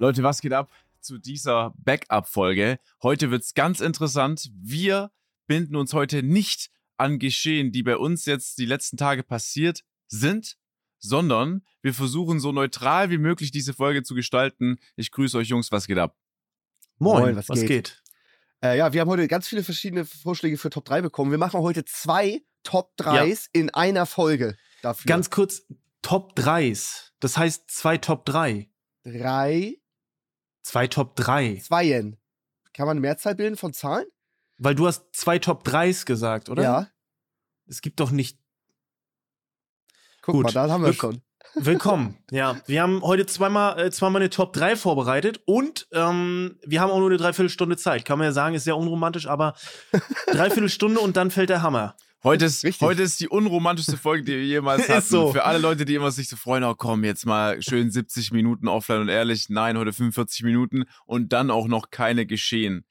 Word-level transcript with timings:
Leute, 0.00 0.22
was 0.22 0.40
geht 0.40 0.52
ab 0.52 0.70
zu 1.00 1.18
dieser 1.18 1.74
Backup-Folge? 1.78 2.78
Heute 3.02 3.32
wird's 3.32 3.54
ganz 3.54 3.80
interessant. 3.80 4.48
Wir 4.54 5.10
binden 5.48 5.74
uns 5.74 5.92
heute 5.92 6.22
nicht 6.22 6.70
an 6.96 7.18
Geschehen, 7.18 7.72
die 7.72 7.82
bei 7.82 7.96
uns 7.96 8.24
jetzt 8.24 8.58
die 8.58 8.64
letzten 8.64 8.96
Tage 8.96 9.24
passiert 9.24 9.82
sind, 10.06 10.56
sondern 11.00 11.64
wir 11.82 11.94
versuchen 11.94 12.38
so 12.38 12.52
neutral 12.52 13.10
wie 13.10 13.18
möglich 13.18 13.50
diese 13.50 13.74
Folge 13.74 14.04
zu 14.04 14.14
gestalten. 14.14 14.78
Ich 14.94 15.10
grüße 15.10 15.36
euch 15.36 15.48
Jungs, 15.48 15.72
was 15.72 15.88
geht 15.88 15.98
ab? 15.98 16.16
Moin, 16.98 17.22
Moin, 17.22 17.36
was, 17.36 17.48
was 17.48 17.60
geht? 17.60 17.68
geht? 17.68 18.02
Äh, 18.62 18.78
ja, 18.78 18.92
wir 18.92 19.00
haben 19.00 19.08
heute 19.08 19.26
ganz 19.26 19.48
viele 19.48 19.64
verschiedene 19.64 20.04
Vorschläge 20.04 20.58
für 20.58 20.70
Top 20.70 20.84
3 20.84 21.02
bekommen. 21.02 21.32
Wir 21.32 21.38
machen 21.38 21.60
heute 21.60 21.84
zwei 21.84 22.42
Top 22.62 22.92
3s 22.98 23.48
in 23.52 23.70
einer 23.70 24.06
Folge 24.06 24.56
dafür. 24.82 25.08
Ganz 25.08 25.30
kurz, 25.30 25.62
Top 26.02 26.38
3s. 26.38 27.10
Das 27.18 27.36
heißt 27.36 27.68
zwei 27.68 27.98
Top 27.98 28.24
3. 28.26 28.68
drei, 29.04 29.78
Zwei 30.68 30.86
Top 30.86 31.16
3. 31.16 31.62
Zweien. 31.64 32.18
Kann 32.74 32.84
man 32.84 32.98
eine 32.98 33.00
Mehrzahl 33.00 33.34
bilden 33.34 33.56
von 33.56 33.72
Zahlen? 33.72 34.04
Weil 34.58 34.74
du 34.74 34.86
hast 34.86 35.06
zwei 35.12 35.38
Top 35.38 35.66
3s 35.66 36.04
gesagt, 36.04 36.50
oder? 36.50 36.62
Ja. 36.62 36.88
Es 37.66 37.80
gibt 37.80 38.00
doch 38.00 38.10
nicht. 38.10 38.38
Guck 40.20 40.34
Gut. 40.34 40.44
mal, 40.44 40.52
da 40.52 40.68
haben 40.68 40.82
wir 40.82 40.88
Wir- 40.88 40.92
schon. 40.94 41.22
Willkommen. 41.54 42.18
ja, 42.30 42.60
wir 42.66 42.82
haben 42.82 43.00
heute 43.00 43.24
zweimal, 43.24 43.80
äh, 43.80 43.90
zweimal 43.90 44.20
eine 44.20 44.28
Top 44.28 44.52
3 44.52 44.76
vorbereitet 44.76 45.40
und 45.46 45.88
ähm, 45.92 46.58
wir 46.66 46.82
haben 46.82 46.90
auch 46.90 46.98
nur 46.98 47.08
eine 47.08 47.16
Dreiviertelstunde 47.16 47.78
Zeit. 47.78 48.04
Kann 48.04 48.18
man 48.18 48.26
ja 48.26 48.32
sagen, 48.32 48.54
ist 48.54 48.64
sehr 48.64 48.76
unromantisch, 48.76 49.26
aber 49.26 49.54
Dreiviertelstunde 50.26 51.00
und 51.00 51.16
dann 51.16 51.30
fällt 51.30 51.48
der 51.48 51.62
Hammer. 51.62 51.96
Heute 52.24 52.46
ist, 52.46 52.64
Richtig. 52.64 52.86
heute 52.86 53.02
ist 53.02 53.20
die 53.20 53.28
unromantischste 53.28 53.96
Folge, 53.96 54.24
die 54.24 54.32
wir 54.32 54.44
jemals 54.44 54.88
hatten. 54.88 55.02
so. 55.06 55.32
Für 55.32 55.44
alle 55.44 55.58
Leute, 55.58 55.84
die 55.84 55.94
immer 55.94 56.10
sich 56.10 56.28
so 56.28 56.36
freuen, 56.36 56.64
oh 56.64 56.74
komm, 56.74 57.04
jetzt 57.04 57.26
mal 57.26 57.62
schön 57.62 57.90
70 57.92 58.32
Minuten 58.32 58.66
offline 58.66 59.02
und 59.02 59.08
ehrlich. 59.08 59.48
Nein, 59.48 59.78
heute 59.78 59.92
45 59.92 60.42
Minuten 60.42 60.84
und 61.06 61.32
dann 61.32 61.50
auch 61.50 61.68
noch 61.68 61.90
keine 61.90 62.26
geschehen. 62.26 62.84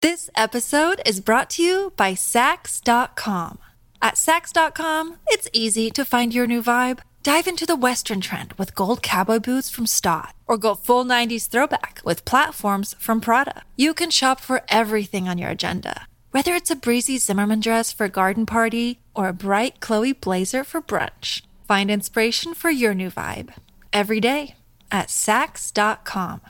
This 0.00 0.30
episode 0.34 1.00
is 1.06 1.20
brought 1.20 1.48
to 1.56 1.62
you 1.62 1.90
by 1.96 2.14
Sax.com. 2.16 3.58
At 4.00 4.16
Sax.com, 4.16 5.14
it's 5.28 5.48
easy 5.52 5.90
to 5.92 6.04
find 6.04 6.34
your 6.34 6.46
new 6.48 6.60
vibe. 6.62 6.98
Dive 7.22 7.46
into 7.48 7.64
the 7.66 7.76
Western 7.76 8.20
trend 8.20 8.52
with 8.58 8.74
gold 8.74 9.00
cowboy 9.00 9.38
boots 9.38 9.70
from 9.70 9.86
Stott, 9.86 10.34
or 10.48 10.58
go 10.58 10.74
full 10.74 11.04
90s 11.04 11.48
throwback 11.48 12.00
with 12.04 12.24
platforms 12.24 12.96
from 12.98 13.20
Prada. 13.20 13.62
You 13.76 13.94
can 13.94 14.10
shop 14.10 14.40
for 14.40 14.62
everything 14.68 15.28
on 15.28 15.38
your 15.38 15.50
agenda, 15.50 16.08
whether 16.32 16.52
it's 16.54 16.70
a 16.70 16.76
breezy 16.76 17.18
Zimmerman 17.18 17.60
dress 17.60 17.92
for 17.92 18.04
a 18.04 18.10
garden 18.10 18.46
party 18.46 18.98
or 19.14 19.28
a 19.28 19.32
bright 19.32 19.80
Chloe 19.80 20.12
blazer 20.12 20.64
for 20.64 20.80
brunch. 20.82 21.42
Find 21.68 21.90
inspiration 21.90 22.54
for 22.54 22.70
your 22.70 22.94
new 22.94 23.10
vibe 23.10 23.52
every 23.92 24.20
day 24.20 24.54
at 24.90 25.10
Sax.com. 25.10 26.40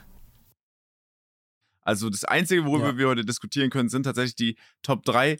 Also 1.85 2.09
das 2.11 2.25
Einzige, 2.25 2.65
worüber 2.65 2.91
Ja. 2.91 2.97
wir 2.99 3.09
heute 3.09 3.25
diskutieren 3.25 3.69
können, 3.71 3.89
sind 3.89 4.05
tatsächlich 4.05 4.37
die 4.37 4.57
Top 4.83 5.05
3, 5.05 5.37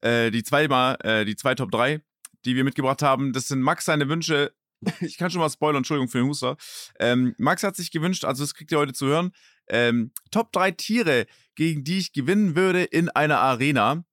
äh, 0.00 0.30
die 0.32 0.42
zweimal, 0.42 0.96
äh, 1.04 1.24
die 1.24 1.36
zwei 1.36 1.54
Top 1.54 1.70
3, 1.70 2.00
die 2.44 2.56
wir 2.56 2.64
mitgebracht 2.64 3.00
haben. 3.02 3.32
Das 3.32 3.46
sind 3.48 3.60
Max 3.62 3.84
seine 3.84 4.08
Wünsche. 4.08 4.52
Ich 5.00 5.16
kann 5.16 5.30
schon 5.30 5.40
mal 5.40 5.48
spoilern, 5.48 5.78
Entschuldigung 5.78 6.08
für 6.08 6.18
den 6.18 6.26
Huster. 6.28 6.56
Ähm, 6.98 7.34
Max 7.38 7.62
hat 7.62 7.74
sich 7.76 7.90
gewünscht, 7.90 8.24
also 8.24 8.42
das 8.42 8.54
kriegt 8.54 8.70
ihr 8.72 8.78
heute 8.78 8.92
zu 8.92 9.06
hören, 9.06 9.30
ähm, 9.68 10.10
Top 10.30 10.52
3 10.52 10.72
Tiere, 10.72 11.26
gegen 11.54 11.84
die 11.84 11.98
ich 11.98 12.12
gewinnen 12.12 12.56
würde 12.56 12.84
in 12.84 13.08
einer 13.10 13.38
Arena. 13.40 14.04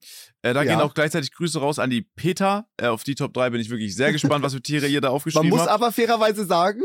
Äh, 0.42 0.54
da 0.54 0.64
Ja. 0.64 0.72
gehen 0.74 0.82
auch 0.82 0.94
gleichzeitig 0.94 1.32
Grüße 1.34 1.60
raus 1.60 1.80
an 1.80 1.90
die 1.90 2.02
Peter. 2.02 2.68
Äh, 2.78 2.88
auf 2.88 3.04
die 3.04 3.16
Top 3.16 3.34
3 3.34 3.50
bin 3.52 3.62
ich 3.62 3.70
wirklich 3.70 3.96
sehr 3.96 4.12
gespannt, 4.12 4.44
was 4.44 4.54
für 4.54 4.62
Tiere 4.62 4.88
ihr 4.88 5.02
da 5.02 5.10
Man 5.10 5.16
aufgeschrieben 5.16 5.50
muss 5.50 5.62
habt. 5.62 5.70
aber 5.72 5.92
fairerweise 5.92 6.46
sagen, 6.46 6.82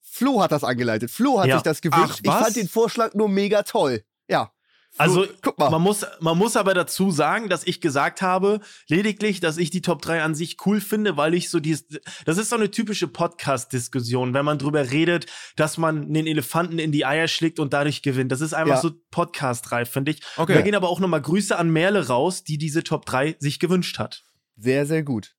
Flo 0.00 0.42
hat 0.42 0.52
das 0.52 0.64
angeleitet. 0.64 1.10
Flo 1.10 1.40
hat 1.40 1.46
Ja. 1.48 1.56
sich 1.56 1.62
das 1.62 1.80
gewünscht. 1.80 2.20
Ach, 2.26 2.38
ich 2.38 2.44
fand 2.44 2.56
den 2.56 2.68
Vorschlag 2.68 3.14
nur 3.14 3.28
mega 3.28 3.62
toll. 3.62 4.02
Ja. 4.28 4.52
Also, 4.98 5.26
guck 5.40 5.58
mal. 5.58 5.70
Man 5.70 5.80
muss, 5.82 6.04
man 6.20 6.36
muss 6.36 6.54
aber 6.56 6.74
dazu 6.74 7.10
sagen, 7.10 7.48
dass 7.48 7.66
ich 7.66 7.80
gesagt 7.80 8.20
habe, 8.20 8.60
lediglich, 8.88 9.40
dass 9.40 9.56
ich 9.56 9.70
die 9.70 9.80
Top 9.80 10.02
3 10.02 10.22
an 10.22 10.34
sich 10.34 10.58
cool 10.66 10.80
finde, 10.82 11.16
weil 11.16 11.32
ich 11.34 11.48
so 11.48 11.60
dieses, 11.60 11.86
das 12.26 12.36
ist 12.38 12.50
so 12.50 12.56
eine 12.56 12.70
typische 12.70 13.08
Podcast-Diskussion, 13.08 14.34
wenn 14.34 14.44
man 14.44 14.58
drüber 14.58 14.90
redet, 14.90 15.26
dass 15.56 15.78
man 15.78 16.12
den 16.12 16.26
Elefanten 16.26 16.78
in 16.78 16.92
die 16.92 17.06
Eier 17.06 17.28
schlägt 17.28 17.58
und 17.58 17.72
dadurch 17.72 18.02
gewinnt. 18.02 18.32
Das 18.32 18.40
ist 18.40 18.52
einfach 18.54 18.76
Ja. 18.76 18.80
so 18.80 18.90
Podcast-reif, 19.10 19.88
finde 19.88 20.12
ich. 20.12 20.20
Okay. 20.36 20.54
Da 20.54 20.60
gehen 20.60 20.74
aber 20.74 20.88
auch 20.88 21.00
nochmal 21.00 21.22
Grüße 21.22 21.56
an 21.56 21.70
Merle 21.70 22.08
raus, 22.08 22.44
die 22.44 22.58
diese 22.58 22.84
Top 22.84 23.06
3 23.06 23.36
sich 23.38 23.58
gewünscht 23.58 23.98
hat. 23.98 24.24
Sehr, 24.56 24.86
sehr 24.86 25.02
gut. 25.02 25.34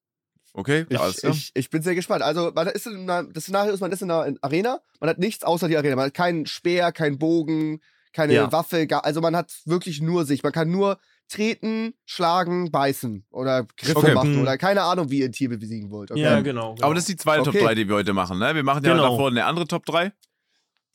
Okay, 0.56 0.86
Ich, 0.90 1.00
alles 1.00 1.18
klar. 1.18 1.34
ich, 1.34 1.52
ich 1.56 1.70
bin 1.72 1.82
sehr 1.82 1.96
gespannt. 1.96 2.22
Also, 2.24 2.52
man 2.54 2.68
ist 2.68 2.86
in 2.86 3.10
einer, 3.10 3.24
das 3.32 3.44
Szenario 3.46 3.74
ist, 3.74 3.80
man 3.80 3.92
ist 3.92 4.02
in 4.04 4.12
einer 4.12 4.36
Arena, 4.42 4.82
man 5.00 5.10
hat 5.10 5.18
nichts 5.18 5.44
außer 5.44 5.68
die 5.68 5.78
Arena. 5.78 5.96
Man 5.96 6.06
hat 6.08 6.14
keinen 6.14 6.46
Speer, 6.46 6.92
keinen 6.92 7.18
Bogen, 7.18 7.82
keine 8.14 8.34
Ja. 8.34 8.52
Waffe, 8.52 8.88
also 9.04 9.20
man 9.22 9.36
hat 9.36 9.52
wirklich 9.66 10.02
nur 10.02 10.26
sich. 10.26 10.44
Man 10.44 10.52
kann 10.54 10.72
nur 10.72 11.00
treten, 11.30 11.94
schlagen, 12.06 12.72
beißen 12.72 13.26
oder 13.32 13.66
Griffe 13.78 13.98
Okay. 13.98 14.14
machen 14.14 14.36
Mhm. 14.36 14.42
oder 14.44 14.58
keine 14.58 14.84
Ahnung, 14.84 15.10
wie 15.10 15.20
ihr 15.20 15.26
ein 15.26 15.32
Tier 15.32 15.50
besiegen 15.50 15.90
wollt. 15.90 16.12
Okay? 16.12 16.22
Ja, 16.22 16.40
genau. 16.42 16.76
genau. 16.76 16.86
Aber 16.86 16.94
das 16.96 17.04
ist 17.04 17.10
die 17.10 17.16
zweite 17.16 17.50
Okay. 17.50 17.60
Top 17.60 17.68
3, 17.68 17.76
die 17.76 17.88
wir 17.90 17.96
heute 17.96 18.14
machen. 18.14 18.40
Ne? 18.40 18.54
Wir 18.56 18.64
machen 18.64 18.84
ja 18.86 18.92
Genau. 18.94 19.10
davor 19.12 19.30
eine 19.30 19.46
andere 19.46 19.66
Top 19.68 19.86
3. 19.86 20.12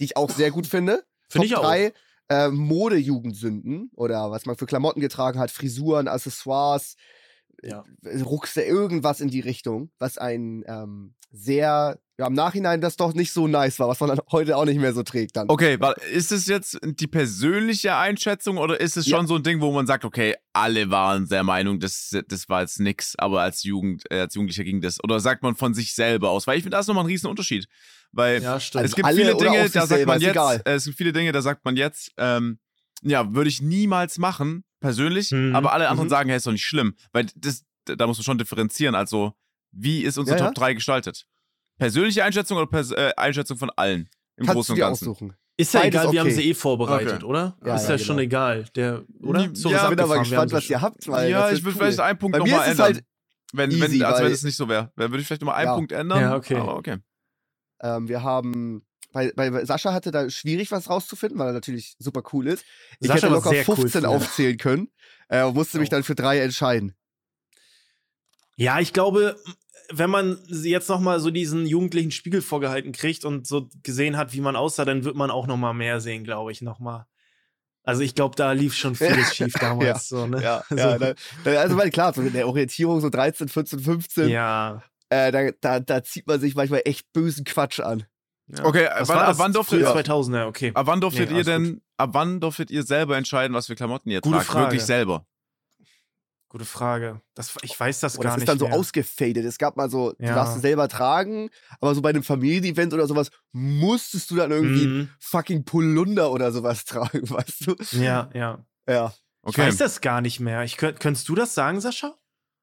Die 0.00 0.04
ich 0.04 0.16
auch 0.16 0.30
sehr 0.30 0.50
gut 0.50 0.66
finde. 0.66 1.04
Finde 1.28 1.46
ich 1.46 1.52
Top 1.52 1.64
auch. 1.64 1.68
drei, 1.68 1.92
äh, 2.28 2.48
Modejugendsünden 2.50 3.90
oder 3.94 4.30
was 4.30 4.46
man 4.46 4.56
für 4.56 4.66
Klamotten 4.66 5.00
getragen 5.00 5.38
hat, 5.38 5.50
Frisuren, 5.50 6.08
Accessoires, 6.08 6.96
Ja. 7.62 7.84
Ruckse, 8.24 8.62
irgendwas 8.62 9.20
in 9.20 9.28
die 9.28 9.40
Richtung, 9.40 9.90
was 9.98 10.18
ein 10.18 10.62
ähm, 10.68 11.14
sehr, 11.32 11.98
ja, 12.18 12.26
im 12.26 12.32
Nachhinein 12.32 12.80
das 12.80 12.96
doch 12.96 13.14
nicht 13.14 13.32
so 13.32 13.46
nice 13.46 13.78
war, 13.78 13.86
was 13.88 14.00
man 14.00 14.08
dann 14.08 14.18
heute 14.32 14.56
auch 14.56 14.64
nicht 14.64 14.80
mehr 14.80 14.92
so 14.92 15.04
trägt 15.04 15.36
dann. 15.36 15.48
Okay, 15.48 15.78
ist 16.12 16.32
es 16.32 16.46
jetzt 16.46 16.78
die 16.82 17.06
persönliche 17.06 17.94
Einschätzung 17.94 18.58
oder 18.58 18.80
ist 18.80 18.96
es 18.96 19.06
Ja. 19.06 19.16
schon 19.18 19.28
so 19.28 19.36
ein 19.36 19.44
Ding, 19.44 19.60
wo 19.60 19.70
man 19.72 19.86
sagt, 19.86 20.04
okay, 20.04 20.34
alle 20.52 20.90
waren 20.90 21.28
der 21.28 21.44
Meinung, 21.44 21.78
das, 21.78 22.10
das 22.26 22.48
war 22.48 22.62
jetzt 22.62 22.80
nix, 22.80 23.14
aber 23.16 23.42
als 23.42 23.62
Jugend, 23.62 24.02
äh, 24.10 24.20
als 24.20 24.34
Jugendlicher 24.34 24.64
ging 24.64 24.80
das? 24.80 25.02
Oder 25.04 25.20
sagt 25.20 25.44
man 25.44 25.54
von 25.54 25.74
sich 25.74 25.94
selber 25.94 26.30
aus? 26.30 26.46
Weil 26.48 26.56
ich 26.58 26.64
finde, 26.64 26.74
da 26.74 26.80
ist 26.80 26.88
nochmal 26.88 27.04
ein 27.04 27.08
riesen 27.08 27.28
Unterschied. 27.30 27.66
Weil 28.10 28.42
Ja, 28.42 28.58
stimmt. 28.58 28.84
es 28.84 28.96
gibt 28.96 29.06
alle 29.06 29.16
viele 29.16 29.36
Dinge, 29.36 29.68
da 29.70 29.86
sagt 29.86 30.06
man 30.06 30.20
jetzt, 30.20 30.30
egal. 30.32 30.62
äh, 30.64 30.72
es 30.72 30.84
gibt 30.86 30.96
viele 30.96 31.12
Dinge, 31.12 31.30
da 31.30 31.40
sagt 31.40 31.64
man 31.64 31.76
jetzt, 31.76 32.10
ähm, 32.16 32.58
ja, 33.02 33.32
würde 33.32 33.48
ich 33.48 33.62
niemals 33.62 34.18
machen, 34.18 34.64
persönlich, 34.80 35.30
Mhm. 35.30 35.54
aber 35.54 35.72
alle 35.72 35.88
anderen 35.88 36.08
Mhm. 36.08 36.10
sagen, 36.10 36.28
hey, 36.30 36.38
ist 36.38 36.46
doch 36.48 36.52
nicht 36.52 36.64
schlimm. 36.64 36.94
Weil 37.12 37.26
das, 37.36 37.62
da 37.84 38.06
muss 38.08 38.18
man 38.18 38.24
schon 38.24 38.38
differenzieren. 38.38 38.96
Also, 38.96 39.34
wie 39.70 40.02
ist 40.02 40.18
unsere 40.18 40.36
Ja, 40.38 40.46
Top 40.46 40.56
ja. 40.56 40.60
3 40.60 40.74
gestaltet? 40.74 41.26
Persönliche 41.78 42.24
Einschätzung 42.24 42.56
oder 42.58 42.66
Pers 42.66 42.90
äh, 42.92 43.12
Einschätzung 43.16 43.56
von 43.56 43.70
allen? 43.76 44.08
Im 44.36 44.46
Kannst 44.46 44.54
Großen 44.54 44.72
und 44.74 44.78
Ganzen. 44.78 45.04
aussuchen. 45.08 45.34
Ist 45.56 45.74
ja 45.74 45.80
Beides 45.80 46.00
egal, 46.00 46.12
wir 46.12 46.20
haben 46.20 46.26
okay. 46.28 46.36
sie 46.36 46.50
eh 46.50 46.54
vorbereitet, 46.54 47.14
Okay. 47.14 47.24
oder? 47.24 47.56
Ja, 47.64 47.74
ist 47.76 47.84
ja, 47.84 47.90
ja, 47.90 47.98
schon 47.98 48.16
genau. 48.18 48.26
egal. 48.26 48.64
Der, 48.76 49.04
oder? 49.20 49.40
Ja, 49.40 49.54
Zug 49.54 49.72
ich 49.72 49.88
bin 49.88 50.00
aber 50.00 50.18
gespannt, 50.20 50.52
was 50.52 50.70
ihr 50.70 50.80
habt. 50.80 51.08
Weil 51.08 51.30
ja, 51.30 51.46
ich 51.50 51.54
wird 51.56 51.64
würde 51.64 51.74
cool. 51.76 51.82
vielleicht 51.86 52.00
einen 52.00 52.18
Punkt 52.18 52.38
Bei 52.38 52.44
mir 52.44 52.50
nochmal 52.50 52.66
ist 52.68 52.74
es 52.74 52.78
ändern. 52.78 52.94
halt, 52.94 53.04
wenn, 53.52 53.70
easy, 53.72 53.98
wenn, 54.00 54.02
also 54.06 54.24
wenn 54.24 54.32
es 54.32 54.42
nicht 54.44 54.56
so 54.56 54.68
wäre. 54.68 54.92
Dann 54.96 55.10
würde 55.10 55.20
ich 55.20 55.26
vielleicht 55.26 55.42
nochmal 55.42 55.56
einen 55.56 55.66
Ja. 55.66 55.74
Punkt 55.74 55.90
ändern. 55.92 56.20
Ja, 56.20 56.36
okay. 56.36 56.56
Aber 56.56 56.76
okay. 56.76 56.98
ähm, 57.82 58.08
wir 58.08 58.22
haben, 58.22 58.86
bei, 59.12 59.32
bei 59.34 59.64
Sascha 59.64 59.92
hatte 59.92 60.12
da 60.12 60.30
schwierig 60.30 60.70
was 60.70 60.88
rauszufinden, 60.88 61.38
weil 61.40 61.48
er 61.48 61.52
natürlich 61.54 61.96
super 61.98 62.22
cool 62.32 62.46
ist. 62.46 62.64
Ich 63.00 63.08
Sascha 63.08 63.22
hätte 63.26 63.34
locker 63.34 63.50
sehr 63.50 63.68
cool 63.68 63.76
15 63.76 64.00
früher. 64.02 64.10
aufzählen 64.10 64.56
können. 64.58 64.88
Äh, 65.28 65.42
und 65.42 65.54
musste 65.54 65.78
mich 65.80 65.88
Oh. 65.88 65.90
dann 65.90 66.02
für 66.04 66.14
drei 66.14 66.38
entscheiden. 66.40 66.94
Ja, 68.58 68.80
ich 68.80 68.92
glaube, 68.92 69.36
wenn 69.90 70.10
man 70.10 70.38
jetzt 70.50 70.88
noch 70.88 71.00
mal 71.00 71.20
so 71.20 71.30
diesen 71.30 71.64
jugendlichen 71.64 72.10
Spiegel 72.10 72.42
vorgehalten 72.42 72.92
kriegt 72.92 73.24
und 73.24 73.46
so 73.46 73.68
gesehen 73.82 74.16
hat, 74.16 74.32
wie 74.32 74.40
man 74.40 74.56
aussah, 74.56 74.84
dann 74.84 75.04
wird 75.04 75.16
man 75.16 75.30
auch 75.30 75.46
noch 75.46 75.56
mal 75.56 75.72
mehr 75.72 76.00
sehen, 76.00 76.24
glaube 76.24 76.50
ich, 76.52 76.60
noch 76.60 76.80
mal. 76.80 77.06
Also 77.84 78.02
ich 78.02 78.14
glaube, 78.14 78.36
da 78.36 78.52
lief 78.52 78.74
schon 78.74 78.96
vieles 78.96 79.34
schief 79.34 79.52
damals. 79.60 79.86
Ja. 79.86 79.98
So, 80.18 80.26
ne? 80.26 80.42
Ja, 80.42 80.64
so. 80.68 80.76
ja 80.76 80.98
da, 80.98 81.14
da, 81.44 81.50
also 81.60 81.76
weil 81.78 81.90
klar, 81.90 82.12
so 82.12 82.20
in 82.20 82.32
der 82.32 82.48
Orientierung 82.48 83.00
so 83.00 83.08
13, 83.08 83.48
14, 83.48 83.78
15, 83.78 84.28
ja. 84.28 84.82
äh, 85.08 85.30
da, 85.32 85.50
da, 85.60 85.80
da 85.80 86.02
zieht 86.02 86.26
man 86.26 86.40
sich 86.40 86.54
manchmal 86.54 86.82
echt 86.84 87.10
bösen 87.12 87.44
Quatsch 87.44 87.80
an. 87.80 88.04
ja. 88.48 88.64
Okay, 88.64 88.88
Was 88.98 89.08
wann, 89.08 89.16
war 89.16 89.22
ab 89.22 89.28
das? 89.30 89.38
wann 89.38 89.52
durftet, 89.52 89.84
ab 89.84 89.96
2000er, 89.96 90.46
okay. 90.46 90.72
wann 90.74 91.00
durftet 91.00 91.30
Nee, 91.30 91.38
ihr 91.38 91.44
denn, 91.44 91.80
ab 91.96 92.10
wann 92.12 92.40
durftet 92.40 92.70
ihr 92.70 92.82
selber 92.82 93.16
entscheiden, 93.16 93.54
was 93.54 93.68
für 93.68 93.76
Klamotten 93.76 94.10
ihr 94.10 94.20
Gute 94.20 94.34
tragt? 94.36 94.48
Frage. 94.48 94.64
Wirklich 94.66 94.82
selber. 94.82 95.24
Gute 96.50 96.64
Frage. 96.64 97.20
Das, 97.34 97.54
ich 97.62 97.78
weiß 97.78 98.00
das 98.00 98.16
Und 98.16 98.22
gar 98.22 98.30
das 98.30 98.36
ist 98.36 98.40
nicht 98.40 98.48
dann 98.48 98.58
so 98.58 98.66
mehr. 98.68 98.74
ausgefadet. 98.74 99.44
Es 99.44 99.58
gab 99.58 99.76
mal 99.76 99.90
so, 99.90 100.12
du 100.12 100.24
Ja. 100.24 100.34
darfst 100.34 100.56
es 100.56 100.62
selber 100.62 100.88
tragen, 100.88 101.50
aber 101.80 101.94
so 101.94 102.00
bei 102.00 102.08
einem 102.08 102.22
Familienevent 102.22 102.94
oder 102.94 103.06
sowas 103.06 103.30
musstest 103.52 104.30
du 104.30 104.36
dann 104.36 104.50
irgendwie 104.50 104.86
Mhm. 104.86 105.08
fucking 105.20 105.64
Polunder 105.64 106.30
oder 106.32 106.50
sowas 106.52 106.84
tragen, 106.86 107.28
weißt 107.28 107.66
du? 107.66 107.76
Ja, 107.98 108.30
ja. 108.34 108.64
Ja. 108.88 109.12
Ich 109.46 109.54
Okay. 109.54 109.68
weiß 109.68 109.76
das 109.76 110.00
gar 110.00 110.20
nicht 110.22 110.40
mehr. 110.40 110.62
Ich, 110.64 110.76
könnt, 110.78 111.00
könntest 111.00 111.28
du 111.28 111.34
das 111.34 111.54
sagen, 111.54 111.80
Sascha? 111.80 112.14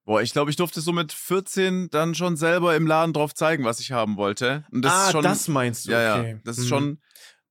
Boah, 0.03 0.21
ich 0.21 0.33
glaube, 0.33 0.51
ich 0.51 0.55
durfte 0.55 0.81
so 0.81 0.91
mit 0.91 1.11
14 1.13 1.89
dann 1.89 2.13
schon 2.13 2.37
selber 2.37 2.75
im 2.75 2.85
Laden 2.85 3.13
drauf 3.13 3.33
zeigen, 3.33 3.63
was 3.65 3.79
ich 3.79 3.91
haben 3.91 4.17
wollte. 4.17 4.63
Und 4.71 4.83
das 4.83 4.93
ah, 4.93 5.05
ist 5.05 5.11
schon, 5.13 5.23
das 5.23 5.47
meinst 5.47 5.85
du, 5.87 5.91
ja, 5.91 6.19
okay. 6.19 6.31
ja, 6.33 6.39
das 6.43 6.57
ist 6.59 6.65
Mhm. 6.65 6.69
schon, 6.69 7.01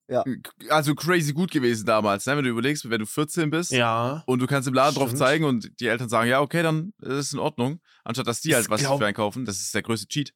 Ja. 0.09 0.23
also 0.69 0.95
crazy 0.95 1.33
gut 1.33 1.51
gewesen 1.51 1.87
damals, 1.87 2.27
ne? 2.27 2.37
wenn 2.37 2.45
du 2.45 2.51
überlegst, 2.51 2.89
wenn 2.91 2.99
du 2.99 3.07
14 3.07 3.49
bist 3.51 3.71
Ja. 3.73 4.23
und 4.27 4.39
du 4.41 4.47
kannst 4.47 4.69
im 4.69 4.75
Laden 4.75 4.95
drauf 4.95 5.09
Stimmt. 5.09 5.19
zeigen 5.19 5.45
und 5.45 5.71
die 5.81 5.87
Eltern 5.87 6.09
sagen, 6.11 6.29
ja, 6.29 6.41
okay, 6.41 6.63
dann 6.63 6.93
ist 7.01 7.13
es 7.15 7.33
in 7.33 7.39
Ordnung, 7.39 7.81
anstatt 8.05 8.27
dass 8.27 8.41
die 8.43 8.51
Ich 8.51 8.55
halt 8.55 8.69
was 8.69 8.81
glaub- 8.83 8.99
für 8.99 9.07
einkaufen, 9.07 9.45
das 9.47 9.61
ist 9.61 9.75
der 9.75 9.83
größte 9.83 10.07
Cheat. 10.09 10.33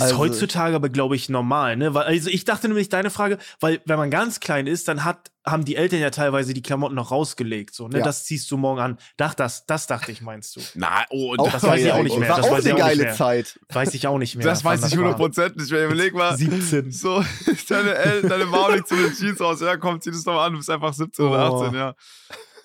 Ist 0.00 0.06
Also- 0.06 0.18
heutzutage 0.18 0.74
aber, 0.76 0.88
glaube 0.88 1.16
ich, 1.16 1.28
normal, 1.28 1.76
ne? 1.76 1.94
Weil, 1.94 2.04
also 2.04 2.30
ich 2.30 2.44
dachte 2.44 2.68
nämlich 2.68 2.88
deine 2.88 3.10
Frage, 3.10 3.38
weil 3.60 3.80
wenn 3.86 3.98
man 3.98 4.10
ganz 4.10 4.40
klein 4.40 4.66
ist, 4.66 4.88
dann 4.88 5.04
hat, 5.04 5.30
haben 5.46 5.64
die 5.64 5.76
Eltern 5.76 6.00
ja 6.00 6.10
teilweise 6.10 6.52
die 6.54 6.62
Klamotten 6.62 6.94
noch 6.94 7.10
rausgelegt, 7.10 7.74
so, 7.74 7.88
ne? 7.88 7.98
Ja. 7.98 8.04
Das 8.04 8.24
ziehst 8.24 8.50
du 8.50 8.56
morgen 8.56 8.80
an. 8.80 8.98
Dach, 9.16 9.34
das, 9.34 9.66
das 9.66 9.86
dachte 9.86 10.12
ich, 10.12 10.20
meinst 10.20 10.56
du. 10.56 10.60
Na, 10.74 11.04
oh, 11.10 11.34
Auch 11.38 11.50
das 11.50 11.62
weiß 11.62 11.82
ich 11.82 11.92
auch 11.92 12.02
nicht 12.02 12.18
mehr. 12.18 12.28
War 12.28 12.36
Das 12.38 12.46
auch 12.46 12.52
weiß 12.52 12.64
ich 12.66 12.72
eine 12.72 12.82
auch 12.82 12.86
geile 12.88 13.02
mehr. 13.04 13.14
Zeit. 13.14 13.58
Weiß 13.70 13.94
ich 13.94 14.06
auch 14.06 14.18
nicht 14.18 14.36
mehr. 14.36 14.46
das 14.46 14.64
weiß 14.64 14.84
ich 14.92 14.98
war. 14.98 15.14
100% 15.18 15.56
nicht 15.58 15.70
mehr. 15.70 15.86
Überleg 15.86 16.14
mal. 16.14 16.36
17. 16.36 16.90
So, 16.92 17.24
deine, 17.68 17.94
El 17.94 18.22
deine 18.22 18.46
Mama 18.46 18.74
legt 18.74 18.88
so 18.88 18.94
eine 18.94 19.12
Jeans 19.12 19.40
raus. 19.40 19.60
Ja, 19.60 19.76
komm, 19.76 20.00
zieh 20.00 20.10
das 20.10 20.24
doch 20.24 20.34
mal 20.34 20.46
an. 20.46 20.52
Du 20.52 20.58
bist 20.58 20.70
einfach 20.70 20.92
17 20.92 21.24
oder 21.26 21.52
Oh. 21.52 21.62
18, 21.62 21.74
ja. 21.74 21.94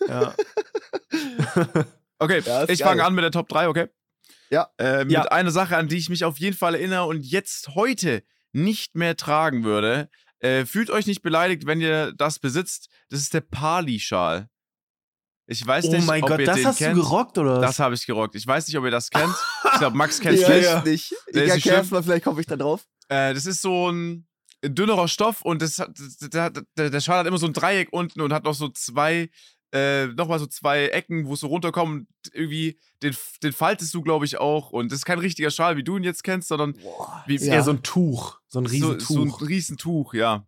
Ja. 0.08 0.34
Okay, 2.18 2.42
ich 2.70 2.82
fange 2.82 3.04
an 3.04 3.14
mit 3.14 3.26
der 3.26 3.32
Top 3.32 3.50
3, 3.50 3.68
okay? 3.68 3.88
Ja. 4.50 4.70
Äh, 4.78 5.06
mit 5.06 5.12
Ja. 5.14 5.24
einer 5.24 5.52
Sache, 5.52 5.76
an 5.78 5.88
die 5.88 5.98
ich 5.98 6.10
mich 6.10 6.24
auf 6.24 6.38
jeden 6.38 6.56
Fall 6.56 6.76
erinnere 6.76 7.06
und 7.06 7.26
jetzt 7.26 7.70
heute 7.76 8.24
nicht 8.52 8.96
mehr 8.96 9.16
tragen 9.18 9.64
würde. 9.64 10.10
Äh, 10.40 10.66
fühlt 10.66 10.90
euch 10.90 11.08
nicht 11.08 11.22
beleidigt, 11.22 11.66
wenn 11.66 11.82
ihr 11.82 12.14
das 12.14 12.40
besitzt. 12.40 12.90
Das 13.10 13.20
ist 13.22 13.34
der 13.34 13.42
Pali-Schal. 13.42 14.50
Ich 15.48 15.66
weiß 15.66 15.86
Oh 15.86 15.92
nicht, 15.92 16.08
mein 16.08 16.24
ob 16.24 16.30
Gott, 16.30 16.40
ihr 16.40 16.46
das 16.48 16.56
den 16.58 16.66
hast 16.68 16.78
kennt. 16.80 16.98
du 16.98 17.02
gerockt, 17.04 17.38
oder? 17.38 17.60
Das 17.62 17.80
habe 17.80 17.94
ich 17.96 18.06
gerockt. 18.06 18.34
Ich 18.36 18.48
weiß 18.48 18.68
nicht, 18.68 18.78
ob 18.78 18.84
ihr 18.86 18.92
das 18.92 19.10
kennt. 19.10 19.34
Ich 19.74 19.80
glaube, 19.80 19.98
Max 19.98 20.22
kennt 20.22 20.38
es 20.38 20.48
Ja, 20.48 20.56
ja. 20.56 20.82
nicht. 20.84 21.14
Der 21.34 21.54
Ich 21.56 21.64
schlimm. 21.64 21.82
es 21.82 21.92
mal, 21.92 22.02
vielleicht 22.02 22.24
komme 22.24 22.40
ich 22.40 22.48
da 22.48 22.56
drauf. 22.56 22.86
Äh, 23.10 23.34
das 23.34 23.46
ist 23.46 23.62
so 23.62 23.92
ein 23.92 24.26
dünnerer 24.64 25.08
Stoff 25.10 25.42
und 25.42 25.62
das 25.62 25.76
der, 26.22 26.50
der, 26.50 26.90
der 26.90 27.02
Schal 27.02 27.20
hat 27.20 27.28
immer 27.28 27.38
so 27.38 27.46
ein 27.46 27.52
Dreieck 27.54 27.90
unten 27.92 28.22
und 28.22 28.32
hat 28.34 28.46
noch 28.46 28.54
so 28.56 28.70
zwei, 28.70 29.30
äh, 29.72 30.08
nochmal 30.08 30.40
so 30.40 30.46
zwei 30.46 30.88
Ecken, 30.88 31.26
wo 31.28 31.34
es 31.34 31.40
so 31.42 31.48
runterkommt. 31.48 32.08
Irgendwie, 32.34 32.78
den, 33.04 33.16
den 33.44 33.52
faltest 33.54 33.94
du, 33.94 34.02
glaube 34.02 34.26
ich, 34.26 34.38
auch. 34.38 34.72
Und 34.72 34.92
das 34.92 35.00
ist 35.00 35.06
kein 35.06 35.20
richtiger 35.20 35.52
Schal, 35.52 35.76
wie 35.78 35.84
du 35.84 35.98
ihn 35.98 36.04
jetzt 36.04 36.24
kennst, 36.24 36.48
sondern 36.48 36.76
wie, 37.26 37.36
ist 37.36 37.46
Ja. 37.46 37.56
eher 37.56 37.64
so 37.64 37.72
ein 37.72 37.84
Tuch. 37.84 38.40
So 38.48 38.60
ein 38.60 38.66
so, 38.68 38.72
Riesentuch. 38.72 39.06
so 39.08 39.22
ein 39.24 39.32
Riesentuch, 39.48 40.14
ja. 40.14 40.46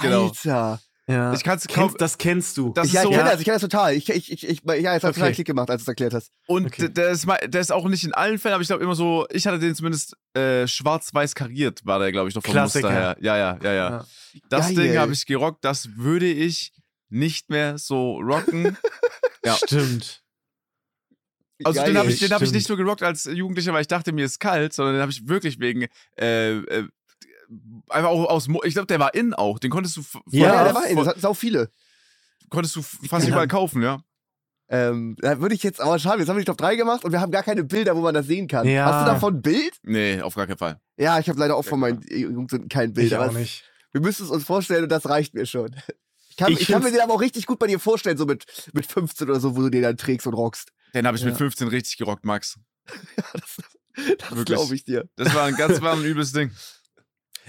Genau. 0.00 0.26
Alter. 0.28 0.80
ja. 1.08 1.32
Ich 1.34 1.42
kann's 1.44 1.66
kaum. 1.66 1.88
Kennst, 1.88 2.00
das 2.00 2.16
kennst 2.18 2.56
du. 2.56 2.72
Das 2.72 2.92
ja, 2.92 3.00
ist 3.02 3.06
ich 3.08 3.10
so, 3.12 3.18
kenne 3.18 3.30
das, 3.30 3.38
ich 3.40 3.44
kenne 3.44 3.54
das 3.56 3.62
total. 3.62 3.94
Ich, 3.94 4.08
ich, 4.08 4.32
ich, 4.32 4.48
ich, 4.48 4.62
ja, 4.64 4.74
jetzt 4.74 5.02
hat 5.04 5.10
Okay. 5.10 5.14
total 5.14 5.32
Klick 5.32 5.46
gemacht, 5.48 5.68
als 5.68 5.80
du 5.80 5.84
es 5.84 5.88
erklärt 5.88 6.14
hast. 6.14 6.30
Und 6.46 6.66
Okay. 6.66 6.88
der, 6.88 7.10
ist, 7.10 7.26
der 7.26 7.60
ist 7.60 7.72
auch 7.72 7.86
nicht 7.88 8.04
in 8.04 8.14
allen 8.14 8.38
Fällen, 8.38 8.54
aber 8.54 8.62
ich 8.62 8.68
glaube 8.68 8.82
immer 8.84 8.94
so, 8.94 9.26
ich 9.30 9.46
hatte 9.46 9.58
den 9.58 9.74
zumindest 9.74 10.16
äh, 10.34 10.66
schwarz-weiß 10.66 11.34
kariert, 11.34 11.84
war 11.84 11.98
der, 11.98 12.12
glaube 12.12 12.28
ich, 12.28 12.34
noch 12.34 12.42
vom 12.42 12.52
Klassiker. 12.52 12.88
Muster 12.88 13.00
her. 13.00 13.16
Ja, 13.20 13.36
ja, 13.36 13.58
ja, 13.62 13.72
ja. 13.72 13.90
Ja. 13.90 14.04
Das 14.48 14.68
Geil. 14.68 14.76
Ding 14.76 14.96
habe 14.98 15.12
ich 15.12 15.26
gerockt, 15.26 15.62
das 15.64 15.96
würde 15.96 16.26
ich 16.30 16.72
nicht 17.12 17.50
mehr 17.50 17.78
so 17.78 18.18
rocken. 18.18 18.76
Ja. 19.44 19.56
Stimmt. 19.56 20.22
Also 21.64 21.80
Geil. 21.80 21.90
den 21.90 21.98
habe 21.98 22.12
ich, 22.12 22.20
den 22.20 22.32
hab 22.32 22.42
ich 22.42 22.52
nicht 22.52 22.68
nur 22.68 22.78
gerockt 22.78 23.02
als 23.02 23.24
Jugendlicher, 23.24 23.72
weil 23.72 23.80
ich 23.80 23.88
dachte, 23.88 24.12
mir 24.12 24.24
ist 24.24 24.38
kalt, 24.38 24.72
sondern 24.72 24.94
den 24.94 25.02
habe 25.02 25.10
ich 25.10 25.26
wirklich 25.26 25.58
wegen 25.58 25.88
äh, 26.16 26.58
äh, 26.58 26.88
einfach 27.88 28.10
auch 28.10 28.26
aus 28.26 28.46
Mo 28.46 28.62
ich 28.62 28.74
glaube, 28.74 28.86
der 28.86 29.00
war 29.00 29.14
in 29.14 29.34
auch. 29.34 29.58
Den 29.58 29.72
konntest 29.72 29.96
du 29.96 30.02
Ja, 30.30 30.62
der 30.62 30.76
war 30.76 30.86
in, 30.86 30.96
das 30.96 31.08
hat 31.08 31.20
sau 31.20 31.34
viele. 31.34 31.72
konntest 32.50 32.76
du 32.76 32.82
fast 32.82 33.26
überall 33.26 33.48
kaufen, 33.48 33.82
ja. 33.82 34.04
Ähm, 34.68 35.16
da 35.20 35.40
würde 35.40 35.56
ich 35.56 35.64
jetzt, 35.64 35.80
aber 35.80 35.98
schade, 35.98 36.20
jetzt 36.20 36.28
haben 36.28 36.36
wir 36.36 36.42
die 36.42 36.46
Top 36.46 36.58
3 36.58 36.76
gemacht 36.76 37.04
und 37.04 37.10
wir 37.10 37.20
haben 37.20 37.32
gar 37.32 37.42
keine 37.42 37.64
Bilder, 37.64 37.96
wo 37.96 38.00
man 38.00 38.14
das 38.14 38.28
sehen 38.28 38.46
kann. 38.46 38.66
Ja. 38.68 38.86
Hast 38.86 39.06
du 39.06 39.12
davon 39.12 39.34
ein 39.34 39.42
Bild? 39.42 39.74
Nee, 39.82 40.22
auf 40.22 40.36
gar 40.36 40.46
keinen 40.46 40.58
Fall. 40.58 40.80
Ja, 40.96 41.18
ich 41.18 41.28
habe 41.28 41.40
leider 41.40 41.56
auch 41.56 41.64
von 41.64 41.80
meinen 41.80 42.00
Jungs 42.08 42.56
kein 42.70 42.92
Bild. 42.92 43.08
Ich 43.08 43.16
auch 43.16 43.32
nicht. 43.32 43.64
Wir 43.90 44.00
müssen 44.00 44.24
es 44.24 44.30
uns 44.30 44.44
vorstellen 44.44 44.84
und 44.84 44.88
das 44.92 45.08
reicht 45.08 45.34
mir 45.34 45.46
schon. 45.46 45.74
Ich 46.32 46.36
kann, 46.36 46.50
Ich 46.52 46.62
ich 46.62 46.68
kann 46.68 46.82
mir 46.82 46.90
den 46.90 47.00
aber 47.00 47.12
auch 47.12 47.20
richtig 47.20 47.44
gut 47.46 47.58
bei 47.58 47.66
dir 47.66 47.78
vorstellen, 47.78 48.16
so 48.16 48.24
mit, 48.24 48.46
mit 48.72 48.86
15 48.86 49.28
oder 49.28 49.38
so, 49.38 49.54
wo 49.54 49.60
du 49.60 49.68
den 49.70 49.82
dann 49.82 49.98
trägst 49.98 50.26
und 50.26 50.32
rockst. 50.34 50.72
Den 50.94 51.06
habe 51.06 51.16
ich 51.16 51.24
mit 51.24 51.32
Ja. 51.34 51.38
15 51.38 51.68
richtig 51.68 51.98
gerockt, 51.98 52.24
Max. 52.24 52.58
Das, 53.94 54.16
das 54.18 54.30
Wirklich. 54.30 54.44
glaube 54.56 54.74
ich 54.74 54.84
dir. 54.84 55.06
Das 55.16 55.34
war 55.34 55.44
ein 55.44 55.54
ganz 55.54 55.82
war 55.82 55.92
ein 55.92 56.02
übles 56.02 56.32
Ding. 56.32 56.50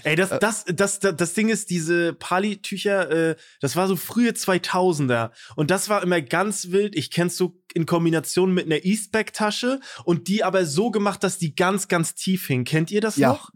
Ey, 0.02 0.14
das, 0.14 0.28
das, 0.38 0.64
das, 0.66 0.98
das, 0.98 1.16
das 1.16 1.32
Ding 1.32 1.48
ist, 1.48 1.70
diese 1.70 2.12
Pali-Tücher, 2.12 3.10
äh, 3.30 3.36
das 3.60 3.76
war 3.76 3.88
so 3.88 3.96
frühe 3.96 4.32
2000er. 4.32 5.30
Und 5.56 5.70
das 5.70 5.88
war 5.88 6.02
immer 6.02 6.20
ganz 6.20 6.70
wild. 6.70 6.94
Ich 6.96 7.10
kenn's 7.10 7.38
so 7.38 7.58
in 7.72 7.86
Kombination 7.86 8.52
mit 8.52 8.66
einer 8.66 8.84
Eastback-Tasche 8.84 9.80
und 10.04 10.28
die 10.28 10.44
aber 10.44 10.66
so 10.66 10.90
gemacht, 10.90 11.24
dass 11.24 11.38
die 11.38 11.54
ganz, 11.54 11.88
ganz 11.88 12.14
tief 12.14 12.46
hing. 12.48 12.64
Kennt 12.64 12.90
ihr 12.90 13.00
das 13.00 13.16
Ja. 13.16 13.28
noch? 13.30 13.48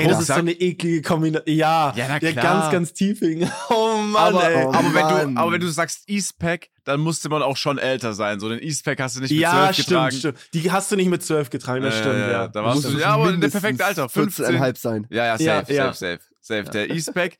Der 0.00 0.02
Ey, 0.02 0.08
das 0.08 0.20
ist 0.20 0.26
so 0.28 0.32
eine 0.34 0.52
eklige 0.52 1.02
Kombination. 1.02 1.56
Ja, 1.56 1.92
Ja, 1.96 2.06
na 2.08 2.18
der 2.18 2.32
klar. 2.32 2.44
ganz, 2.44 2.72
ganz 2.72 2.92
tief 2.92 3.18
hing. 3.20 3.48
Oh 3.70 3.96
Mann, 3.98 4.34
aber, 4.34 4.50
ey. 4.50 4.64
oh 4.64 4.72
aber, 4.72 4.94
wenn 4.94 5.02
Mann. 5.04 5.34
du, 5.34 5.40
aber 5.40 5.52
wenn 5.52 5.60
du 5.60 5.68
sagst 5.68 6.08
Eastpack, 6.08 6.68
dann 6.84 7.00
musste 7.00 7.28
man 7.28 7.42
auch 7.42 7.56
schon 7.56 7.78
älter 7.78 8.12
sein. 8.14 8.38
So 8.40 8.48
den 8.48 8.60
Eastpack 8.60 9.00
hast 9.00 9.16
du 9.16 9.20
nicht 9.20 9.30
mit 9.32 9.40
ja, 9.40 9.52
12 9.52 9.72
stimmt, 9.74 9.88
getragen. 9.88 10.16
stimmt. 10.16 10.38
Die 10.54 10.70
hast 10.70 10.92
du 10.92 10.96
nicht 10.96 11.08
mit 11.08 11.22
12 11.22 11.50
getragen, 11.50 11.82
das 11.82 11.94
Äh, 11.96 12.00
stimmt, 12.00 12.18
ja. 12.18 12.48
Da 12.48 12.64
warst 12.64 12.84
du, 12.84 12.88
es 12.88 13.00
ja, 13.00 13.08
aber 13.08 13.24
in 13.26 13.30
mindestens 13.32 13.60
perfekten 13.62 13.82
Alter. 13.82 14.08
15. 14.08 14.44
14,5 14.46 14.78
sein. 14.78 15.06
Ja, 15.10 15.24
ja, 15.26 15.32
safe, 15.38 15.44
Ja, 15.44 15.62
safe, 15.64 15.74
ja. 15.74 15.92
safe, 15.92 16.20
safe. 16.40 16.70
Der 16.70 16.90
Eastpack, 16.90 17.38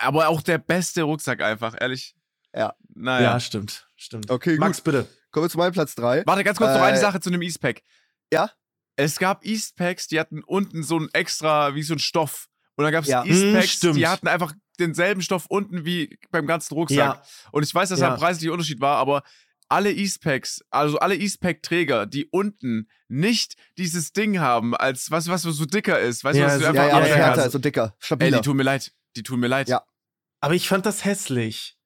aber 0.00 0.28
auch 0.28 0.42
der 0.42 0.58
beste 0.58 1.02
Rucksack 1.02 1.40
einfach, 1.42 1.74
ehrlich. 1.80 2.14
Ja. 2.54 2.74
Naja. 2.94 3.32
Ja, 3.32 3.40
stimmt, 3.40 3.88
stimmt. 3.96 4.30
Okay, 4.30 4.52
gut. 4.52 4.60
Max, 4.60 4.80
bitte. 4.80 5.06
Kommen 5.30 5.44
wir 5.46 5.50
zu 5.50 5.58
meinem 5.58 5.72
Platz 5.72 5.94
3. 5.94 6.22
Warte, 6.26 6.42
ganz 6.44 6.58
kurz 6.58 6.70
noch 6.72 6.80
Äh, 6.80 6.84
eine 6.84 6.98
Sache 6.98 7.20
zu 7.20 7.30
dem 7.30 7.42
Eastpack. 7.42 7.82
Ja? 8.32 8.50
Es 8.98 9.18
gab 9.18 9.44
Eastpacks, 9.44 10.08
die 10.08 10.18
hatten 10.18 10.42
unten 10.42 10.82
so 10.82 10.98
ein 10.98 11.08
extra, 11.12 11.74
wie 11.76 11.82
so 11.82 11.94
ein 11.94 11.98
Stoff. 12.00 12.48
Und 12.76 12.82
dann 12.84 12.92
gab 12.92 13.04
es 13.04 13.10
Ja. 13.10 13.22
Hm, 13.22 13.30
Eastpacks, 13.30 13.70
stimmt. 13.72 13.96
die 13.96 14.06
hatten 14.08 14.26
einfach 14.28 14.52
denselben 14.80 15.22
Stoff 15.22 15.46
unten 15.48 15.84
wie 15.84 16.18
beim 16.30 16.46
ganzen 16.46 16.74
Rucksack. 16.74 16.96
Ja. 16.98 17.22
Und 17.52 17.62
ich 17.62 17.74
weiß, 17.74 17.88
dass 17.90 18.00
da 18.00 18.06
Ja. 18.08 18.14
ein 18.14 18.18
preislicher 18.18 18.52
Unterschied 18.52 18.80
war, 18.80 18.96
aber 18.96 19.22
alle 19.68 19.92
Eastpacks, 19.92 20.62
also 20.70 20.98
alle 20.98 21.14
Eastpack-Träger, 21.16 22.06
die 22.06 22.26
unten 22.26 22.88
nicht 23.06 23.54
dieses 23.76 24.12
Ding 24.12 24.40
haben, 24.40 24.74
als 24.74 25.10
was, 25.10 25.28
was 25.28 25.42
so 25.42 25.64
dicker 25.64 26.00
ist, 26.00 26.24
weißt 26.24 26.38
Ja, 26.38 26.46
du, 26.46 26.50
was 26.52 26.54
du 26.58 26.60
so- 26.62 26.66
einfach 26.68 26.82
Ja, 26.82 26.88
ja, 26.88 26.96
abstellen 26.98 27.22
härter 27.22 27.54
und 27.54 27.64
dicker. 27.64 27.84
Ey, 27.84 28.04
Stabiler. 28.04 28.38
die 28.38 28.44
tun 28.44 28.56
mir 28.56 28.62
leid. 28.64 28.92
Die 29.16 29.22
tun 29.22 29.40
mir 29.40 29.48
leid. 29.48 29.68
Ja. 29.68 29.82
Aber 30.40 30.54
ich 30.54 30.68
fand 30.68 30.86
das 30.86 31.04
hässlich. 31.04 31.76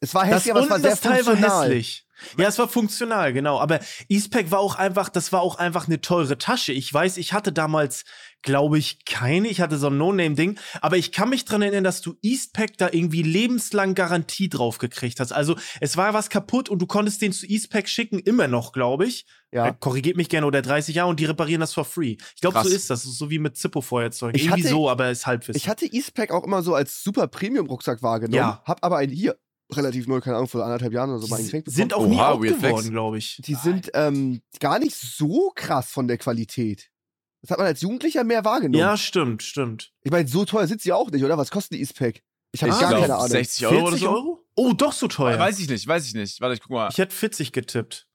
es 0.00 0.14
war 0.14 0.24
Das 0.24 0.34
hässlich, 0.36 0.52
aber 0.52 0.60
es 0.62 0.68
war 0.70 0.76
unten 0.76 0.82
sehr 0.82 0.90
das 0.92 1.00
Teil 1.00 1.26
war 1.26 1.36
hässlich. 1.66 2.06
Ja, 2.38 2.48
es 2.48 2.58
war 2.58 2.68
funktional, 2.68 3.32
genau. 3.32 3.58
Aber 3.60 3.80
Eastpack 4.08 4.50
war 4.50 4.60
auch 4.60 4.76
einfach, 4.76 5.08
das 5.08 5.32
war 5.32 5.40
auch 5.42 5.56
einfach 5.56 5.86
eine 5.86 6.00
teure 6.00 6.38
Tasche. 6.38 6.72
Ich 6.72 6.92
weiß, 6.92 7.16
ich 7.16 7.32
hatte 7.32 7.52
damals, 7.52 8.04
glaube 8.42 8.78
ich, 8.78 9.04
keine. 9.04 9.48
Ich 9.48 9.60
hatte 9.60 9.78
so 9.78 9.86
ein 9.88 9.96
No-Name-Ding. 9.98 10.58
Aber 10.80 10.96
ich 10.96 11.12
kann 11.12 11.28
mich 11.28 11.44
dran 11.44 11.62
erinnern, 11.62 11.84
dass 11.84 12.00
du 12.00 12.14
Eastpack 12.22 12.76
da 12.78 12.88
irgendwie 12.90 13.22
lebenslang 13.22 13.94
Garantie 13.94 14.48
drauf 14.48 14.78
gekriegt 14.78 15.20
hast. 15.20 15.32
Also 15.32 15.56
es 15.80 15.96
war 15.96 16.12
was 16.14 16.28
kaputt 16.30 16.68
und 16.68 16.80
du 16.80 16.86
konntest 16.86 17.22
den 17.22 17.32
zu 17.32 17.46
Eastpack 17.46 17.88
schicken, 17.88 18.18
immer 18.18 18.48
noch, 18.48 18.72
glaube 18.72 19.06
ich. 19.06 19.26
Ja. 19.52 19.68
Äh, 19.68 19.74
korrigiert 19.78 20.16
mich 20.16 20.28
gerne, 20.30 20.46
oder 20.46 20.62
30 20.62 20.94
Jahre 20.94 21.10
und 21.10 21.20
die 21.20 21.26
reparieren 21.26 21.60
das 21.60 21.74
for 21.74 21.84
free. 21.84 22.16
Ich 22.34 22.40
glaube, 22.40 22.60
so 22.62 22.68
ist 22.68 22.88
das. 22.90 23.02
Das 23.02 23.10
ist 23.10 23.18
so 23.18 23.30
wie 23.30 23.38
mit 23.38 23.56
Zippo-Feuerzeug. 23.56 24.34
Irgendwie 24.36 24.62
hatte- 24.62 24.68
so, 24.68 24.88
aber 24.88 25.10
ist 25.10 25.26
Halbwissen. 25.26 25.56
Ich 25.56 25.68
hatte 25.68 25.86
Eastpack 25.86 26.30
auch 26.32 26.44
immer 26.44 26.62
so 26.62 26.74
als 26.74 27.02
super 27.02 27.28
Premium-Rucksack 27.28 28.02
wahrgenommen. 28.02 28.34
Ja. 28.38 28.62
Hab 28.64 28.82
aber 28.84 28.96
einen 28.96 29.12
hier 29.12 29.36
relativ 29.76 30.06
neu, 30.06 30.20
keine 30.20 30.36
Ahnung, 30.36 30.48
vor 30.48 30.64
anderthalb 30.64 30.92
Jahren 30.92 31.10
oder 31.10 31.20
so 31.20 31.28
mal 31.28 31.36
die 31.38 31.44
geschenkt 31.44 31.64
bekommen. 31.66 31.76
sind 31.76 31.94
auch 31.94 32.06
nie 32.06 32.16
Oha, 32.16 32.38
Flex. 32.38 32.62
geworden, 32.62 32.90
glaube 32.90 33.18
ich. 33.18 33.40
Die 33.44 33.54
sind 33.54 33.90
ähm, 33.94 34.40
gar 34.60 34.78
nicht 34.78 34.94
so 34.96 35.50
krass 35.54 35.90
von 35.90 36.08
der 36.08 36.18
Qualität. 36.18 36.90
Das 37.40 37.50
hat 37.50 37.58
man 37.58 37.66
als 37.66 37.80
Jugendlicher 37.80 38.22
mehr 38.24 38.44
wahrgenommen. 38.44 38.78
Ja, 38.78 38.96
stimmt, 38.96 39.42
stimmt. 39.42 39.92
Ich 40.04 40.12
meine, 40.12 40.28
so 40.28 40.44
teuer 40.44 40.66
sind 40.68 40.80
sie 40.80 40.92
auch 40.92 41.10
nicht, 41.10 41.24
oder? 41.24 41.36
Was 41.36 41.50
kostet 41.50 41.72
die 41.76 41.80
Eastpack? 41.80 42.22
Ich 42.52 42.62
habe 42.62 42.70
gar 42.72 42.88
glaub, 42.90 43.00
keine 43.00 43.14
Ahnung. 43.16 43.28
60 43.28 43.66
Euro 43.66 43.74
oder 43.80 43.86
40 43.96 44.00
so? 44.02 44.10
Euro? 44.10 44.44
Oh, 44.54 44.72
doch 44.74 44.92
so 44.92 45.08
teuer. 45.08 45.38
Weiß 45.38 45.58
ich 45.58 45.68
nicht, 45.68 45.86
weiß 45.86 46.06
ich 46.06 46.14
nicht. 46.14 46.40
Warte, 46.40 46.54
ich 46.54 46.60
guck 46.60 46.70
mal. 46.70 46.88
Ich 46.90 46.98
hätte 46.98 47.14
40 47.14 47.50
getippt. 47.52 48.06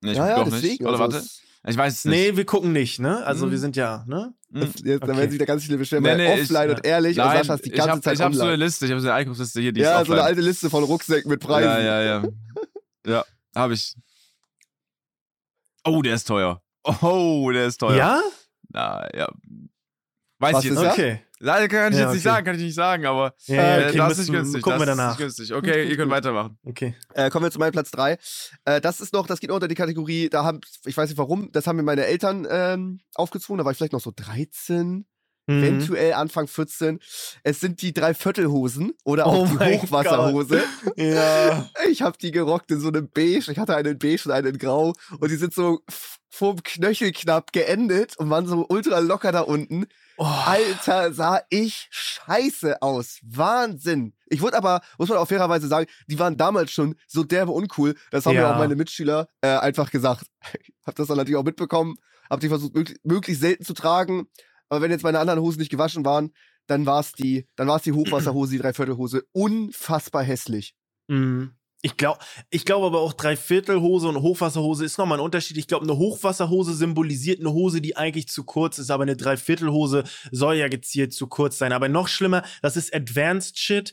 Nee, 0.00 0.12
ich 0.12 0.16
ja, 0.16 0.28
ja, 0.30 0.36
doch 0.36 0.46
nicht. 0.46 0.56
deswegen. 0.62 0.84
Warte, 0.86 1.02
also 1.02 1.14
warte. 1.16 1.28
Ich 1.68 1.76
weiß 1.76 1.98
es 1.98 2.04
nicht. 2.06 2.14
Nee, 2.18 2.36
wir 2.36 2.44
gucken 2.44 2.72
nicht, 2.72 2.98
ne? 2.98 3.24
Also 3.24 3.44
Hm. 3.44 3.52
wir 3.52 3.58
sind 3.58 3.76
ja, 3.76 4.04
ne? 4.08 4.34
Hm. 4.52 4.60
das, 4.60 4.68
jetzt, 4.84 4.84
Dann 5.02 5.10
Okay. 5.10 5.18
werden 5.18 5.30
sich 5.30 5.38
da 5.38 5.44
ganz 5.46 5.64
viele 5.64 5.78
beschweren, 5.78 6.02
Nee, 6.04 6.16
nee, 6.16 6.34
ich- 6.34 6.42
offline 6.42 6.70
und 6.70 6.84
ehrlich 6.86 7.18
und 7.18 7.24
Nein, 7.24 7.38
Sascha 7.38 7.54
ist 7.54 7.64
die 7.64 7.70
ich 7.70 7.76
ganze 7.76 7.90
habe 7.92 8.00
Zeit 8.02 8.14
ich 8.14 8.20
hab 8.20 8.34
so 8.34 8.42
eine. 8.42 8.56
Liste, 8.56 8.84
ich 8.84 8.90
habe 8.90 9.00
so 9.00 9.08
eine 9.08 9.14
Einkaufsliste 9.16 9.60
hier, 9.60 9.72
die 9.72 9.80
ja, 9.80 10.00
ist 10.00 10.06
so 10.06 10.12
eine 10.12 10.22
alte 10.22 10.40
Liste 10.42 10.68
von 10.70 10.84
Rucksäcken 10.84 11.30
mit 11.30 11.40
Preisen. 11.40 11.68
Ja, 11.68 11.80
ja, 11.80 12.02
ja. 12.02 12.22
Ja, 13.06 13.24
habe 13.56 13.74
ich. 13.74 13.94
Oh, 15.84 16.02
der 16.02 16.14
ist 16.14 16.28
teuer. 16.28 16.62
Oh, 17.00 17.50
der 17.52 17.66
ist 17.66 17.78
teuer. 17.78 17.96
Ja? 17.96 18.22
Na, 18.68 19.08
ja. 19.16 19.28
Weiß 20.42 20.54
Was 20.54 20.64
ich 20.64 20.70
jetzt 20.70 20.78
ist 20.78 20.82
nicht. 20.84 20.92
Okay. 20.92 21.20
Leider 21.38 21.68
kann 21.68 21.92
ich 21.92 21.98
Ja, 21.98 22.04
jetzt 22.06 22.12
nicht 22.14 22.20
okay. 22.26 22.34
sagen, 22.34 22.46
kann 22.46 22.56
ich 22.56 22.62
nicht 22.62 22.74
sagen, 22.74 23.06
aber 23.06 23.34
Ja, 23.46 23.54
äh, 23.54 23.80
ja, 23.82 23.88
okay, 23.88 23.96
das 23.98 24.12
ist 24.12 24.18
nicht 24.28 24.32
günstig. 24.32 24.62
Gucken 24.62 24.78
das 24.80 24.88
wir 24.88 24.94
danach. 24.94 25.12
ist 25.12 25.18
nicht 25.18 25.36
günstig. 25.36 25.54
Okay, 25.56 25.88
ihr 25.88 25.96
könnt 25.96 26.10
weitermachen. 26.10 26.58
Okay. 26.64 26.94
Äh, 27.14 27.30
kommen 27.30 27.44
wir 27.46 27.50
zu 27.50 27.58
meinem 27.58 27.72
Platz 27.72 27.90
3. 27.92 28.18
Äh, 28.64 28.80
das 28.80 29.00
ist 29.00 29.12
noch, 29.12 29.26
das 29.26 29.40
geht 29.40 29.48
noch 29.48 29.56
unter 29.56 29.68
die 29.68 29.74
Kategorie, 29.74 30.28
da 30.28 30.44
haben, 30.44 30.60
ich 30.84 30.96
weiß 30.96 31.08
nicht 31.08 31.18
warum, 31.18 31.50
das 31.52 31.66
haben 31.66 31.76
mir 31.76 31.82
meine 31.82 32.04
Eltern 32.06 32.46
ähm, 32.50 33.00
aufgezwungen, 33.14 33.58
da 33.58 33.64
war 33.64 33.72
ich 33.72 33.78
vielleicht 33.78 33.92
noch 33.92 34.00
so 34.00 34.12
13, 34.14 35.06
Mhm. 35.48 35.58
eventuell 35.64 36.12
Anfang 36.12 36.46
14. 36.46 37.00
Es 37.42 37.58
sind 37.58 37.82
die 37.82 37.92
Dreiviertelhosen 37.92 38.92
oder 39.04 39.26
Oh 39.26 39.30
auch 39.30 39.48
die 39.48 39.54
mein 39.54 39.80
Hochwasserhose. 39.80 40.62
Ja. 40.96 41.68
Ich 41.90 42.02
habe 42.02 42.16
die 42.16 42.30
gerockt 42.30 42.70
in 42.70 42.78
so 42.78 42.86
einem 42.88 43.08
Beige. 43.12 43.50
Ich 43.50 43.58
hatte 43.58 43.74
einen 43.74 43.94
in 43.94 43.98
Beige 43.98 44.22
und 44.26 44.30
einen 44.30 44.46
in 44.54 44.58
Grau. 44.58 44.92
Und 45.18 45.30
die 45.32 45.36
sind 45.36 45.52
so 45.52 45.80
vorm 46.30 46.62
Knöchel 46.62 47.10
knapp 47.10 47.52
geendet 47.52 48.16
und 48.18 48.30
waren 48.30 48.46
so 48.46 48.66
ultra 48.68 49.00
locker 49.00 49.32
da 49.32 49.40
unten. 49.40 49.86
Oh. 50.24 50.42
Alter, 50.46 51.12
sah 51.12 51.40
ich 51.50 51.88
scheiße 51.90 52.80
aus. 52.80 53.18
Wahnsinn. 53.22 54.14
Ich 54.26 54.40
wurde 54.40 54.56
aber, 54.56 54.80
muss 54.96 55.08
man 55.08 55.18
auch 55.18 55.26
fairerweise 55.26 55.66
sagen, 55.66 55.90
die 56.06 56.16
waren 56.18 56.36
damals 56.36 56.70
schon 56.70 56.94
so 57.08 57.24
derbe 57.24 57.50
uncool. 57.50 57.96
Das 58.12 58.24
haben 58.24 58.36
Ja. 58.36 58.42
mir 58.42 58.54
auch 58.54 58.58
meine 58.58 58.76
Mitschüler 58.76 59.26
äh, 59.40 59.48
einfach 59.48 59.90
gesagt. 59.90 60.26
hab 60.86 60.94
das 60.94 61.08
dann 61.08 61.16
natürlich 61.16 61.38
auch 61.38 61.44
mitbekommen. 61.44 61.96
Hab 62.30 62.38
die 62.38 62.48
versucht, 62.48 62.72
möglichst, 62.74 63.04
möglichst 63.04 63.42
selten 63.42 63.64
zu 63.64 63.74
tragen. 63.74 64.28
Aber 64.68 64.80
wenn 64.80 64.92
jetzt 64.92 65.02
meine 65.02 65.18
anderen 65.18 65.40
Hosen 65.40 65.58
nicht 65.58 65.70
gewaschen 65.70 66.04
waren, 66.04 66.32
dann 66.68 66.86
war 66.86 67.00
es 67.00 67.10
die, 67.12 67.48
dann 67.56 67.66
war 67.66 67.76
es 67.78 67.82
die 67.82 67.92
Hochwasserhose, 67.92 68.52
die 68.52 68.58
Dreiviertelhose. 68.58 69.24
Unfassbar 69.32 70.22
hässlich. 70.22 70.76
Mhm. 71.08 71.50
Ich 71.84 71.96
glaube 71.96 72.20
ich 72.50 72.64
glaub 72.64 72.84
aber 72.84 73.00
auch 73.00 73.12
Dreiviertelhose 73.12 74.06
und 74.06 74.22
Hochwasserhose 74.22 74.84
ist 74.84 74.98
nochmal 74.98 75.18
ein 75.18 75.24
Unterschied. 75.24 75.56
Ich 75.56 75.66
glaube, 75.66 75.84
eine 75.84 75.98
Hochwasserhose 75.98 76.74
symbolisiert 76.74 77.40
eine 77.40 77.52
Hose, 77.52 77.80
die 77.80 77.96
eigentlich 77.96 78.28
zu 78.28 78.44
kurz 78.44 78.78
ist, 78.78 78.90
aber 78.90 79.02
eine 79.02 79.16
Dreiviertelhose 79.16 80.04
soll 80.30 80.54
ja 80.54 80.68
gezielt 80.68 81.12
zu 81.12 81.26
kurz 81.26 81.58
sein. 81.58 81.72
Aber 81.72 81.88
noch 81.88 82.06
schlimmer, 82.06 82.44
das 82.62 82.76
ist 82.76 82.94
Advanced 82.94 83.58
Shit. 83.58 83.92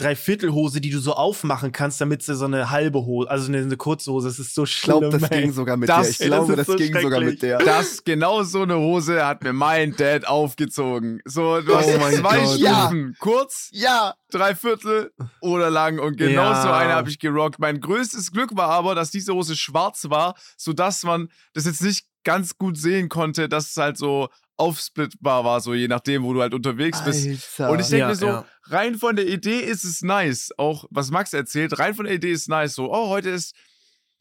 Dreiviertelhose, 0.00 0.80
die 0.80 0.90
du 0.90 0.98
so 0.98 1.12
aufmachen 1.14 1.72
kannst, 1.72 2.00
damit 2.00 2.22
sie 2.22 2.34
so 2.34 2.46
eine 2.46 2.70
halbe 2.70 3.00
Hose, 3.04 3.30
also 3.30 3.48
eine, 3.48 3.58
eine 3.58 3.76
kurze 3.76 4.10
Hose, 4.12 4.28
das 4.28 4.38
ist 4.38 4.54
so 4.54 4.64
Ich 4.64 4.70
schlimm. 4.72 5.00
glaube, 5.00 5.18
das 5.18 5.30
ey. 5.30 5.42
ging 5.42 5.52
sogar 5.52 5.76
mit 5.76 5.88
Das- 5.88 6.02
der. 6.02 6.10
Ich 6.10 6.20
ey, 6.22 6.28
das 6.30 6.36
glaube, 6.38 6.52
ist 6.52 6.58
das, 6.58 6.66
so 6.66 6.76
ging 6.76 6.86
sogar 6.94 7.02
schrecklich. 7.20 7.30
mit 7.30 7.42
der. 7.42 7.58
Das, 7.58 8.04
genau 8.04 8.42
so 8.42 8.62
eine 8.62 8.76
Hose 8.78 9.24
hat 9.26 9.42
mir 9.44 9.52
mein 9.52 9.94
Dad 9.96 10.26
aufgezogen. 10.26 11.20
So, 11.24 11.60
du 11.60 11.74
hast 11.76 11.88
Oh 11.88 11.98
mein 11.98 12.14
zwei 12.14 12.38
Gott. 12.40 12.58
Stufen. 12.58 13.16
Kurz, 13.20 13.68
Ja, 13.72 14.14
drei 14.30 14.54
Viertel 14.54 15.12
oder 15.40 15.70
lang. 15.70 15.98
Und 15.98 16.16
genau 16.16 16.42
Ja. 16.50 16.62
so 16.62 16.68
eine 16.70 16.92
habe 16.94 17.08
ich 17.10 17.18
gerockt. 17.18 17.58
Mein 17.58 17.80
größtes 17.80 18.32
Glück 18.32 18.56
war 18.56 18.68
aber, 18.70 18.94
dass 18.94 19.10
diese 19.10 19.34
Hose 19.34 19.56
schwarz 19.56 20.06
war, 20.08 20.34
sodass 20.56 21.02
man 21.04 21.28
das 21.54 21.64
jetzt 21.66 21.82
nicht 21.82 22.06
ganz 22.24 22.56
gut 22.58 22.76
sehen 22.76 23.08
konnte, 23.08 23.48
dass 23.48 23.70
es 23.70 23.76
halt 23.76 23.96
so 23.96 24.28
aufsplittbar 24.60 25.44
war, 25.44 25.60
so 25.60 25.74
je 25.74 25.88
nachdem, 25.88 26.22
wo 26.22 26.32
du 26.34 26.40
halt 26.40 26.54
unterwegs 26.54 27.02
bist. 27.02 27.26
Alter. 27.60 27.72
Und 27.72 27.80
ich 27.80 27.86
denke 27.88 28.00
Ja, 28.02 28.08
mir 28.08 28.14
so, 28.14 28.26
ja. 28.26 28.44
rein 28.64 28.94
von 28.96 29.16
der 29.16 29.26
Idee 29.26 29.60
ist 29.60 29.84
es 29.84 30.02
nice. 30.02 30.50
Auch 30.58 30.84
was 30.90 31.10
Max 31.10 31.32
erzählt, 31.32 31.78
rein 31.78 31.94
von 31.94 32.04
der 32.04 32.14
Idee 32.14 32.30
ist 32.32 32.48
nice. 32.48 32.74
So, 32.74 32.92
oh, 32.92 33.08
heute 33.08 33.30
ist 33.30 33.54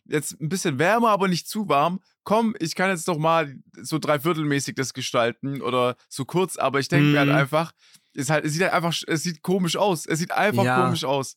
jetzt 0.06 0.40
ein 0.42 0.50
bisschen 0.50 0.80
wärmer, 0.80 1.10
aber 1.10 1.28
nicht 1.28 1.48
zu 1.48 1.70
warm. 1.70 2.00
Komm, 2.24 2.56
ich 2.60 2.74
kann 2.76 2.90
jetzt 2.90 3.08
doch 3.08 3.18
mal 3.18 3.56
so 3.82 4.00
dreiviertelmäßig 4.00 4.76
das 4.76 4.94
gestalten 4.94 5.62
oder 5.62 5.96
so 6.10 6.26
kurz, 6.26 6.58
aber 6.58 6.80
ich 6.80 6.88
denke 6.88 7.08
mir 7.12 7.20
halt 7.20 7.30
Mhm. 7.30 7.36
einfach, 7.36 7.72
es, 8.16 8.30
halt, 8.30 8.44
es 8.46 8.54
sieht 8.54 8.64
halt 8.64 8.74
einfach, 8.74 8.96
es 9.08 9.22
sieht 9.24 9.42
komisch 9.44 9.76
aus. 9.78 10.06
Es 10.08 10.18
sieht 10.20 10.32
einfach 10.32 10.64
Ja. 10.64 10.84
komisch 10.84 11.04
aus. 11.04 11.36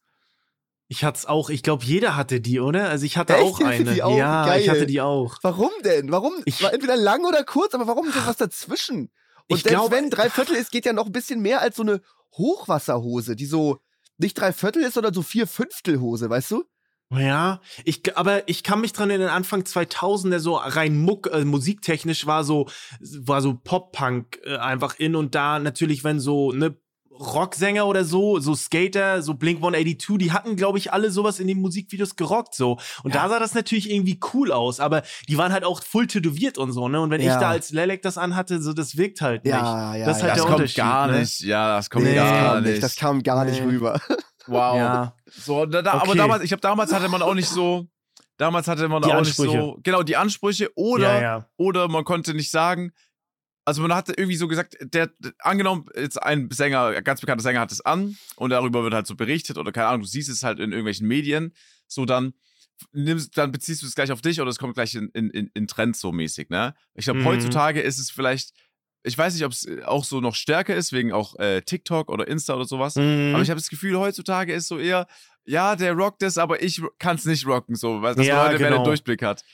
Ich 0.93 1.05
hatte 1.05 1.21
es 1.21 1.25
auch, 1.27 1.49
ich 1.49 1.63
glaube, 1.63 1.87
jeder 1.87 2.17
hatte 2.17 2.43
die, 2.43 2.61
oder? 2.61 2.91
Also 2.91 3.07
ich 3.07 3.17
hatte 3.17 3.35
Echt? 3.35 3.43
auch 3.43 3.61
eine. 3.61 4.05
auch? 4.05 4.15
Ja, 4.19 4.45
Geil. 4.45 4.61
ich 4.61 4.69
hatte 4.69 4.85
die 4.85 5.01
auch. 5.01 5.39
Warum 5.43 5.71
denn? 5.85 6.13
Warum? 6.13 6.35
Ich- 6.45 6.63
war 6.63 6.71
entweder 6.75 6.97
lang 6.97 7.25
oder 7.25 7.45
kurz, 7.45 7.73
aber 7.75 7.87
warum 7.87 8.13
denn 8.13 8.27
was 8.27 8.37
dazwischen? 8.37 9.11
Und 9.49 9.57
Ich 9.57 9.63
selbst 9.63 9.71
glaub- 9.79 9.91
wenn 9.91 10.11
drei 10.11 10.29
Viertel 10.31 10.55
ist, 10.55 10.71
geht 10.71 10.85
ja 10.85 10.93
noch 10.93 11.07
ein 11.07 11.13
bisschen 11.13 11.41
mehr 11.41 11.63
als 11.63 11.77
so 11.77 11.83
eine 11.83 12.03
Hochwasserhose, 12.37 13.37
die 13.37 13.47
so 13.47 13.79
nicht 14.19 14.35
drei 14.35 14.53
Viertel 14.53 14.83
ist, 14.83 14.95
sondern 14.95 15.15
so 15.15 15.23
vier 15.23 15.47
Fünftel 15.47 15.99
Hose, 15.99 16.29
weißt 16.29 16.51
du? 16.51 16.65
Ja, 17.11 17.61
ich, 17.85 18.17
aber 18.17 18.49
ich 18.49 18.63
kann 18.63 18.81
mich 18.81 18.93
dran 18.93 19.11
in 19.11 19.21
den 19.21 19.29
Anfang 19.29 19.63
2000er 19.63 20.39
so 20.39 20.57
rein 20.57 20.99
Muck, 20.99 21.29
äh, 21.33 21.45
musiktechnisch 21.45 22.27
war 22.27 22.43
so, 22.45 22.69
war 23.01 23.43
so 23.43 23.55
Pop-Punk 23.55 24.41
äh, 24.45 24.57
einfach 24.57 24.95
in 24.99 25.15
und 25.17 25.35
da 25.35 25.59
natürlich, 25.59 26.05
wenn 26.05 26.21
so, 26.21 26.53
ne, 26.53 26.75
Rocksänger 27.19 27.87
oder 27.87 28.04
so, 28.04 28.40
so 28.40 28.54
Skater, 28.54 29.23
so 29.23 29.35
Blink 29.35 29.59
182, 29.59 30.19
die 30.19 30.33
hatten, 30.33 30.57
glaube 30.57 30.78
ich, 30.78 30.92
alle 30.92 31.11
sowas 31.11 31.40
in 31.40 31.47
den 31.47 31.61
Musikvideos 31.61 32.16
gerockt, 32.16 32.54
so. 32.54 32.78
Und 33.04 33.14
da 33.14 33.28
sah 33.28 33.38
das 33.38 33.54
natürlich 33.54 33.90
irgendwie 33.90 34.19
cool 34.33 34.50
aus, 34.50 34.81
aber 34.81 35.02
die 35.28 35.37
waren 35.38 35.52
halt 35.52 35.64
auch 35.64 35.83
full 35.83 36.07
tätowiert 36.07 36.59
und 36.59 36.73
so, 36.73 36.88
ne? 36.88 37.00
Und 37.00 37.11
wenn 37.11 37.21
ich 37.21 37.26
Ja. 37.26 37.38
da 37.38 37.50
als 37.50 37.71
Lelek 37.71 38.02
das 38.02 38.19
anhatte, 38.19 38.61
so, 38.62 38.73
das 38.73 38.97
wirkt 38.97 39.21
halt 39.21 39.45
nicht. 39.45 39.52
Ja, 39.52 39.95
ja, 39.95 40.07
Das 40.07 40.16
ist 40.16 40.23
ja. 40.23 40.28
halt 40.28 40.31
das 40.31 40.37
der 40.37 40.42
kommt 40.45 40.54
Unterschied, 40.57 40.76
gar 40.76 41.07
ne? 41.09 41.19
nicht. 41.21 41.40
Ja, 41.40 41.76
das 41.76 41.90
kommt 41.90 42.04
Nee, 42.04 42.14
das 42.14 42.25
gar 42.31 42.42
kam 42.54 42.62
nicht. 42.62 42.71
nicht. 42.73 42.83
Das 42.83 42.97
kam 42.97 43.23
gar 43.23 43.45
nicht 43.45 43.61
Nee. 43.61 43.66
rüber. 43.73 44.00
wow. 44.47 44.76
Ja. 44.76 45.14
So, 45.31 45.66
da, 45.66 45.83
da, 45.83 45.92
aber 45.92 46.09
Okay. 46.11 46.19
damals, 46.19 46.42
ich 46.42 46.49
glaube, 46.50 46.62
damals 46.62 46.92
hatte 46.92 47.09
man 47.09 47.23
auch 47.23 47.35
nicht 47.35 47.49
so, 47.49 47.87
damals 48.38 48.66
hatte 48.69 48.88
man 48.88 49.02
Die 49.02 49.09
auch 49.11 49.14
Ansprüche. 49.19 49.50
nicht 49.52 49.61
so, 49.61 49.78
genau, 49.83 50.02
die 50.02 50.16
Ansprüche 50.16 50.71
oder, 50.75 51.14
ja, 51.14 51.21
ja. 51.23 51.47
oder 51.57 51.88
man 51.88 52.04
konnte 52.04 52.35
nicht 52.35 52.50
sagen, 52.50 52.92
also 53.64 53.83
man 53.83 53.95
hatte 53.95 54.12
irgendwie 54.16 54.37
so 54.37 54.49
gesagt, 54.49 54.76
der, 54.81 55.11
angenommen, 55.38 55.87
jetzt 55.97 56.23
ein 56.23 56.50
Sänger, 56.50 56.87
ein 56.87 57.04
ganz 57.04 57.21
bekannter 57.21 57.42
Sänger 57.42 57.61
hat 57.61 57.73
es 57.73 57.81
an 57.81 58.16
und 58.37 58.50
darüber 58.50 58.83
wird 58.83 58.95
halt 58.95 59.07
so 59.07 59.14
berichtet 59.14 59.59
oder 59.59 59.73
keine 59.73 59.88
Ahnung, 59.88 60.02
du 60.02 60.07
siehst 60.09 60.28
es 60.28 60.42
halt 60.42 60.59
in 60.59 60.73
irgendwelchen 60.73 61.07
Medien, 61.07 61.54
so 61.87 62.04
dann 62.04 62.35
nimmst, 62.92 63.37
dann 63.38 63.52
beziehst 63.52 63.83
du 63.83 63.87
es 63.87 63.95
gleich 63.95 64.11
auf 64.11 64.23
dich 64.23 64.40
oder 64.40 64.50
es 64.50 64.59
kommt 64.59 64.75
gleich 64.75 64.95
in, 64.95 65.09
in, 65.11 65.31
in, 65.31 65.66
Trends 65.69 66.00
so 66.00 66.11
mäßig, 66.12 66.50
ne? 66.50 66.75
Ich 66.95 67.04
glaube, 67.04 67.21
Mhm. 67.21 67.25
heutzutage 67.25 67.81
ist 67.81 67.99
es 67.99 68.11
vielleicht, 68.11 68.52
ich 69.04 69.16
weiß 69.16 69.35
nicht, 69.35 69.45
ob 69.45 69.52
es 69.52 69.66
auch 69.85 70.04
so 70.04 70.21
noch 70.21 70.35
stärker 70.35 70.75
ist, 70.75 70.92
wegen 70.92 71.12
auch 71.12 71.37
äh, 71.38 71.62
TikTok 71.62 72.11
oder 72.11 72.26
Insta 72.26 72.54
oder 72.54 72.64
sowas, 72.64 72.97
Mhm. 72.97 73.33
aber 73.35 73.42
ich 73.42 73.50
habe 73.50 73.61
das 73.61 73.69
Gefühl, 73.69 73.97
heutzutage 73.99 74.52
ist 74.52 74.69
so 74.69 74.78
eher, 74.78 75.07
ja, 75.45 75.76
der 75.76 75.92
rockt 75.92 76.23
es, 76.23 76.38
aber 76.38 76.62
ich 76.62 76.83
kann 76.99 77.16
es 77.16 77.25
nicht 77.25 77.47
rocken, 77.47 77.76
so, 77.76 78.02
weil 78.02 78.14
das 78.14 78.26
Ja, 78.26 78.37
man 78.37 78.45
heute 78.49 78.59
mehr 78.59 78.71
den 78.71 78.75
genau. 78.76 78.85
Durchblick 78.85 79.23
hat. 79.23 79.45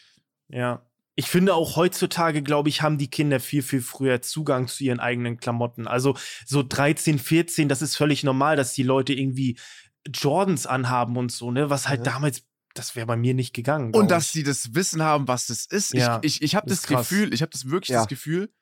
Ja. 0.48 0.87
Ich 1.18 1.26
finde 1.26 1.54
auch 1.54 1.74
heutzutage, 1.74 2.42
glaube 2.44 2.68
ich, 2.68 2.80
haben 2.80 2.96
die 2.96 3.10
Kinder 3.10 3.40
viel, 3.40 3.62
viel 3.62 3.82
früher 3.82 4.22
Zugang 4.22 4.68
zu 4.68 4.84
ihren 4.84 5.00
eigenen 5.00 5.38
Klamotten. 5.40 5.88
Also 5.88 6.16
so 6.46 6.62
13, 6.62 7.18
14, 7.18 7.68
das 7.68 7.82
ist 7.82 7.96
völlig 7.96 8.22
normal, 8.22 8.54
dass 8.54 8.72
die 8.72 8.84
Leute 8.84 9.14
irgendwie 9.14 9.58
Jordans 10.06 10.66
anhaben 10.66 11.16
und 11.16 11.32
so, 11.32 11.50
ne? 11.50 11.70
Was 11.70 11.88
halt 11.88 12.06
Ja. 12.06 12.12
damals, 12.12 12.44
das 12.74 12.94
wäre 12.94 13.06
bei 13.06 13.16
mir 13.16 13.34
nicht 13.34 13.52
gegangen. 13.52 13.92
Und 13.94 14.12
dass 14.12 14.26
ich. 14.26 14.30
sie 14.30 14.42
das 14.44 14.76
Wissen 14.76 15.02
haben, 15.02 15.26
was 15.26 15.48
das 15.48 15.66
ist. 15.66 15.92
Ja, 15.92 16.20
ich 16.22 16.36
ich, 16.36 16.42
ich 16.42 16.54
habe 16.54 16.68
das 16.68 16.82
krass. 16.82 17.08
Gefühl, 17.08 17.34
ich 17.34 17.42
habe 17.42 17.50
das 17.50 17.68
wirklich 17.68 17.88
Ja. 17.88 17.98
das 17.98 18.08
Gefühl, 18.08 18.52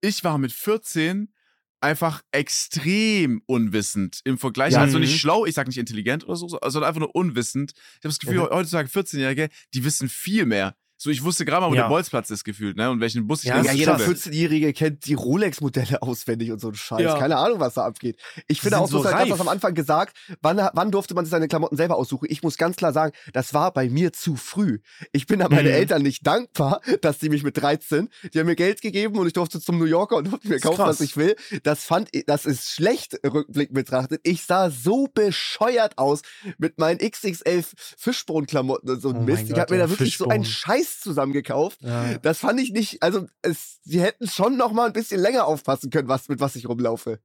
ich 0.00 0.22
war 0.22 0.38
mit 0.38 0.52
14 0.52 1.34
einfach 1.80 2.22
extrem 2.30 3.42
unwissend 3.46 4.20
im 4.22 4.38
Vergleich. 4.38 4.74
Ja. 4.74 4.80
Also 4.80 4.98
Mhm. 4.98 5.04
nicht 5.06 5.18
schlau, 5.20 5.44
ich 5.44 5.54
sage 5.56 5.68
nicht 5.68 5.78
intelligent 5.78 6.22
oder 6.24 6.36
so, 6.36 6.46
sondern 6.46 6.84
einfach 6.84 7.00
nur 7.00 7.16
unwissend. 7.16 7.72
Ich 7.74 8.04
habe 8.04 8.10
das 8.10 8.20
Gefühl, 8.20 8.36
Mhm. 8.38 8.50
heutzutage 8.50 8.88
14-Jährige, 8.88 9.48
die 9.74 9.82
wissen 9.84 10.08
viel 10.08 10.46
mehr. 10.46 10.76
So, 11.02 11.10
ich 11.10 11.24
wusste 11.24 11.44
gerade 11.44 11.62
mal, 11.62 11.70
wo 11.72 11.74
Ja. 11.74 11.82
der 11.82 11.88
Bolzplatz 11.88 12.30
ist 12.30 12.44
gefühlt, 12.44 12.76
ne? 12.76 12.88
Und 12.88 13.00
welchen 13.00 13.26
Bus 13.26 13.40
ich 13.42 13.48
Ja. 13.48 13.60
Ja, 13.60 13.72
jeder 13.72 13.96
krass. 13.96 14.02
14-Jährige 14.06 14.72
kennt 14.72 15.04
die 15.06 15.14
Rolex-Modelle 15.14 16.00
auswendig 16.00 16.52
und 16.52 16.60
so 16.60 16.68
ein 16.68 16.76
Scheiß. 16.76 17.00
Ja. 17.02 17.18
Keine 17.18 17.38
Ahnung, 17.38 17.58
was 17.58 17.74
da 17.74 17.84
abgeht. 17.84 18.20
Ich 18.46 18.60
finde 18.60 18.78
auch, 18.78 18.86
du 18.88 18.98
so 18.98 19.04
hast 19.04 19.12
halt 19.12 19.22
reif. 19.24 19.30
das 19.30 19.40
am 19.40 19.48
Anfang 19.48 19.74
gesagt, 19.74 20.16
wann, 20.42 20.58
wann 20.74 20.92
durfte 20.92 21.14
man 21.14 21.24
sich 21.24 21.32
seine 21.32 21.48
Klamotten 21.48 21.76
selber 21.76 21.96
aussuchen? 21.96 22.26
Ich 22.30 22.44
muss 22.44 22.56
ganz 22.56 22.76
klar 22.76 22.92
sagen, 22.92 23.12
das 23.32 23.52
war 23.52 23.72
bei 23.72 23.88
mir 23.88 24.12
zu 24.12 24.36
früh. 24.36 24.78
Ich 25.10 25.26
bin 25.26 25.40
meine 25.40 25.62
Mhm. 25.62 25.66
Eltern 25.74 26.02
nicht 26.02 26.24
dankbar, 26.24 26.80
dass 27.00 27.18
die 27.18 27.30
mich 27.30 27.42
mit 27.42 27.56
13, 27.60 28.08
die 28.32 28.38
haben 28.38 28.46
mir 28.46 28.54
Geld 28.54 28.80
gegeben 28.80 29.18
und 29.18 29.26
ich 29.26 29.32
durfte 29.32 29.60
zum 29.60 29.78
New 29.78 29.86
Yorker 29.86 30.14
und 30.18 30.30
durfte 30.30 30.46
mir 30.46 30.60
kaufen, 30.60 30.76
krass. 30.76 30.88
was 30.88 31.00
ich 31.00 31.16
will. 31.16 31.34
Das 31.64 31.82
fand 31.82 32.10
ich, 32.12 32.26
das 32.26 32.46
ist 32.46 32.70
schlecht 32.70 33.18
rückblickend 33.26 33.74
betrachtet. 33.74 34.20
Ich 34.22 34.44
sah 34.44 34.70
so 34.70 35.08
bescheuert 35.12 35.98
aus 35.98 36.22
mit 36.58 36.78
meinen 36.78 36.98
XXL 36.98 37.64
Fischbohnenklamotten 37.98 38.88
und 38.88 39.02
so 39.02 39.08
Oh 39.10 39.12
Mist. 39.20 39.50
Ich 39.50 39.58
habe 39.58 39.74
mir 39.74 39.80
da 39.80 39.90
wirklich 39.90 40.16
so 40.16 40.28
einen 40.28 40.44
Fischbohnen. 40.44 40.62
Scheiß 40.92 41.00
zusammengekauft. 41.00 41.78
Ja. 41.82 42.18
Das 42.18 42.38
fand 42.38 42.60
ich 42.60 42.70
nicht, 42.72 43.02
also 43.02 43.26
es, 43.42 43.78
sie 43.82 44.00
hätten 44.00 44.28
schon 44.28 44.56
noch 44.56 44.72
mal 44.72 44.86
ein 44.86 44.92
bisschen 44.92 45.20
länger 45.20 45.46
aufpassen 45.46 45.90
können, 45.90 46.08
was, 46.08 46.28
mit 46.28 46.40
was 46.40 46.56
ich 46.56 46.68
rumlaufe. 46.68 47.18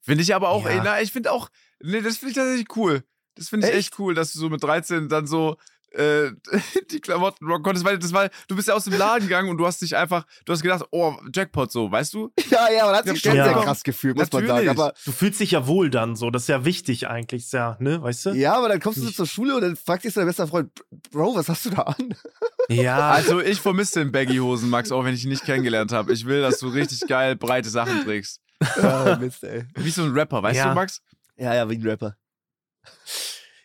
Finde 0.00 0.22
ich 0.22 0.34
aber 0.34 0.50
auch, 0.50 0.64
Ja. 0.64 0.70
ey, 0.70 0.80
na, 0.84 1.00
ich 1.00 1.12
finde 1.12 1.32
auch, 1.32 1.48
nee, 1.82 2.00
das 2.00 2.18
finde 2.18 2.30
ich 2.30 2.36
tatsächlich 2.36 2.76
cool. 2.76 3.02
Das 3.36 3.48
finde 3.48 3.66
ich 3.66 3.74
echt? 3.74 3.88
Echt? 3.92 3.98
cool, 3.98 4.14
dass 4.14 4.32
du 4.32 4.38
so 4.38 4.48
mit 4.48 4.62
13 4.62 5.08
dann 5.08 5.26
so 5.26 5.56
äh, 5.94 6.32
die 6.90 7.00
Klamotten 7.00 7.46
rocken 7.46 7.62
konntest, 7.62 7.84
weil 7.84 7.98
das 7.98 8.12
war, 8.12 8.28
du 8.48 8.56
bist 8.56 8.68
ja 8.68 8.74
aus 8.74 8.84
dem 8.84 8.94
Laden 8.98 9.24
gegangen 9.28 9.48
und 9.48 9.58
du 9.58 9.66
hast 9.66 9.80
dich 9.82 9.96
einfach, 9.96 10.26
du 10.44 10.52
hast 10.52 10.62
gedacht, 10.62 10.84
oh, 10.90 11.14
Jackpot 11.34 11.70
so, 11.72 11.90
weißt 11.90 12.14
du? 12.14 12.32
Ja, 12.50 12.70
ja, 12.70 12.86
man 12.86 12.94
hat 12.96 13.04
sich 13.06 13.22
Ja, 13.24 13.30
schon 13.30 13.38
ja. 13.38 13.44
sehr 13.44 13.54
krass 13.62 13.82
gefühlt, 13.82 14.16
muss 14.16 14.30
man 14.32 14.46
sagen. 14.46 14.66
Natürlich. 14.66 14.70
Aber 14.70 14.94
Du 15.04 15.12
fühlst 15.12 15.40
dich 15.40 15.52
ja 15.52 15.66
wohl 15.66 15.90
dann 15.90 16.14
so, 16.16 16.30
das 16.30 16.42
ist 16.42 16.48
ja 16.48 16.64
wichtig 16.64 17.08
eigentlich, 17.08 17.50
ja, 17.52 17.76
ne, 17.80 18.02
weißt 18.02 18.26
du? 18.26 18.30
ja, 18.30 18.54
aber 18.54 18.68
dann 18.68 18.80
kommst 18.80 18.98
du 18.98 19.02
so 19.02 19.06
Nicht- 19.08 19.16
zur 19.16 19.26
Schule 19.26 19.54
und 19.56 19.62
dann 19.62 19.76
fragt 19.76 20.04
dich 20.04 20.12
so 20.14 20.20
dein 20.20 20.26
bester 20.28 20.46
Freund, 20.46 20.70
Bro, 21.10 21.34
was 21.36 21.48
hast 21.48 21.64
du 21.66 21.70
da 21.70 21.82
an? 21.82 22.14
Ja, 22.70 23.10
Also 23.10 23.40
ich 23.40 23.60
vermisse 23.60 24.00
den 24.00 24.10
Baggy-Hosen, 24.12 24.70
Max, 24.70 24.90
auch 24.90 25.04
wenn 25.04 25.14
ich 25.14 25.24
ihn 25.24 25.28
nicht 25.30 25.44
kennengelernt 25.44 25.92
habe. 25.92 26.12
Ich 26.14 26.24
will, 26.24 26.40
dass 26.40 26.58
du 26.60 26.68
richtig 26.68 27.06
geil 27.08 27.36
breite 27.36 27.68
Sachen 27.68 28.04
trägst. 28.04 28.40
ja, 28.80 29.16
Mist, 29.20 29.44
ey. 29.44 29.66
Wie 29.74 29.90
so 29.90 30.02
ein 30.02 30.12
Rapper, 30.12 30.42
weißt 30.42 30.56
Ja. 30.56 30.68
du, 30.70 30.74
Max? 30.74 31.02
Ja, 31.36 31.54
ja, 31.54 31.68
wie 31.68 31.74
ein 31.76 31.86
Rapper. 31.86 32.16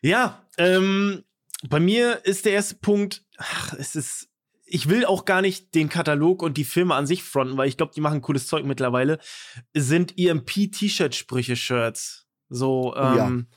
Ja, 0.01 0.41
ähm, 0.57 1.23
bei 1.67 1.79
mir 1.79 2.25
ist 2.25 2.45
der 2.45 2.53
erste 2.53 2.75
Punkt, 2.75 3.23
ach, 3.37 3.73
es 3.73 3.95
ist, 3.95 4.29
ich 4.65 4.87
will 4.87 5.05
auch 5.05 5.25
gar 5.25 5.41
nicht 5.41 5.73
den 5.75 5.89
Katalog 5.89 6.41
und 6.43 6.57
die 6.57 6.63
Filme 6.63 6.95
an 6.95 7.07
sich 7.07 7.23
fronten, 7.23 7.57
weil 7.57 7.67
ich 7.67 7.77
glaube, 7.77 7.91
die 7.95 8.01
machen 8.01 8.21
cooles 8.21 8.47
Zeug 8.47 8.65
mittlerweile, 8.65 9.19
sind 9.73 10.13
EMP-T-Shirt-Sprüche-Shirts. 10.17 12.27
So, 12.49 12.93
Oh 12.95 12.99
ja. 12.99 13.27
ähm, 13.27 13.47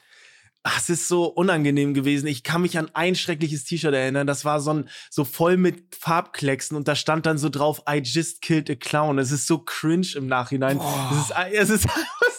ach, 0.62 0.78
es 0.78 0.90
ist 0.90 1.08
so 1.08 1.24
unangenehm 1.26 1.94
gewesen. 1.94 2.26
Ich 2.26 2.42
kann 2.42 2.62
mich 2.62 2.78
an 2.78 2.90
ein 2.94 3.14
schreckliches 3.14 3.64
T-Shirt 3.64 3.94
erinnern. 3.94 4.26
Das 4.26 4.44
war 4.44 4.60
so, 4.60 4.72
ein, 4.74 4.88
so 5.10 5.24
voll 5.24 5.56
mit 5.56 5.94
Farbklecksen 5.94 6.76
und 6.76 6.88
da 6.88 6.94
stand 6.94 7.26
dann 7.26 7.38
so 7.38 7.48
drauf, 7.48 7.82
I 7.88 8.00
just 8.04 8.42
killed 8.42 8.70
a 8.70 8.74
clown. 8.74 9.18
Es 9.18 9.30
ist 9.32 9.46
so 9.46 9.58
cringe 9.58 10.08
im 10.16 10.26
Nachhinein. 10.26 10.80
Es 11.10 11.30
ist, 11.30 11.34
es 11.52 11.70
ist 11.70 11.88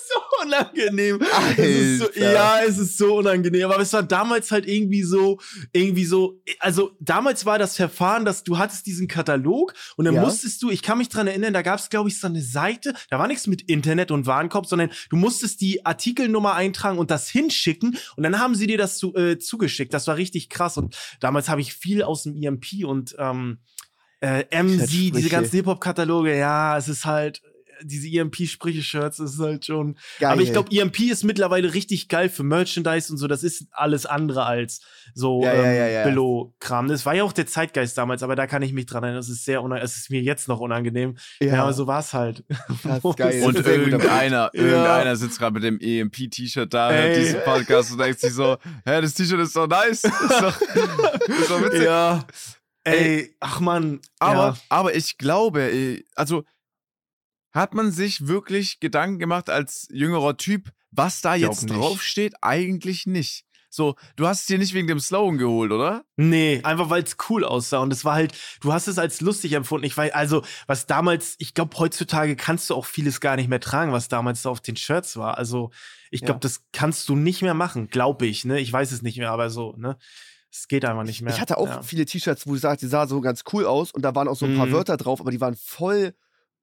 unangenehm. 0.45 1.19
Es 1.57 1.99
so, 1.99 2.19
ja, 2.19 2.59
es 2.67 2.77
ist 2.77 2.97
so 2.97 3.17
unangenehm. 3.17 3.69
Aber 3.71 3.79
es 3.81 3.93
war 3.93 4.03
damals 4.03 4.51
halt 4.51 4.67
irgendwie 4.67 5.03
so, 5.03 5.39
irgendwie 5.71 6.05
so, 6.05 6.41
also 6.59 6.91
damals 6.99 7.45
war 7.45 7.59
das 7.59 7.75
Verfahren, 7.75 8.25
dass 8.25 8.43
du 8.43 8.57
hattest 8.57 8.85
diesen 8.85 9.07
Katalog 9.07 9.73
und 9.95 10.05
dann 10.05 10.15
Ja. 10.15 10.21
musstest 10.21 10.61
du, 10.61 10.69
ich 10.69 10.81
kann 10.81 10.97
mich 10.97 11.09
dran 11.09 11.27
erinnern, 11.27 11.53
da 11.53 11.61
gab 11.61 11.79
es, 11.79 11.89
glaube 11.89 12.09
ich, 12.09 12.19
so 12.19 12.27
eine 12.27 12.41
Seite, 12.41 12.93
da 13.09 13.19
war 13.19 13.27
nichts 13.27 13.47
mit 13.47 13.61
Internet 13.63 14.11
und 14.11 14.25
Warenkorb, 14.25 14.65
sondern 14.65 14.89
du 15.09 15.15
musstest 15.15 15.61
die 15.61 15.85
Artikelnummer 15.85 16.53
eintragen 16.55 16.97
und 16.97 17.11
das 17.11 17.29
hinschicken 17.29 17.97
und 18.15 18.23
dann 18.23 18.39
haben 18.39 18.55
sie 18.55 18.67
dir 18.67 18.77
das 18.77 18.97
zu, 18.97 19.15
äh, 19.15 19.37
zugeschickt. 19.39 19.93
Das 19.93 20.07
war 20.07 20.17
richtig 20.17 20.49
krass 20.49 20.77
und 20.77 20.95
damals 21.19 21.49
habe 21.49 21.61
ich 21.61 21.73
viel 21.73 22.03
aus 22.03 22.23
dem 22.23 22.35
EMP 22.35 22.85
und 22.85 23.15
ähm, 23.17 23.59
Äh, 24.21 24.45
MC, 24.51 25.11
diese 25.11 25.29
ganzen 25.29 25.55
Hip-Hop-Kataloge, 25.57 26.37
ja, 26.37 26.77
es 26.77 26.87
ist 26.87 27.03
halt, 27.03 27.41
diese 27.85 28.07
EMP-Sprüche-Shirts, 28.19 29.17
das 29.17 29.33
ist 29.33 29.39
halt 29.39 29.65
schon. 29.65 29.97
Geil. 30.19 30.31
Aber 30.31 30.41
ich 30.41 30.51
glaube, 30.51 30.75
EMP 30.75 30.99
ist 31.01 31.23
mittlerweile 31.23 31.73
richtig 31.73 32.07
geil 32.07 32.29
für 32.29 32.43
Merchandise 32.43 33.11
und 33.11 33.17
so. 33.17 33.27
Das 33.27 33.43
ist 33.43 33.65
alles 33.71 34.05
andere 34.05 34.45
als 34.45 34.81
so 35.13 35.43
Ja, 35.43 35.53
ähm, 35.53 35.63
ja, 35.75 35.87
ja. 35.87 36.03
Billo-Kram. 36.05 36.87
Das 36.87 37.05
war 37.05 37.13
ja 37.15 37.23
auch 37.23 37.33
der 37.33 37.45
Zeitgeist 37.47 37.97
damals, 37.97 38.23
aber 38.23 38.35
da 38.35 38.47
kann 38.47 38.61
ich 38.61 38.73
mich 38.73 38.85
dran 38.85 39.03
erinnern. 39.03 39.19
Das 39.19 39.29
ist 39.29 39.45
sehr 39.45 39.61
unangenehm. 39.61 39.85
Es 39.85 39.97
ist 39.97 40.09
mir 40.09 40.21
jetzt 40.21 40.47
noch 40.47 40.59
unangenehm. 40.59 41.15
Ja, 41.39 41.63
aber 41.63 41.73
so 41.73 41.87
war 41.87 41.99
es 41.99 42.13
halt. 42.13 42.43
Das 42.83 43.03
ist 43.03 43.15
geil. 43.17 43.43
Und 43.43 43.57
Das 43.57 43.65
irgendeiner, 43.67 44.49
Ja. 44.53 44.61
irgendeiner 44.61 45.15
sitzt 45.15 45.39
gerade 45.39 45.53
mit 45.53 45.63
dem 45.63 45.79
EMP-T-Shirt 45.79 46.73
da, 46.73 46.91
hört 46.91 47.15
Ey. 47.15 47.19
diesen 47.19 47.41
Podcast 47.41 47.91
und 47.91 47.97
denkt 47.99 48.19
sich 48.19 48.33
so, 48.33 48.57
hä, 48.85 49.01
das 49.01 49.13
T-Shirt 49.13 49.39
ist 49.39 49.55
doch 49.55 49.67
nice. 49.67 50.03
Ist 50.23 50.41
doch, 50.41 50.61
ist 50.61 51.49
doch 51.49 51.61
witzig. 51.63 51.83
ja. 51.83 52.25
Ey, 52.85 53.35
ach 53.39 53.59
man. 53.59 53.99
Aber, 54.19 54.35
ja. 54.47 54.57
aber 54.69 54.95
ich 54.95 55.17
glaube, 55.17 55.61
äh, 55.71 56.03
also 56.15 56.43
hat 57.53 57.73
man 57.73 57.91
sich 57.91 58.27
wirklich 58.27 58.79
Gedanken 58.79 59.19
gemacht 59.19 59.49
als 59.49 59.87
jüngerer 59.91 60.37
Typ, 60.37 60.71
was 60.91 61.21
da 61.21 61.35
jetzt 61.35 61.69
draufsteht? 61.69 62.33
Eigentlich 62.41 63.05
nicht. 63.05 63.45
So, 63.69 63.95
du 64.15 64.27
hast 64.27 64.41
es 64.41 64.45
dir 64.45 64.59
nicht 64.59 64.75
wegen 64.75 64.85
dem 64.87 64.99
Slogan 64.99 65.39
geholt, 65.39 65.71
oder? 65.71 66.03
Nee, 66.15 66.61
einfach 66.63 66.91
weil 66.91 67.01
es 67.01 67.17
cool 67.27 67.43
aussah. 67.43 67.79
Und 67.79 67.91
es 67.91 68.05
war 68.05 68.13
halt, 68.13 68.33
du 68.61 68.71
hast 68.71 68.87
es 68.87 68.99
als 68.99 69.19
lustig 69.19 69.53
empfunden. 69.53 69.87
Ich 69.87 69.97
weiß, 69.97 70.13
also, 70.13 70.43
was 70.67 70.85
damals, 70.85 71.33
ich 71.39 71.55
glaube, 71.55 71.75
heutzutage 71.79 72.35
kannst 72.35 72.69
du 72.69 72.75
auch 72.75 72.85
vieles 72.85 73.19
gar 73.19 73.35
nicht 73.35 73.49
mehr 73.49 73.59
tragen, 73.59 73.91
was 73.91 74.09
damals 74.09 74.43
so 74.43 74.51
auf 74.51 74.61
den 74.61 74.75
Shirts 74.75 75.17
war. 75.17 75.39
Also, 75.39 75.71
ich 76.11 76.21
glaube, 76.21 76.35
Ja. 76.35 76.41
das 76.41 76.61
kannst 76.71 77.09
du 77.09 77.15
nicht 77.15 77.41
mehr 77.41 77.55
machen, 77.55 77.87
glaube 77.89 78.27
ich, 78.27 78.45
ne? 78.45 78.59
Ich 78.59 78.71
weiß 78.71 78.91
es 78.91 79.01
nicht 79.01 79.17
mehr, 79.17 79.31
aber 79.31 79.49
so, 79.49 79.73
ne? 79.75 79.97
Es 80.51 80.67
geht 80.67 80.85
einfach 80.85 81.01
nicht 81.03 81.23
mehr. 81.23 81.33
Ich 81.33 81.41
hatte 81.41 81.57
auch 81.57 81.67
ja. 81.67 81.81
viele 81.81 82.05
T-Shirts, 82.05 82.45
wo 82.45 82.53
ich 82.53 82.61
sagte, 82.61 82.85
die 82.85 82.91
sahen 82.91 83.09
so 83.09 83.21
ganz 83.21 83.43
cool 83.53 83.65
aus 83.65 83.89
und 83.89 84.03
da 84.03 84.13
waren 84.13 84.27
auch 84.27 84.35
so 84.37 84.45
ein 84.45 84.55
paar 84.55 84.67
Mhm. 84.67 84.73
Wörter 84.73 84.97
drauf, 84.97 85.19
aber 85.19 85.31
die 85.31 85.41
waren 85.41 85.55
voll 85.55 86.13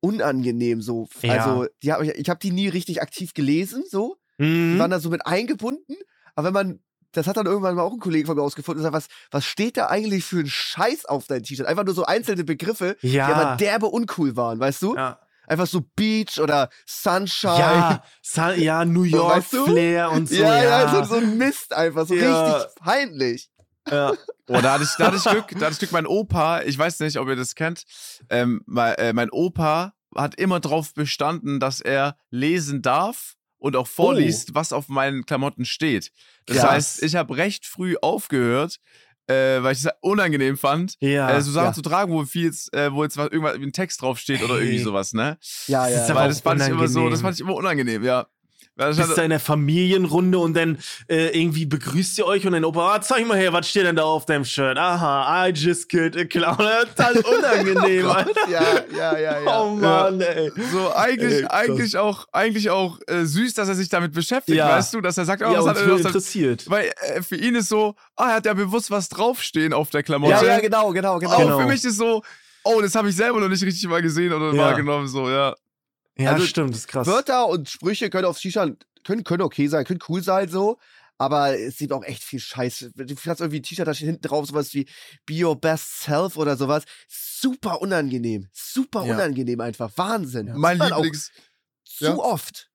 unangenehm 0.00 0.82
so. 0.82 1.08
Ja. 1.22 1.34
Also, 1.34 1.66
die 1.82 1.92
hab 1.92 2.02
ich, 2.02 2.10
ich 2.10 2.28
habe 2.28 2.40
die 2.40 2.50
nie 2.52 2.68
richtig 2.68 3.02
aktiv 3.02 3.34
gelesen, 3.34 3.84
so. 3.88 4.16
Die 4.38 4.44
Mhm. 4.46 4.78
waren 4.78 4.90
da 4.90 5.00
so 5.00 5.10
mit 5.10 5.26
eingebunden, 5.26 5.94
aber 6.34 6.46
wenn 6.48 6.54
man 6.54 6.80
das 7.12 7.26
hat 7.26 7.36
dann 7.36 7.46
irgendwann 7.46 7.74
mal 7.74 7.82
auch 7.82 7.92
ein 7.92 7.98
Kollege 7.98 8.24
von 8.26 8.36
mir 8.36 8.42
ausgefunden 8.42 8.84
und 8.84 8.88
gesagt, 8.92 9.10
was, 9.10 9.32
was 9.32 9.44
steht 9.44 9.76
da 9.76 9.88
eigentlich 9.88 10.24
für 10.24 10.38
ein 10.38 10.46
Scheiß 10.46 11.06
auf 11.06 11.26
dein 11.26 11.42
T-Shirt? 11.42 11.66
Einfach 11.66 11.84
nur 11.84 11.92
so 11.92 12.04
einzelne 12.04 12.44
Begriffe, 12.44 12.96
die 13.02 13.14
Ja. 13.14 13.26
aber 13.26 13.56
derbe 13.56 13.86
uncool 13.86 14.36
waren, 14.36 14.60
weißt 14.60 14.80
du? 14.82 14.94
ja. 14.96 15.18
Einfach 15.48 15.66
so 15.66 15.80
Beach 15.96 16.38
oder 16.40 16.68
Sunshine. 16.86 17.58
Ja, 17.58 18.02
Sa 18.22 18.52
ja, 18.54 18.84
New 18.84 19.02
York 19.02 19.38
weißt 19.38 19.52
du? 19.54 19.64
Flair 19.66 20.12
und 20.12 20.28
so. 20.28 20.36
ja, 20.36 20.62
Ja, 20.62 20.82
ja, 20.84 21.04
so, 21.04 21.14
so 21.14 21.20
ein 21.20 21.36
Mist 21.36 21.72
einfach, 21.72 22.06
so 22.06 22.14
richtig 22.14 22.76
peinlich. 22.76 23.50
Ja. 23.90 24.12
Oh, 24.48 24.60
da 24.60 24.72
hatte 24.74 24.84
ich, 24.84 24.90
da 24.98 25.06
hatte 25.06 25.16
ich 25.16 25.24
Glück, 25.24 25.46
da 25.58 25.66
hatte 25.66 25.72
ich 25.74 25.78
Glück, 25.78 25.92
mein 25.92 26.06
Opa, 26.06 26.62
ich 26.62 26.76
weiß 26.76 27.00
nicht, 27.00 27.18
ob 27.18 27.28
ihr 27.28 27.36
das 27.36 27.54
kennt, 27.54 27.84
ähm, 28.30 28.62
mein, 28.66 28.94
äh, 28.94 29.12
mein 29.12 29.30
Opa 29.30 29.92
hat 30.16 30.34
immer 30.36 30.58
drauf 30.60 30.92
bestanden, 30.94 31.60
dass 31.60 31.80
er 31.80 32.16
lesen 32.30 32.82
darf 32.82 33.36
und 33.58 33.76
auch 33.76 33.86
vorliest, 33.86 34.54
was 34.54 34.72
auf 34.72 34.88
meinen 34.88 35.24
Klamotten 35.24 35.64
steht. 35.64 36.10
Das 36.46 36.56
Krass. 36.58 36.70
heißt, 36.70 37.02
ich 37.04 37.14
habe 37.14 37.36
recht 37.36 37.64
früh 37.66 37.94
aufgehört, 38.02 38.78
äh, 39.28 39.62
weil 39.62 39.72
ich 39.74 39.84
es 39.84 39.88
unangenehm 40.00 40.56
fand, 40.56 40.94
Ja. 40.98 41.30
äh, 41.30 41.40
so 41.42 41.52
Sachen 41.52 41.66
ja. 41.68 41.72
zu 41.74 41.82
tragen, 41.82 42.12
wo 42.12 42.24
viel 42.24 42.46
jetzt, 42.46 42.74
äh, 42.74 42.92
wo 42.92 43.04
jetzt 43.04 43.16
was, 43.16 43.28
irgendwas 43.30 43.60
wie 43.60 43.64
ein 43.66 43.72
Text 43.72 44.02
draufsteht 44.02 44.42
oder 44.42 44.58
irgendwie 44.58 44.80
sowas, 44.80 45.12
ne? 45.12 45.38
Ja, 45.68 45.84
Das 45.84 45.92
ja. 45.94 46.02
ist 46.02 46.08
ja. 46.08 46.14
aber 46.16 46.26
das 46.26 46.40
fand 46.40 46.60
ich 46.62 46.68
immer 46.68 46.88
so, 46.88 47.08
das 47.08 47.20
unangenehm. 47.20 47.20
fand 47.22 47.34
ich 47.36 47.40
immer 47.42 47.54
unangenehm, 47.54 48.02
ja. 48.04 48.26
Bist 48.76 49.16
da 49.18 49.22
in 49.22 49.30
der 49.30 49.40
Familienrunde 49.40 50.38
und 50.38 50.54
dann 50.54 50.78
äh, 51.08 51.38
irgendwie 51.38 51.66
begrüßt 51.66 52.16
ihr 52.18 52.24
euch 52.26 52.46
und 52.46 52.52
dein 52.52 52.64
Opa, 52.64 52.94
ah, 52.94 53.00
zeig 53.02 53.26
mal 53.26 53.36
her, 53.36 53.52
was 53.52 53.68
steht 53.68 53.84
denn 53.84 53.96
da 53.96 54.04
auf 54.04 54.24
deinem 54.24 54.44
Shirt? 54.46 54.78
Aha, 54.78 55.46
I 55.48 55.50
just 55.50 55.88
killed 55.90 56.16
a 56.16 56.24
clown. 56.24 56.56
Total 56.56 57.14
unangenehm, 57.38 58.06
Alter. 58.08 58.48
ja, 58.50 58.62
ja, 58.96 59.18
ja, 59.18 59.40
ja. 59.40 59.60
Oh 59.60 59.74
Mann, 59.74 60.20
ey. 60.22 60.50
So, 60.72 60.94
eigentlich, 60.94 61.42
Ey, 61.42 61.46
eigentlich 61.48 61.98
auch, 61.98 62.26
eigentlich 62.32 62.70
auch 62.70 62.98
äh, 63.06 63.24
süß, 63.26 63.52
dass 63.54 63.68
er 63.68 63.74
sich 63.74 63.90
damit 63.90 64.12
beschäftigt, 64.14 64.56
Ja. 64.56 64.70
weißt 64.70 64.94
du, 64.94 65.02
dass 65.02 65.18
er 65.18 65.26
sagt, 65.26 65.42
oh, 65.42 65.52
Ja, 65.52 65.58
was 65.62 65.66
hat 65.66 65.76
er 65.86 65.96
interessiert. 65.98 66.64
Weil 66.70 66.90
äh, 67.14 67.20
für 67.22 67.36
ihn 67.36 67.56
ist 67.56 67.68
so, 67.68 67.94
ah, 68.16 68.30
er 68.30 68.34
hat 68.36 68.46
ja 68.46 68.54
bewusst 68.54 68.90
was 68.90 69.10
draufstehen 69.10 69.74
auf 69.74 69.90
der 69.90 70.02
Klamotte. 70.02 70.32
Ja, 70.32 70.42
ja, 70.54 70.60
genau, 70.60 70.90
genau, 70.92 71.18
genau. 71.18 71.32
Aber 71.34 71.42
Genau. 71.44 71.58
für 71.60 71.66
mich 71.66 71.84
ist 71.84 71.98
so, 71.98 72.22
oh, 72.64 72.80
das 72.80 72.94
habe 72.94 73.10
ich 73.10 73.16
selber 73.16 73.40
noch 73.40 73.48
nicht 73.48 73.62
richtig 73.62 73.86
mal 73.88 74.00
gesehen 74.00 74.32
oder 74.32 74.54
Ja. 74.54 74.62
wahrgenommen, 74.64 75.06
so, 75.06 75.28
ja. 75.28 75.54
Ja, 76.20 76.32
Also, 76.32 76.46
stimmt, 76.46 76.70
das 76.74 76.80
ist 76.80 76.88
krass. 76.88 77.06
Wörter 77.06 77.48
und 77.48 77.68
Sprüche 77.68 78.10
können 78.10 78.26
auf 78.26 78.38
T-Shirt, 78.38 78.86
können, 79.04 79.24
können 79.24 79.42
okay 79.42 79.66
sein, 79.68 79.84
können 79.84 80.00
cool 80.08 80.22
sein, 80.22 80.48
so. 80.48 80.78
Aber 81.18 81.58
es 81.58 81.76
gibt 81.76 81.92
auch 81.92 82.02
echt 82.04 82.22
viel 82.24 82.40
Scheiß. 82.40 82.90
Du 82.94 83.14
hast 83.26 83.40
irgendwie 83.40 83.58
ein 83.60 83.62
T-Shirt, 83.62 83.86
da 83.86 83.92
steht 83.92 84.06
hinten 84.06 84.22
drauf 84.26 84.46
sowas 84.46 84.72
wie 84.72 84.88
Be 85.26 85.44
Your 85.44 85.60
Best 85.60 86.00
Self 86.02 86.36
oder 86.38 86.56
sowas. 86.56 86.84
Super 87.08 87.82
unangenehm. 87.82 88.48
Super 88.52 89.04
Ja. 89.04 89.14
unangenehm 89.14 89.60
einfach. 89.60 89.90
Wahnsinn. 89.96 90.46
Ja. 90.46 90.54
Mein 90.56 90.78
Lieblings, 90.78 91.30
Zu 91.84 92.04
ja. 92.06 92.16
oft. 92.16 92.70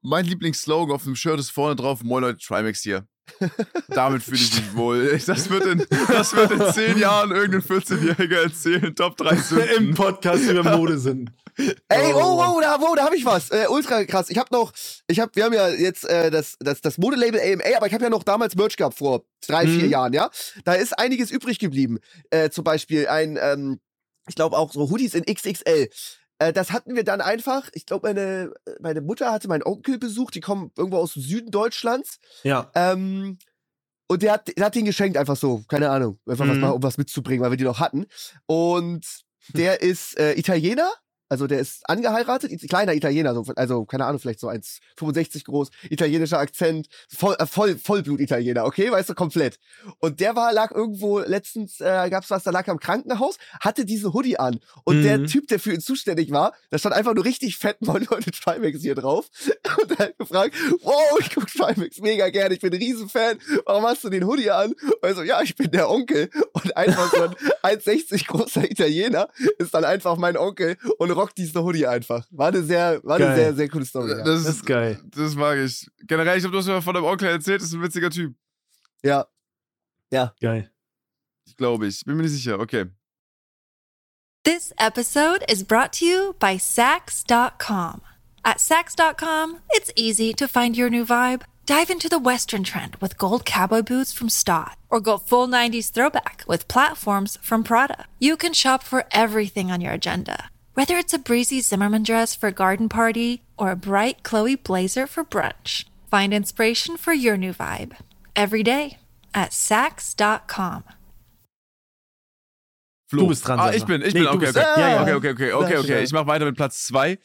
mein 0.00 0.24
Lieblingsslogan 0.26 0.94
auf 0.94 1.02
dem 1.04 1.16
Shirt 1.16 1.40
ist 1.40 1.50
vorne 1.50 1.74
drauf, 1.74 2.04
Moin 2.04 2.22
Leute, 2.22 2.38
Trimax 2.38 2.82
hier. 2.82 3.06
Damit 3.88 4.22
fühle 4.22 4.38
ich 4.38 4.54
mich 4.54 4.74
wohl. 4.76 5.18
Das 5.26 5.50
wird, 5.50 5.66
in, 5.66 5.84
das 6.08 6.34
wird 6.34 6.50
in 6.52 6.72
zehn 6.72 6.98
Jahren 6.98 7.30
irgendein 7.30 7.62
14-Jähriger 7.62 8.42
erzählen. 8.44 8.94
Top 8.94 9.16
3 9.16 9.30
Im 9.30 9.42
Sünden. 9.42 9.94
Podcast 9.94 10.44
über 10.44 10.76
Mode 10.76 10.98
sind. 10.98 11.32
Ey, 11.88 12.12
oh, 12.14 12.40
oh, 12.56 12.60
da, 12.60 12.78
oh, 12.80 12.94
da 12.94 13.04
habe 13.04 13.16
ich 13.16 13.24
was. 13.24 13.50
Äh, 13.50 13.66
ultra 13.68 14.04
krass. 14.04 14.30
Ich 14.30 14.38
habe 14.38 14.48
noch, 14.54 14.72
ich 15.08 15.18
habe, 15.20 15.32
wir 15.34 15.44
haben 15.44 15.52
ja 15.52 15.68
jetzt 15.68 16.04
äh, 16.04 16.30
das, 16.30 16.56
das, 16.60 16.80
das 16.80 16.98
Modelabel 16.98 17.40
AMA, 17.40 17.76
aber 17.76 17.86
ich 17.88 17.94
habe 17.94 18.04
ja 18.04 18.10
noch 18.10 18.22
damals 18.22 18.54
Merch 18.54 18.76
gehabt 18.76 18.96
vor 18.98 19.24
drei, 19.46 19.64
Mhm. 19.64 19.80
vier 19.80 19.88
Jahren, 19.88 20.12
ja. 20.12 20.30
Da 20.64 20.74
ist 20.74 20.98
einiges 20.98 21.30
übrig 21.30 21.58
geblieben. 21.58 21.98
Äh, 22.30 22.50
zum 22.50 22.62
Beispiel 22.64 23.08
ein, 23.08 23.38
ähm, 23.40 23.80
ich 24.28 24.34
glaube 24.36 24.56
auch 24.56 24.72
so 24.72 24.88
Hoodies 24.88 25.14
in 25.14 25.24
XXL. 25.24 25.88
Äh, 26.38 26.52
das 26.52 26.70
hatten 26.70 26.94
wir 26.94 27.02
dann 27.02 27.20
einfach. 27.20 27.68
Ich 27.72 27.84
glaube, 27.86 28.06
meine, 28.08 28.52
meine 28.80 29.00
Mutter 29.00 29.32
hatte 29.32 29.48
meinen 29.48 29.64
Onkel 29.64 29.98
besucht. 29.98 30.36
Die 30.36 30.40
kommen 30.40 30.70
irgendwo 30.76 30.98
aus 30.98 31.14
dem 31.14 31.22
Süden 31.22 31.50
Deutschlands. 31.50 32.18
Ja. 32.44 32.70
Ähm, 32.76 33.38
und 34.06 34.22
der 34.22 34.32
hat, 34.34 34.56
der 34.56 34.66
hat 34.66 34.74
den 34.76 34.84
geschenkt, 34.84 35.16
einfach 35.18 35.36
so, 35.36 35.64
keine 35.68 35.90
Ahnung, 35.90 36.20
einfach 36.26 36.46
was 36.46 36.54
Mhm. 36.54 36.60
mal, 36.60 36.70
um 36.70 36.82
was 36.84 36.96
mitzubringen, 36.98 37.42
weil 37.42 37.50
wir 37.50 37.56
die 37.58 37.64
noch 37.64 37.80
hatten. 37.80 38.06
Und 38.46 39.04
der 39.54 39.82
ist 39.82 40.16
äh, 40.18 40.34
Italiener, 40.38 40.90
also 41.28 41.46
der 41.46 41.60
ist 41.60 41.88
angeheiratet, 41.88 42.50
kleiner 42.68 42.94
Italiener, 42.94 43.34
so, 43.34 43.44
also 43.56 43.84
keine 43.84 44.06
Ahnung, 44.06 44.20
vielleicht 44.20 44.40
so 44.40 44.48
1,65 44.48 45.44
groß, 45.44 45.68
italienischer 45.90 46.38
Akzent, 46.38 46.88
voll, 47.08 47.36
äh, 47.38 47.46
voll, 47.46 47.76
Vollblut-Italiener, 47.78 48.64
okay, 48.64 48.90
weißt 48.90 49.10
du, 49.10 49.14
komplett. 49.14 49.58
Und 49.98 50.20
der 50.20 50.36
war, 50.36 50.52
lag 50.52 50.70
irgendwo, 50.70 51.20
letztens 51.20 51.80
äh, 51.80 52.08
gab's 52.10 52.30
was, 52.30 52.42
da 52.44 52.50
lag 52.50 52.66
er 52.66 52.72
im 52.72 52.80
Krankenhaus, 52.80 53.36
hatte 53.60 53.84
diese 53.84 54.12
Hoodie 54.12 54.38
an. 54.38 54.60
Und 54.84 55.02
der 55.02 55.18
Mhm. 55.18 55.26
Typ, 55.26 55.48
der 55.48 55.58
für 55.58 55.72
ihn 55.72 55.80
zuständig 55.80 56.30
war, 56.30 56.54
da 56.70 56.78
stand 56.78 56.94
einfach 56.94 57.14
nur 57.14 57.24
richtig 57.24 57.56
fett 57.56 57.80
Moin 57.82 58.06
Leute 58.10 58.30
Trimax 58.30 58.80
hier 58.80 58.94
drauf. 58.94 59.26
Und 59.82 59.90
er 59.98 60.06
hat 60.06 60.18
gefragt, 60.18 60.54
wow, 60.82 61.18
ich 61.20 61.34
guck 61.34 61.46
Trimax 61.46 61.98
mega 62.00 62.28
gerne, 62.30 62.54
ich 62.54 62.60
bin 62.60 62.72
ein 62.72 62.78
Riesenfan, 62.78 63.38
warum 63.66 63.84
hast 63.84 64.04
du 64.04 64.08
den 64.08 64.26
Hoodie 64.26 64.50
an? 64.50 64.72
Und 64.72 65.02
er 65.02 65.14
so, 65.14 65.22
ja, 65.22 65.42
ich 65.42 65.54
bin 65.56 65.70
der 65.70 65.90
Onkel. 65.90 66.30
Und 66.52 66.76
einfach 66.76 67.10
so 67.12 67.22
ein 67.22 67.34
1,60 67.78 68.26
großer 68.26 68.70
Italiener 68.70 69.28
ist 69.58 69.74
dann 69.74 69.84
einfach 69.84 70.16
mein 70.16 70.36
Onkel 70.36 70.76
und 70.98 71.10
rockt 71.18 71.36
diesen 71.38 71.62
Hoodie 71.62 71.86
einfach. 71.86 72.26
War 72.30 72.48
eine 72.48 72.62
sehr, 72.62 73.00
war 73.04 73.16
eine 73.16 73.34
sehr, 73.34 73.54
sehr 73.54 73.68
coole 73.68 73.84
Story. 73.84 74.10
Ja. 74.10 74.24
Das, 74.24 74.44
Das 74.44 74.54
ist 74.54 74.66
geil. 74.66 75.00
Das 75.06 75.34
mag 75.34 75.58
ich. 75.58 75.86
Generell, 76.06 76.38
ich 76.38 76.44
du 76.44 76.56
hast 76.56 76.66
mir 76.66 76.80
von 76.80 76.94
deinem 76.94 77.04
Onkel 77.04 77.28
erzählt, 77.28 77.60
ist 77.62 77.72
ein 77.74 77.82
witziger 77.82 78.10
Typ. 78.10 78.34
ja. 79.02 79.26
Geil. 80.40 80.70
Glaube 81.56 81.86
ich. 81.88 82.04
Bin 82.04 82.16
mir 82.16 82.22
nicht 82.22 82.32
sicher. 82.32 82.58
Okay. 82.60 82.86
This 84.44 84.72
episode 84.78 85.44
is 85.50 85.62
brought 85.64 85.92
to 85.98 86.04
you 86.06 86.34
by 86.38 86.56
Sax.com. 86.58 88.00
At 88.44 88.60
Sax.com, 88.60 89.58
it's 89.70 89.90
easy 89.96 90.32
to 90.34 90.46
find 90.46 90.76
your 90.76 90.88
new 90.88 91.04
vibe. 91.04 91.42
Dive 91.66 91.90
into 91.90 92.08
the 92.08 92.18
Western 92.18 92.64
trend 92.64 92.96
with 92.98 93.18
gold 93.18 93.44
cowboy 93.44 93.82
boots 93.82 94.10
from 94.14 94.30
Stott, 94.30 94.78
or 94.88 95.00
go 95.00 95.18
full 95.18 95.46
90s 95.46 95.90
throwback 95.92 96.44
with 96.48 96.66
platforms 96.66 97.36
from 97.42 97.62
Prada. 97.62 98.06
You 98.18 98.38
can 98.38 98.54
shop 98.54 98.82
for 98.82 99.04
everything 99.10 99.70
on 99.70 99.82
your 99.82 99.92
agenda, 99.92 100.48
whether 100.78 100.96
it's 100.96 101.12
a 101.12 101.18
breezy 101.18 101.60
Zimmerman 101.60 102.04
dress 102.04 102.36
for 102.36 102.46
a 102.46 102.52
garden 102.52 102.88
party 102.88 103.42
or 103.56 103.72
a 103.72 103.76
bright 103.76 104.22
Chloe 104.22 104.54
blazer 104.54 105.08
for 105.08 105.24
brunch. 105.24 105.84
Find 106.08 106.32
inspiration 106.32 106.96
for 106.96 107.12
your 107.12 107.36
new 107.36 107.52
vibe 107.52 107.96
every 108.36 108.62
day 108.62 108.98
at 109.34 109.52
Sax.com. 109.52 110.84
Flo. 113.10 113.22
Du 113.22 113.26
bist 113.26 113.44
dran, 113.44 113.58
Ah, 113.58 113.72
ich 113.72 113.84
bin, 113.86 114.02
ich 114.02 114.14
Nee, 114.14 114.20
bin, 114.20 114.28
okay, 114.28 114.50
okay. 114.50 114.60
Ja, 114.60 114.78
ja. 114.78 115.02
okay, 115.02 115.14
okay, 115.14 115.30
okay, 115.32 115.52
okay, 115.52 115.76
okay. 115.78 116.02
Ich 116.04 116.12
mache 116.12 116.28
weiter 116.28 116.44
mit 116.44 116.54
Platz 116.54 116.84
zwei. 116.84 117.18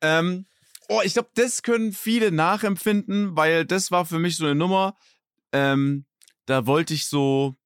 Ähm, 0.00 0.46
oh, 0.88 1.00
ich 1.02 1.14
glaube, 1.14 1.30
das 1.34 1.62
können 1.62 1.92
viele 1.92 2.30
nachempfinden, 2.30 3.34
weil 3.34 3.64
das 3.64 3.90
war 3.90 4.04
für 4.04 4.20
mich 4.20 4.36
so 4.36 4.44
eine 4.44 4.54
Nummer. 4.54 4.94
Ähm, 5.52 6.04
da 6.44 6.66
wollte 6.66 6.94
ich 6.94 7.08
so 7.08 7.56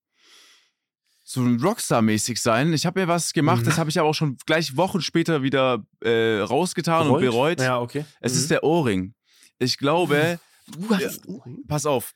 so 1.32 1.40
ein 1.42 1.60
Rockstar-mäßig 1.60 2.38
sein. 2.40 2.72
Ich 2.72 2.86
habe 2.86 3.00
mir 3.00 3.06
was 3.08 3.32
gemacht, 3.32 3.60
Mhm. 3.62 3.66
das 3.66 3.78
habe 3.78 3.88
ich 3.88 3.98
aber 4.00 4.08
auch 4.08 4.14
schon 4.14 4.36
gleich 4.46 4.76
Wochen 4.76 5.00
später 5.00 5.42
wieder 5.42 5.84
äh, 6.02 6.40
rausgetan 6.40 7.08
und 7.08 7.20
bereut. 7.20 7.60
Ja, 7.60 7.78
okay. 7.80 8.04
Es 8.20 8.32
Mhm. 8.34 8.38
ist 8.40 8.50
der 8.50 8.64
Ohrring. 8.64 9.14
Ich 9.60 9.78
glaube, 9.78 10.40
Du 10.66 10.90
hattest 10.94 11.26
einen 11.28 11.36
Ohrring? 11.36 11.58
pass 11.68 11.86
auf. 11.86 12.14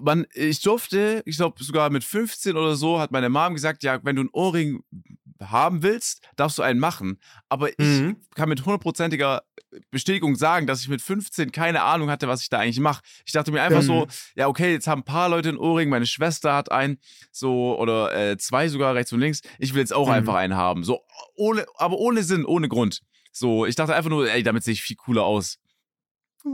Man, 0.00 0.26
ich 0.34 0.60
durfte, 0.62 1.22
ich 1.26 1.36
glaube 1.36 1.62
sogar 1.62 1.90
mit 1.90 2.04
15 2.04 2.56
oder 2.56 2.76
so, 2.76 2.98
hat 3.00 3.10
meine 3.12 3.28
Mom 3.28 3.54
gesagt, 3.54 3.82
ja, 3.82 3.98
wenn 4.02 4.16
du 4.16 4.22
einen 4.22 4.30
Ohrring 4.32 4.82
haben 5.40 5.82
willst, 5.82 6.22
darfst 6.36 6.58
du 6.58 6.62
einen 6.62 6.78
machen. 6.78 7.18
Aber 7.48 7.70
ich 7.70 7.76
Mhm. 7.78 8.16
kann 8.34 8.48
mit 8.48 8.64
hundertprozentiger 8.64 9.42
Bestätigung 9.90 10.36
sagen, 10.36 10.66
dass 10.66 10.82
ich 10.82 10.88
mit 10.88 11.00
15 11.02 11.50
keine 11.50 11.82
Ahnung 11.82 12.10
hatte, 12.10 12.28
was 12.28 12.42
ich 12.42 12.48
da 12.48 12.58
eigentlich 12.58 12.78
mache. 12.80 13.02
Ich 13.24 13.32
dachte 13.32 13.50
mir 13.50 13.62
einfach 13.62 13.80
Mhm. 13.80 13.86
so, 13.86 14.06
ja, 14.36 14.46
okay, 14.46 14.72
jetzt 14.72 14.86
haben 14.86 15.00
ein 15.00 15.04
paar 15.04 15.28
Leute 15.30 15.48
einen 15.48 15.58
Ohrring, 15.58 15.88
meine 15.88 16.06
Schwester 16.06 16.54
hat 16.54 16.70
einen, 16.70 16.98
so, 17.30 17.78
oder 17.78 18.14
äh, 18.14 18.36
zwei 18.36 18.68
sogar 18.68 18.94
rechts 18.94 19.12
und 19.12 19.20
links. 19.20 19.40
Ich 19.58 19.72
will 19.74 19.80
jetzt 19.80 19.92
auch 19.94 20.06
Mhm. 20.08 20.12
einfach 20.12 20.34
einen 20.34 20.54
haben. 20.54 20.84
So, 20.84 21.00
ohne, 21.34 21.64
aber 21.76 21.96
ohne 21.96 22.22
Sinn, 22.22 22.44
ohne 22.44 22.68
Grund. 22.68 23.00
So, 23.32 23.64
ich 23.64 23.74
dachte 23.74 23.94
einfach 23.94 24.10
nur, 24.10 24.30
ey, 24.30 24.42
damit 24.42 24.62
sehe 24.62 24.74
ich 24.74 24.82
viel 24.82 24.96
cooler 24.96 25.24
aus. 25.24 25.58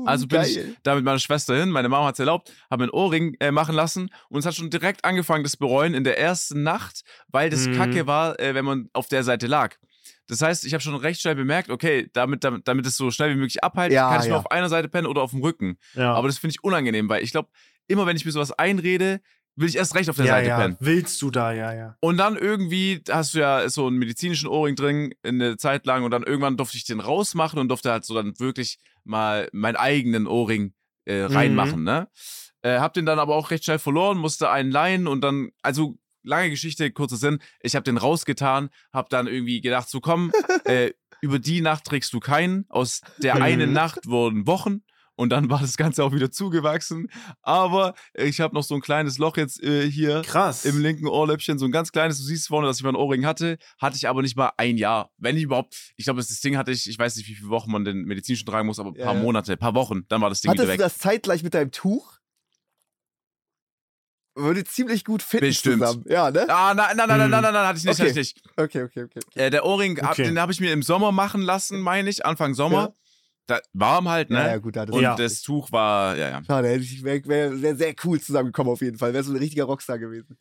Also 0.05 0.27
bin 0.27 0.43
ich 0.43 0.57
Geil. 0.57 0.77
da 0.83 0.95
mit 0.95 1.05
meiner 1.05 1.19
Schwester 1.19 1.57
hin, 1.59 1.71
meine 1.71 1.89
Mama 1.89 2.07
hat 2.07 2.15
es 2.15 2.19
erlaubt, 2.21 2.53
habe 2.71 2.83
mir 2.83 2.93
einen 2.93 2.93
Ohrring 3.01 3.37
äh, 3.41 3.51
machen 3.51 3.75
lassen 3.75 4.11
und 4.29 4.41
es 4.41 4.47
hat 4.47 4.55
schon 4.55 4.71
direkt 4.71 5.05
angefangen, 5.05 5.45
das 5.45 5.57
Bereuen 5.57 5.95
in 5.95 6.05
der 6.05 6.19
ersten 6.19 6.63
Nacht, 6.63 7.03
weil 7.29 7.49
das 7.51 7.67
Mhm. 7.67 7.75
Kacke 7.77 8.07
war, 8.07 8.39
äh, 8.39 8.55
wenn 8.55 8.65
man 8.65 8.89
auf 8.93 9.09
der 9.09 9.25
Seite 9.25 9.47
lag. 9.47 9.77
Das 10.27 10.43
heißt, 10.43 10.67
ich 10.67 10.75
habe 10.75 10.83
schon 10.83 10.95
recht 10.95 11.23
schnell 11.23 11.35
bemerkt, 11.37 11.71
okay, 11.71 12.11
damit, 12.13 12.45
damit, 12.45 12.69
damit 12.69 12.85
es 12.87 12.97
so 12.99 13.11
schnell 13.11 13.31
wie 13.31 13.37
möglich 13.37 13.65
abhält, 13.65 13.93
Ja, 13.93 14.11
kann 14.11 14.21
ich 14.21 14.27
ja. 14.27 14.31
nur 14.33 14.39
auf 14.41 14.51
einer 14.51 14.69
Seite 14.69 14.89
pennen 14.89 15.07
oder 15.07 15.23
auf 15.23 15.31
dem 15.31 15.41
Rücken. 15.41 15.79
Ja. 15.95 16.13
Aber 16.13 16.29
das 16.29 16.37
finde 16.37 16.53
ich 16.53 16.63
unangenehm, 16.63 17.09
weil 17.09 17.23
ich 17.23 17.31
glaube, 17.31 17.49
immer 17.87 18.05
wenn 18.05 18.17
ich 18.17 18.27
mir 18.27 18.33
sowas 18.33 18.53
einrede, 18.53 19.23
will 19.59 19.69
ich 19.69 19.77
erst 19.77 19.95
recht 19.95 20.09
auf 20.09 20.17
der 20.17 20.27
ja, 20.27 20.33
Seite 20.33 20.49
ja. 20.49 20.59
pennen. 20.59 20.77
Willst 20.81 21.21
du 21.21 21.31
da, 21.31 21.53
ja, 21.53 21.75
ja. 21.75 21.97
Und 22.01 22.17
dann 22.17 22.37
irgendwie 22.37 23.03
hast 23.11 23.35
du 23.35 23.41
ja 23.41 23.69
so 23.69 23.87
einen 23.87 23.99
medizinischen 23.99 24.49
Ohrring 24.49 24.77
drin 24.77 25.15
in 25.23 25.43
eine 25.43 25.57
Zeit 25.57 25.85
lang 25.87 26.05
und 26.05 26.11
dann 26.13 26.23
irgendwann 26.23 26.57
durfte 26.57 26.77
ich 26.77 26.85
den 26.85 27.01
rausmachen 27.01 27.59
und 27.59 27.69
durfte 27.69 27.91
halt 27.91 28.05
so 28.05 28.15
dann 28.15 28.39
wirklich 28.39 28.79
mal 29.05 29.49
meinen 29.53 29.77
eigenen 29.77 30.27
Ohrring 30.27 30.75
äh, 31.07 31.23
reinmachen, 31.23 31.83
ne? 31.83 32.09
Äh, 32.63 32.79
hab 32.79 32.93
den 32.95 33.07
dann 33.07 33.19
aber 33.19 33.35
auch 33.37 33.51
recht 33.51 33.65
schnell 33.65 33.79
verloren, 33.79 34.19
musste 34.19 34.51
einen 34.51 34.71
leihen 34.71 35.07
und 35.07 35.23
dann, 35.23 35.51
also 35.63 35.97
lange 36.23 36.51
Geschichte, 36.51 36.91
kurzer 36.91 37.17
Sinn, 37.17 37.39
ich 37.61 37.77
habe 37.77 37.85
den 37.85 37.97
rausgetan, 37.97 38.71
hab 38.93 39.09
dann 39.11 39.27
irgendwie 39.27 39.61
gedacht, 39.61 39.89
so 39.89 40.01
komm, 40.01 40.33
äh, 40.65 40.93
über 41.21 41.39
die 41.39 41.61
Nacht 41.61 41.85
trägst 41.85 42.13
du 42.13 42.21
keinen, 42.21 42.67
aus 42.69 43.01
der 43.19 43.37
Mhm. 43.37 43.43
einen 43.43 43.73
Nacht 43.73 44.07
wurden 44.07 44.47
Wochen 44.47 44.83
und 45.19 45.31
dann 45.31 45.51
war 45.51 45.61
das 45.61 45.77
Ganze 45.77 46.05
auch 46.05 46.13
wieder 46.13 46.31
zugewachsen, 46.31 47.11
aber 47.43 47.95
ich 48.15 48.41
habe 48.41 48.55
noch 48.55 48.63
so 48.63 48.75
ein 48.77 48.81
kleines 48.81 49.19
Loch 49.19 49.37
jetzt 49.37 49.63
äh, 49.63 49.91
hier 49.91 50.23
Krass. 50.23 50.65
im 50.65 50.81
linken 50.81 51.07
Ohrläppchen, 51.09 51.59
so 51.59 51.65
ein 51.67 51.73
ganz 51.73 51.91
kleines. 51.93 52.19
Du 52.19 52.25
siehst 52.25 52.49
vorne, 52.49 52.67
dass 52.69 52.79
ich 52.79 52.83
mal 52.85 52.91
ein 52.91 52.97
Ohrring 52.97 53.27
hatte. 53.27 53.59
Hatte 53.79 53.97
ich 53.97 54.09
aber 54.09 54.23
nicht 54.23 54.37
mal 54.37 54.53
ein 54.57 54.77
Jahr. 54.79 55.11
Wenn 55.19 55.37
ich 55.37 55.43
überhaupt, 55.43 55.93
ich 55.97 56.05
glaube, 56.05 56.21
das 56.21 56.29
Ding 56.41 56.57
hatte 56.57 56.71
ich, 56.71 56.89
ich 56.89 56.99
weiß 56.99 57.17
nicht, 57.17 57.29
wie 57.29 57.35
viele 57.35 57.51
Wochen 57.51 57.71
man 57.73 57.85
den 57.85 58.05
medizinischen 58.05 58.47
tragen 58.47 58.67
muss, 58.67 58.79
aber 58.79 58.91
ein 58.91 58.95
paar 58.95 59.13
Ja, 59.13 59.19
ja. 59.19 59.23
Monate, 59.23 59.53
ein 59.53 59.59
paar 59.59 59.75
Wochen, 59.75 60.07
dann 60.09 60.21
war 60.21 60.29
das 60.31 60.41
Ding 60.41 60.51
Hattest 60.51 60.63
wieder 60.69 60.77
du 60.77 60.79
weg. 60.79 60.87
das 60.87 60.99
zeitgleich 60.99 61.43
mit 61.43 61.53
deinem 61.55 61.73
Tuch? 61.73 62.15
Würde 64.37 64.63
ziemlich 64.63 65.05
gut 65.05 65.23
finden 65.23 65.47
Bestimmt. 65.47 65.83
zusammen. 65.83 66.05
Ja, 66.09 66.31
ne? 66.31 66.47
Ah, 66.49 66.73
nein, 66.73 66.97
nein, 66.97 67.09
nein, 67.09 67.19
nein, 67.19 67.27
Mhm. 67.27 67.31
nein, 67.33 67.43
nein, 67.43 67.53
nein, 67.55 67.67
hatte 67.67 67.79
ich 67.79 67.85
nicht, 67.85 67.95
Okay. 68.01 68.11
hatte 68.11 68.21
ich 68.21 68.35
nicht. 68.37 68.43
Okay, 68.57 68.83
okay, 68.85 69.03
okay. 69.03 69.21
okay. 69.27 69.41
Äh, 69.47 69.51
der 69.51 69.65
Ohrring, 69.65 69.99
hab, 70.01 70.13
Okay. 70.13 70.25
den 70.25 70.39
habe 70.39 70.53
ich 70.53 70.61
mir 70.61 70.73
im 70.73 70.83
Sommer 70.85 71.11
machen 71.11 71.43
lassen, 71.43 71.81
meine 71.81 72.09
ich, 72.09 72.25
Anfang 72.25 72.55
Sommer. 72.55 72.83
Ja. 72.83 72.95
Da, 73.49 73.61
warm 73.73 74.09
halt, 74.11 74.29
ne? 74.29 74.37
Ja, 74.37 74.47
ja, 74.49 74.57
gut, 74.59 74.77
da 74.77 74.83
Und 74.85 75.03
Ja. 75.03 75.17
das 75.17 75.41
Tuch 75.41 75.73
war, 75.73 76.15
ja, 76.17 76.29
ja. 76.29 76.45
Schade, 76.45 76.77
ich 76.77 77.03
wäre 77.03 77.25
wär, 77.27 77.63
wär 77.63 77.77
sehr 77.77 77.95
cool 78.05 78.21
zusammengekommen 78.21 78.71
auf 78.73 78.83
jeden 78.83 78.99
Fall. 78.99 79.15
Wäre 79.15 79.25
so 79.25 79.33
ein 79.33 79.39
richtiger 79.39 79.65
Rockstar 79.65 79.99
gewesen. 79.99 80.39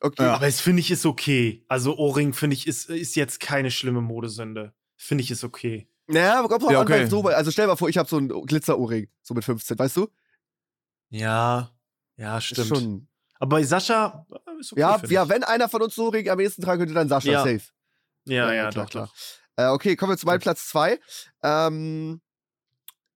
Okay. 0.00 0.22
Ja. 0.22 0.34
Aber 0.34 0.46
es 0.46 0.60
finde 0.60 0.80
ich 0.80 0.90
ist 0.90 1.06
okay. 1.06 1.64
Also 1.68 1.96
Ohrring 1.96 2.34
finde 2.34 2.54
ich 2.54 2.66
ist, 2.66 2.90
ist 2.90 3.16
jetzt 3.16 3.40
keine 3.40 3.70
schlimme 3.70 4.02
Modesünde. 4.02 4.74
Finde 4.96 5.24
ich 5.24 5.30
ist 5.30 5.44
okay. 5.44 5.88
Naja, 6.08 6.38
aber 6.40 6.48
kommt 6.48 6.62
drauf 6.64 6.72
Ja, 6.72 6.80
an, 6.80 6.86
okay. 6.86 7.06
so, 7.06 7.22
also 7.26 7.50
stell 7.50 7.64
dir 7.64 7.68
mal 7.70 7.76
vor, 7.76 7.88
ich 7.88 7.96
habe 7.96 8.08
so 8.08 8.18
einen 8.18 8.28
Glitzerohrring, 8.28 9.08
so 9.22 9.32
mit 9.32 9.44
15, 9.44 9.78
weißt 9.78 9.96
du? 9.96 10.08
Ja. 11.08 11.70
Ja, 12.16 12.36
Ist 12.38 12.44
stimmt. 12.44 12.68
schon. 12.68 13.08
Aber 13.38 13.56
bei 13.56 13.62
Sascha 13.64 14.26
äh, 14.30 14.60
ist 14.60 14.72
okay. 14.72 14.80
Ja, 14.82 15.00
ja, 15.08 15.28
wenn 15.28 15.42
einer 15.42 15.68
von 15.68 15.80
uns 15.82 15.94
so 15.94 16.08
Ring 16.08 16.28
am 16.28 16.38
ehesten 16.38 16.62
tragen 16.62 16.80
könnte, 16.80 16.94
dann 16.94 17.08
Sascha, 17.08 17.30
Ja. 17.30 17.42
safe. 17.42 17.62
Ja, 18.26 18.52
ja, 18.52 18.70
doch, 18.70 18.90
doch. 18.90 19.12
Äh, 19.56 19.68
okay, 19.68 19.96
kommen 19.96 20.12
wir 20.12 20.18
zu 20.18 20.26
meinem 20.26 20.40
Platz 20.40 20.68
zwei. 20.68 20.98
Ähm, 21.42 22.20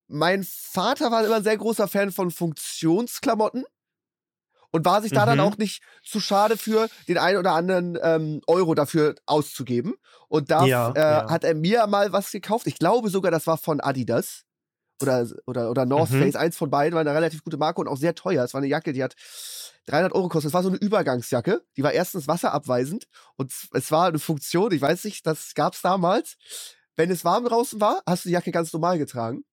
mein 0.08 0.44
Vater 0.44 1.10
war 1.10 1.24
immer 1.24 1.36
ein 1.36 1.44
sehr 1.44 1.56
großer 1.56 1.88
Fan 1.88 2.12
von 2.12 2.30
Funktionsklamotten 2.30 3.64
und 4.72 4.84
war 4.84 5.00
sich 5.02 5.12
da 5.12 5.24
dann 5.26 5.38
Mhm. 5.38 5.44
auch 5.44 5.56
nicht 5.58 5.82
zu 6.04 6.20
schade 6.20 6.56
für, 6.56 6.88
den 7.08 7.18
einen 7.18 7.38
oder 7.38 7.52
anderen 7.52 7.98
ähm, 8.02 8.40
Euro 8.46 8.74
dafür 8.74 9.14
auszugeben. 9.26 9.94
Und 10.28 10.50
da 10.50 10.66
Ja, 10.66 10.90
äh, 10.94 11.00
ja. 11.00 11.30
hat 11.30 11.44
er 11.44 11.54
mir 11.54 11.86
mal 11.86 12.12
was 12.12 12.30
gekauft. 12.30 12.66
Ich 12.66 12.78
glaube 12.78 13.08
sogar, 13.10 13.30
das 13.30 13.46
war 13.46 13.58
von 13.58 13.80
Adidas. 13.80 14.42
Oder, 15.02 15.26
oder, 15.46 15.70
oder 15.70 15.84
North 15.86 16.10
Mhm. 16.10 16.22
Face, 16.22 16.36
eins 16.36 16.56
von 16.56 16.70
beiden, 16.70 16.94
war 16.94 17.02
eine 17.02 17.14
relativ 17.14 17.44
gute 17.44 17.58
Marke 17.58 17.80
und 17.82 17.88
auch 17.88 17.98
sehr 17.98 18.14
teuer. 18.14 18.44
Es 18.44 18.54
war 18.54 18.60
eine 18.60 18.68
Jacke, 18.68 18.92
die 18.94 19.04
hat 19.04 19.14
300 19.86 20.12
Euro 20.14 20.28
gekostet. 20.28 20.48
Es 20.50 20.54
war 20.54 20.62
so 20.62 20.70
eine 20.70 20.78
Übergangsjacke. 20.78 21.62
Die 21.76 21.82
war 21.82 21.92
erstens 21.92 22.26
wasserabweisend 22.28 23.06
und 23.36 23.52
es 23.72 23.90
war 23.90 24.08
eine 24.08 24.18
Funktion, 24.18 24.72
ich 24.72 24.80
weiß 24.80 25.04
nicht, 25.04 25.26
das 25.26 25.54
gab's 25.54 25.82
damals. 25.82 26.36
Wenn 26.96 27.10
es 27.10 27.24
warm 27.26 27.44
draußen 27.44 27.78
war, 27.80 28.02
hast 28.06 28.24
du 28.24 28.30
die 28.30 28.32
Jacke 28.34 28.52
ganz 28.52 28.72
normal 28.72 28.98
getragen. 28.98 29.44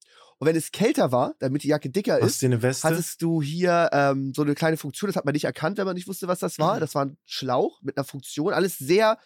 Und 0.43 0.47
wenn 0.49 0.55
es 0.57 0.71
kälter 0.71 1.11
war, 1.13 1.35
damit 1.39 1.63
die 1.63 1.69
Jacke 1.69 1.89
dicker 1.89 2.19
ist, 2.19 2.25
hattest 2.83 3.21
du 3.21 3.41
hier 3.41 3.89
ähm, 3.93 4.33
so 4.35 4.41
eine 4.41 4.55
kleine 4.55 4.75
Funktion, 4.77 5.07
das 5.07 5.15
hat 5.15 5.23
man 5.25 5.31
nicht 5.33 5.45
erkannt, 5.45 5.77
wenn 5.77 5.85
man 5.85 5.95
nicht 5.95 6.07
wusste, 6.07 6.27
was 6.27 6.39
das 6.39 6.59
war. 6.59 6.79
Das 6.81 6.95
war 6.95 7.05
ein 7.05 7.17
Schlauch 7.25 7.81
mit 7.81 7.95
einer 7.97 8.03
Funktion, 8.03 8.51
alles 8.53 8.77
sehr 8.77 9.17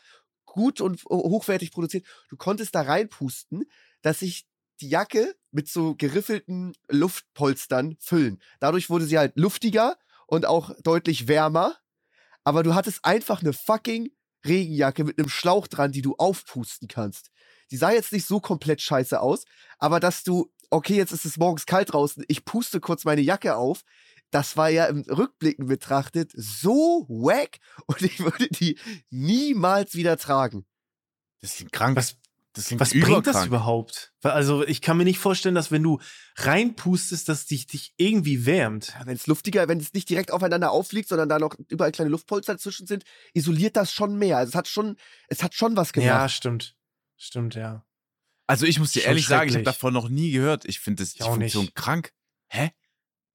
gut 0.46 0.80
und 0.80 1.04
ho- 1.06 1.30
hochwertig 1.30 1.72
produziert. 1.72 2.06
Du 2.30 2.38
konntest 2.38 2.76
da 2.76 2.82
reinpusten, 2.82 3.66
dass 4.04 4.20
sich 4.20 4.48
die 4.80 4.90
Jacke 4.90 5.36
mit 5.52 5.68
so 5.68 5.96
geriffelten 5.96 6.74
Luftpolstern 6.90 7.98
füllen. 8.00 8.40
Dadurch 8.60 8.90
wurde 8.90 9.06
sie 9.06 9.18
halt 9.18 9.34
luftiger 9.38 9.98
und 10.28 10.46
auch 10.46 10.72
deutlich 10.84 11.28
wärmer. 11.28 11.76
Aber 12.44 12.64
du 12.64 12.76
hattest 12.76 13.04
einfach 13.04 13.42
eine 13.42 13.54
fucking 13.54 14.10
Regenjacke 14.46 15.04
mit 15.04 15.18
einem 15.20 15.30
Schlauch 15.30 15.68
dran, 15.68 15.92
die 15.92 16.02
du 16.02 16.16
aufpusten 16.18 16.88
kannst. 16.88 17.32
Die 17.72 17.78
sah 17.78 17.92
jetzt 17.92 18.14
nicht 18.14 18.26
so 18.26 18.40
komplett 18.40 18.82
scheiße 18.82 19.20
aus, 19.20 19.44
aber 19.80 20.00
dass 20.00 20.24
du, 20.24 20.50
okay, 20.70 20.96
jetzt 20.96 21.12
ist 21.12 21.26
es 21.26 21.38
morgens 21.38 21.66
kalt 21.66 21.94
draußen, 21.94 22.24
ich 22.28 22.46
puste 22.46 22.80
kurz 22.80 23.06
meine 23.06 23.22
Jacke 23.22 23.56
auf, 23.56 23.82
das 24.32 24.58
war 24.58 24.70
ja 24.70 24.86
im 24.86 25.02
Rückblicken 25.02 25.68
betrachtet 25.68 26.32
so 26.36 27.06
wack 27.08 27.58
und 27.88 28.02
ich 28.02 28.20
würde 28.20 28.48
die 28.50 28.78
niemals 29.10 29.96
wieder 29.96 30.18
tragen. 30.18 30.66
Das 31.42 31.56
klingt 31.56 31.72
krank. 31.72 31.98
Was- 31.98 32.18
das 32.54 32.66
klingt 32.66 32.82
Was 32.82 32.90
bringt 32.90 33.28
das 33.28 33.46
überhaupt? 33.46 34.14
Also, 34.24 34.66
ich 34.66 34.82
kann 34.82 34.98
mir 34.98 35.04
nicht 35.04 35.20
vorstellen, 35.20 35.54
dass 35.54 35.70
wenn 35.72 35.84
du 35.84 36.00
reinpustest, 36.38 37.30
dass 37.30 37.46
dich, 37.46 37.68
dich 37.68 37.94
irgendwie 37.98 38.48
wärmt. 38.48 38.96
Wenn 39.06 39.16
es 39.16 39.28
luftiger, 39.28 39.68
wenn 39.68 39.80
es 39.80 39.94
nicht 39.94 40.10
direkt 40.10 40.32
aufeinander 40.32 40.72
aufliegt, 40.72 41.08
sondern 41.08 41.30
da 41.30 41.38
noch 41.38 41.56
überall 41.68 41.92
kleine 41.92 42.10
Luftpolster 42.10 42.54
dazwischen 42.54 42.88
sind, 42.88 43.04
isoliert 43.36 43.76
das 43.76 43.92
schon 43.94 44.18
mehr. 44.18 44.38
Also 44.38 44.50
es 44.50 44.56
hat 44.56 44.68
schon, 44.68 44.98
es 45.28 45.44
hat 45.44 45.54
schon 45.54 45.76
was 45.78 45.90
Ja, 45.90 46.02
gemacht. 46.02 46.32
stimmt. 46.32 46.76
Stimmt, 47.16 47.54
ja. 47.54 47.86
Also 48.48 48.66
ich 48.66 48.80
muss 48.80 48.92
dir 48.92 49.02
Schon 49.02 49.10
ehrlich 49.10 49.28
sagen, 49.28 49.50
ich 49.50 49.56
habe 49.56 49.64
davon 49.66 49.94
noch 49.94 50.10
nie 50.10 50.32
gehört. 50.32 50.64
Ich 50.66 50.80
finde 50.80 51.04
das 51.04 51.14
die 51.14 51.20
Ich 51.20 51.24
auch 51.26 51.36
Funktion 51.36 51.66
nicht. 51.66 51.76
krank. 51.76 52.12
Hä? 52.48 52.72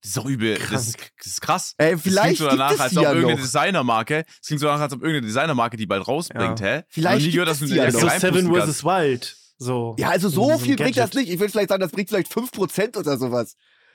Das 0.00 0.08
ist 0.08 0.16
doch 0.16 0.24
übel. 0.24 0.58
Das 0.70 0.88
ist, 0.88 0.96
das 1.18 1.26
ist 1.26 1.40
krass. 1.40 1.74
Ey, 1.78 1.92
Das 1.92 2.02
vielleicht 2.02 2.24
klingt 2.24 2.38
so 2.38 2.46
danach, 2.46 2.68
gibt 2.70 2.80
es 2.80 2.80
als 2.80 2.90
die 2.92 2.98
ob 2.98 3.04
ja 3.04 3.10
irgendeine 3.12 3.36
noch. 3.36 3.42
Designermarke. 3.44 4.24
Es 4.40 4.46
klingt 4.48 4.60
so 4.60 4.66
danach, 4.66 4.80
als 4.80 4.92
ob 4.94 5.02
irgendeine 5.02 5.26
Designermarke 5.28 5.76
die 5.76 5.86
bald 5.86 6.08
rausbringt, 6.08 6.60
hä? 6.60 6.82
Vielleicht 6.88 7.18
noch 7.20 7.26
nie 7.26 7.30
gehört, 7.32 7.48
dass 7.50 7.58
du 7.60 7.66
die 7.66 7.74
ja 7.74 7.84
Das 7.86 7.94
so 7.94 8.08
Seven 8.08 8.52
vs. 8.52 8.82
Wild. 8.84 9.36
So. 9.58 9.94
Ja, 9.98 10.08
also 10.08 10.28
so 10.28 10.46
diesem 10.50 10.60
viel 10.60 10.76
bringt 10.76 10.96
das 10.96 11.12
nicht. 11.12 11.28
Ich 11.30 11.38
würde 11.38 11.52
vielleicht 11.52 11.68
sagen, 11.68 11.80
das 11.82 11.92
bringt 11.92 12.08
vielleicht 12.08 12.32
5% 12.32 12.96
oder 12.98 13.16
sowas. 13.16 13.54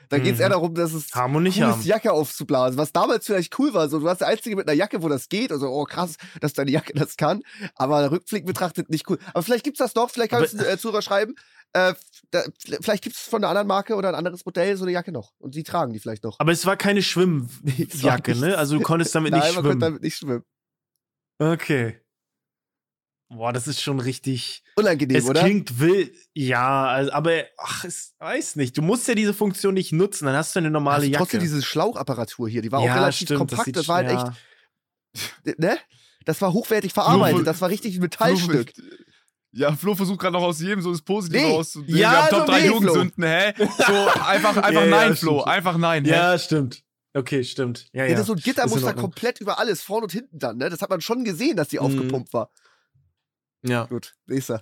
Da 0.10 0.18
geht 0.20 0.34
es 0.34 0.38
Mhm. 0.38 0.44
eher 0.44 0.50
darum, 0.50 0.74
dass 0.76 0.94
es 0.94 1.06
nicht 1.14 1.16
cool 1.16 1.48
ist, 1.48 1.60
haben. 1.62 1.82
die 1.82 1.88
Jacke 1.88 2.12
aufzublasen. 2.14 2.78
Was 2.78 2.92
damals 2.92 3.26
vielleicht 3.26 3.58
cool 3.60 3.74
war. 3.74 3.90
So, 3.90 4.00
du 4.00 4.06
warst 4.06 4.22
der 4.22 4.28
Einzige 4.30 4.56
mit 4.56 4.68
einer 4.68 4.78
Jacke, 4.78 5.02
wo 5.04 5.10
das 5.10 5.28
geht. 5.30 5.52
Also, 5.52 5.68
oh 5.70 5.84
krass, 5.86 6.16
dass 6.42 6.54
deine 6.54 6.72
Jacke 6.72 6.94
das 6.94 7.18
kann. 7.18 7.42
Aber 7.76 8.12
Rückblick 8.12 8.46
betrachtet 8.46 8.90
nicht 8.90 9.10
cool. 9.10 9.18
Aber 9.34 9.44
vielleicht 9.44 9.64
gibt's 9.64 9.80
das 9.80 9.96
noch. 9.96 10.10
Vielleicht 10.10 10.32
kann 10.32 10.44
Aber- 10.44 10.52
uns 10.52 10.60
ein 10.60 10.66
äh, 10.74 10.78
Zuhörer 10.78 11.02
schreiben. 11.02 11.36
Äh, 11.74 11.94
da, 12.32 12.44
vielleicht 12.82 13.04
gibt's 13.04 13.20
von 13.28 13.44
einer 13.44 13.50
anderen 13.50 13.68
Marke 13.68 13.96
oder 13.96 14.08
ein 14.10 14.16
anderes 14.16 14.46
Modell 14.46 14.78
so 14.78 14.86
eine 14.86 14.94
Jacke 14.94 15.12
noch. 15.12 15.34
Und 15.38 15.54
die 15.56 15.64
tragen 15.64 15.92
die 15.92 16.00
vielleicht 16.00 16.24
noch. 16.24 16.40
Aber 16.40 16.52
es 16.54 16.66
war 16.66 16.78
keine 16.78 17.02
Schwimmjacke, 17.04 18.36
ne? 18.40 18.58
Also 18.58 18.78
du 18.78 18.84
konntest 18.84 19.14
damit 19.14 19.32
Nein, 19.34 19.42
nicht 19.42 19.56
man 19.56 19.64
könnte 19.64 19.70
schwimmen. 19.72 19.80
damit 19.82 20.02
nicht 20.04 20.18
schwimmen. 20.18 20.44
Okay. 21.40 22.00
Boah, 23.30 23.52
das 23.52 23.68
ist 23.68 23.82
schon 23.82 24.00
richtig. 24.00 24.64
Unangenehm, 24.78 25.18
es 25.18 25.26
oder? 25.26 25.42
klingt 25.44 25.80
wild. 25.82 26.14
Ja, 26.34 26.86
also, 26.88 27.12
aber 27.12 27.44
ach, 27.58 27.84
es 27.84 28.14
weiß 28.20 28.56
nicht. 28.56 28.78
Du 28.78 28.82
musst 28.82 29.08
ja 29.08 29.16
diese 29.16 29.34
Funktion 29.34 29.74
nicht 29.74 29.92
nutzen, 29.92 30.26
dann 30.26 30.36
hast 30.36 30.56
du 30.56 30.60
eine 30.60 30.72
normale 30.72 30.98
Hast 30.98 31.04
du 31.08 31.12
Jacke. 31.12 31.24
trotzdem 31.24 31.40
diese 31.42 31.62
Schlauchapparatur 31.62 32.48
hier, 32.48 32.62
die 32.62 32.72
war 32.72 32.80
auch 32.80 32.86
ja, 32.86 32.94
relativ 32.96 33.28
stimmt, 33.28 33.40
kompakt. 33.40 33.66
sieht 33.66 33.76
Das, 33.76 33.88
war 33.90 33.98
halt 33.98 34.12
ja. 34.12 34.34
echt, 35.46 35.60
ne? 35.60 35.78
Das 36.26 36.42
war 36.42 36.54
hochwertig 36.54 36.94
verarbeitet. 36.94 37.38
Flo- 37.40 37.46
das 37.46 37.60
war 37.62 37.70
richtig 37.70 37.96
ein 37.96 38.02
Metallstück. 38.02 38.72
Ja, 39.52 39.74
Flo 39.76 39.96
versucht 39.96 40.20
gerade 40.20 40.34
noch 40.34 40.44
aus 40.44 40.60
jedem 40.62 40.82
so 40.82 40.92
das 40.92 41.02
Positive 41.02 41.42
Nee. 41.42 41.52
rauszunehmen. 41.54 41.96
Ja, 41.98 42.12
Wir 42.12 42.18
haben 42.22 42.30
Top 42.30 42.40
so 42.42 42.46
3 42.46 42.60
nee, 42.62 42.68
Flo. 42.68 42.74
Jugendsünden, 42.76 43.24
hä? 43.24 43.54
So, 43.58 43.94
einfach, 44.22 44.58
einfach 44.58 44.72
Ja, 44.72 44.84
ja, 44.84 44.86
nein, 44.86 45.06
stimmt. 45.16 45.20
Flo. 45.20 45.44
Einfach 45.44 45.78
nein, 45.78 46.06
hä? 46.06 46.12
Ja, 46.12 46.38
stimmt. 46.40 46.84
Okay, 47.14 47.44
stimmt. 47.44 47.88
Ja, 47.94 48.04
Ja, 48.04 48.12
ja. 48.12 48.18
das 48.18 48.28
so 48.28 48.34
ein 48.34 48.38
Ist 48.40 48.46
in 48.46 48.54
Gittermuster 48.54 48.94
komplett 48.94 49.42
über 49.42 49.58
alles, 49.58 49.82
vorne 49.82 50.04
und 50.04 50.12
hinten 50.12 50.38
dann, 50.38 50.58
ne? 50.58 50.70
Das 50.70 50.82
hat 50.82 50.90
man 50.90 51.02
schon 51.02 51.24
gesehen, 51.24 51.58
dass 51.58 51.70
die 51.70 51.78
Mhm. 51.78 51.84
aufgepumpt 51.86 52.34
war. 52.34 52.52
Ja. 53.64 53.86
Gut, 53.86 54.16
nächster. 54.26 54.60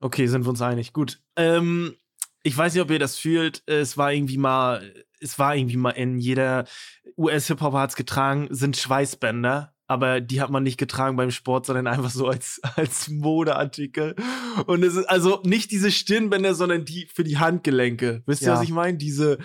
Okay, 0.00 0.26
sind 0.26 0.44
wir 0.44 0.50
uns 0.50 0.62
einig. 0.62 0.92
Gut. 0.92 1.20
Ähm, 1.36 1.96
ich 2.42 2.56
weiß 2.56 2.74
nicht, 2.74 2.82
ob 2.82 2.90
ihr 2.90 2.98
das 2.98 3.16
fühlt. 3.18 3.62
Es 3.66 3.96
war 3.96 4.12
irgendwie 4.12 4.38
mal, 4.38 4.92
es 5.20 5.38
war 5.38 5.56
irgendwie 5.56 5.76
mal 5.76 5.90
in 5.90 6.18
jeder 6.18 6.66
US-Hip-Hop 7.16 7.72
hat's 7.74 7.96
getragen, 7.96 8.48
sind 8.50 8.76
Schweißbänder. 8.76 9.72
aber 9.88 10.20
die 10.20 10.40
hat 10.40 10.50
man 10.50 10.62
nicht 10.64 10.78
getragen 10.78 11.16
beim 11.16 11.30
Sport, 11.30 11.64
sondern 11.66 11.86
einfach 11.86 12.10
so 12.10 12.26
als, 12.28 12.60
als 12.76 13.08
Modeartikel. 13.08 14.14
Und 14.66 14.82
es 14.84 14.96
ist 14.96 15.06
also 15.06 15.40
nicht 15.44 15.70
diese 15.70 15.90
Stirnbänder, 15.90 16.54
sondern 16.54 16.84
die 16.84 17.06
für 17.12 17.24
die 17.24 17.38
Handgelenke. 17.38 18.22
Wisst 18.26 18.42
ihr, 18.42 18.48
Ja. 18.48 18.54
was 18.54 18.62
ich 18.64 18.70
meine? 18.70 18.98
Diese, 18.98 19.38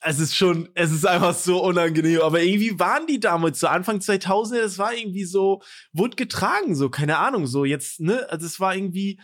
es 0.00 0.20
ist 0.20 0.36
schon, 0.36 0.68
es 0.74 0.92
ist 0.92 1.06
einfach 1.06 1.34
so 1.34 1.62
unangenehm. 1.62 2.20
Aber 2.20 2.42
irgendwie 2.42 2.78
waren 2.78 3.06
die 3.06 3.20
damals 3.20 3.60
so 3.60 3.66
Anfang 3.66 4.00
2000, 4.00 4.60
es 4.60 4.78
war 4.78 4.94
irgendwie 4.94 5.24
so, 5.24 5.62
wurde 5.92 6.16
getragen, 6.16 6.74
so, 6.74 6.88
keine 6.88 7.18
Ahnung, 7.18 7.46
so 7.46 7.64
jetzt, 7.64 8.00
ne? 8.00 8.26
Also 8.30 8.46
es 8.46 8.60
war 8.60 8.74
irgendwie 8.74 9.18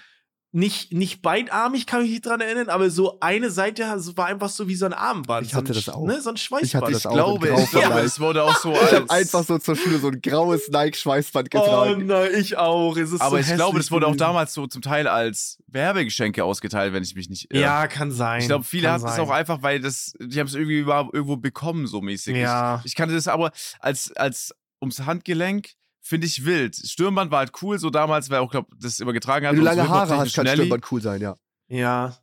nicht, 0.54 0.92
nicht 0.92 1.20
beidarmig, 1.20 1.84
kann 1.84 2.02
mich 2.02 2.12
nicht 2.12 2.24
dran 2.24 2.40
erinnern, 2.40 2.68
aber 2.68 2.88
so 2.88 3.18
eine 3.18 3.50
Seite 3.50 3.82
war 4.14 4.26
einfach 4.26 4.48
so 4.48 4.68
wie 4.68 4.76
so 4.76 4.86
ein 4.86 4.92
Armband. 4.92 5.46
Ich 5.46 5.52
so 5.52 5.58
ein, 5.58 5.64
hatte 5.64 5.72
das 5.72 5.88
auch. 5.88 6.06
Ne? 6.06 6.20
So 6.20 6.30
ein 6.30 6.36
Schweißband. 6.36 6.64
Ich 6.64 6.74
hatte 6.76 6.92
das 6.92 7.00
Ich 7.00 7.06
auch 7.08 7.12
glaube, 7.12 7.48
ich 7.48 7.70
glaube, 7.70 7.98
es 8.04 8.20
wurde 8.20 8.44
auch 8.44 8.56
so 8.56 8.72
Ich 8.72 8.78
als. 8.80 8.92
habe 8.92 9.10
einfach 9.10 9.44
so 9.44 9.58
zur 9.58 9.74
Schule 9.74 9.98
so 9.98 10.08
ein 10.08 10.20
graues 10.22 10.68
Nike-Schweißband 10.68 11.48
Oh 11.54 11.58
getragen. 11.60 12.06
nein, 12.06 12.30
ich 12.38 12.56
auch. 12.56 12.96
Es 12.96 13.10
ist 13.10 13.20
aber 13.20 13.42
so 13.42 13.50
ich 13.50 13.56
glaube, 13.56 13.78
das 13.78 13.90
wurde 13.90 14.06
auch 14.06 14.14
damals 14.14 14.54
so 14.54 14.68
zum 14.68 14.80
Teil 14.80 15.08
als 15.08 15.58
Werbegeschenke 15.66 16.44
ausgeteilt, 16.44 16.92
wenn 16.92 17.02
ich 17.02 17.16
mich 17.16 17.28
nicht 17.28 17.52
irre. 17.52 17.60
Ja, 17.62 17.88
kann 17.88 18.12
sein. 18.12 18.40
Ich 18.40 18.46
glaube, 18.46 18.64
viele 18.64 18.92
hatten 18.92 19.06
es 19.08 19.18
auch 19.18 19.30
einfach, 19.30 19.62
weil 19.62 19.80
das, 19.80 20.12
die 20.20 20.38
haben 20.38 20.46
es 20.46 20.54
irgendwie 20.54 20.78
irgendwo 20.78 21.36
bekommen, 21.36 21.88
so 21.88 22.00
mäßig. 22.00 22.36
Ja. 22.36 22.78
Ich, 22.84 22.92
ich 22.92 22.94
kannte 22.94 23.14
das 23.16 23.26
aber 23.26 23.50
als, 23.80 24.12
als 24.16 24.54
ums 24.80 25.00
Handgelenk, 25.00 25.70
finde 26.06 26.26
ich 26.26 26.44
wild. 26.44 26.76
Stirnband 26.76 27.30
war 27.30 27.38
halt 27.40 27.52
cool, 27.62 27.78
so 27.78 27.88
damals, 27.90 28.28
weil 28.30 28.38
auch, 28.40 28.50
glaube 28.50 28.68
das 28.78 29.00
immer 29.00 29.12
getragen 29.14 29.46
hat. 29.46 29.52
Wenn 29.54 29.60
du 29.60 29.64
lange 29.64 29.88
Haare 29.88 30.18
hast, 30.18 30.34
kann 30.34 30.44
Schnelli. 30.44 30.58
Stirnband 30.58 30.92
cool 30.92 31.00
sein, 31.02 31.20
ja. 31.20 31.36
Ja. 31.68 32.16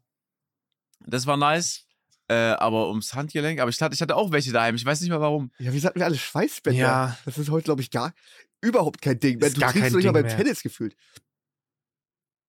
Das 1.06 1.26
war 1.26 1.36
nice. 1.36 1.86
Äh, 2.28 2.52
aber 2.54 2.88
ums 2.89 3.13
Handgelenk, 3.15 3.60
aber 3.60 3.70
ich 3.70 3.82
hatte, 3.82 3.94
ich 3.94 4.02
hatte 4.02 4.15
auch 4.15 4.32
welche 4.32 4.54
daheim. 4.54 4.76
Ich 4.76 4.86
weiß 4.86 5.02
nicht 5.02 5.10
mehr 5.10 5.20
warum. 5.20 5.52
Ja, 5.58 5.74
wie 5.74 5.82
hatten 5.82 6.00
wir 6.00 6.06
alle 6.06 6.17
Schweißbänder? 6.17 6.80
Ja. 6.80 7.17
Das 7.26 7.38
ist 7.38 7.50
heute, 7.50 7.65
glaube 7.65 7.82
ich, 7.82 7.91
gar 7.91 8.13
überhaupt 8.62 9.02
kein 9.02 9.20
Ding. 9.20 9.39
Ist 9.39 9.58
Du 9.58 9.62
gar 9.62 9.74
kein 9.74 9.91
doch 9.91 9.98
nicht 9.98 10.06
mal 10.06 10.13
beim 10.13 10.26
mehr. 10.26 10.38
Tennis 10.38 10.62
gefühlt. 10.62 10.96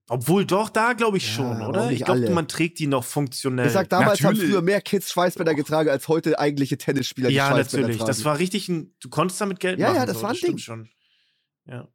Obwohl 0.08 0.44
doch, 0.44 0.68
da 0.68 0.92
glaube 0.92 1.16
ich 1.16 1.26
Ja, 1.26 1.32
schon, 1.34 1.62
oder? 1.62 1.90
Ich 1.90 2.04
glaube, 2.04 2.28
man 2.30 2.46
trägt 2.46 2.78
die 2.78 2.86
noch 2.86 3.04
funktionell. 3.04 3.66
Ich 3.66 3.72
sag, 3.72 3.88
damals 3.88 4.20
haben 4.20 4.34
natürlich. 4.34 4.50
früher 4.50 4.60
mehr 4.62 4.82
Kids 4.82 5.10
Schweißbänder 5.10 5.54
getragen, 5.54 5.88
als 5.88 6.06
heute 6.08 6.38
eigentliche 6.38 6.76
Tennisspieler 6.76 7.28
die 7.30 7.36
ja, 7.36 7.48
Schweißbänder 7.48 7.88
natürlich. 7.88 7.98
tragen. 7.98 8.08
Das 8.08 8.24
war 8.24 8.38
richtig 8.38 8.68
ein. 8.68 8.94
Du 9.00 9.08
konntest 9.08 9.40
damit 9.40 9.58
Geld 9.58 9.78
Ja, 9.78 9.88
machen. 9.88 9.96
ja, 9.96 10.06
das 10.06 10.16
so, 10.18 10.22
war 10.22 10.30
ein 10.30 10.36
stimmt 10.36 10.52
Ding. 10.52 10.58
schon. 10.58 10.88
Ja. 11.66 11.88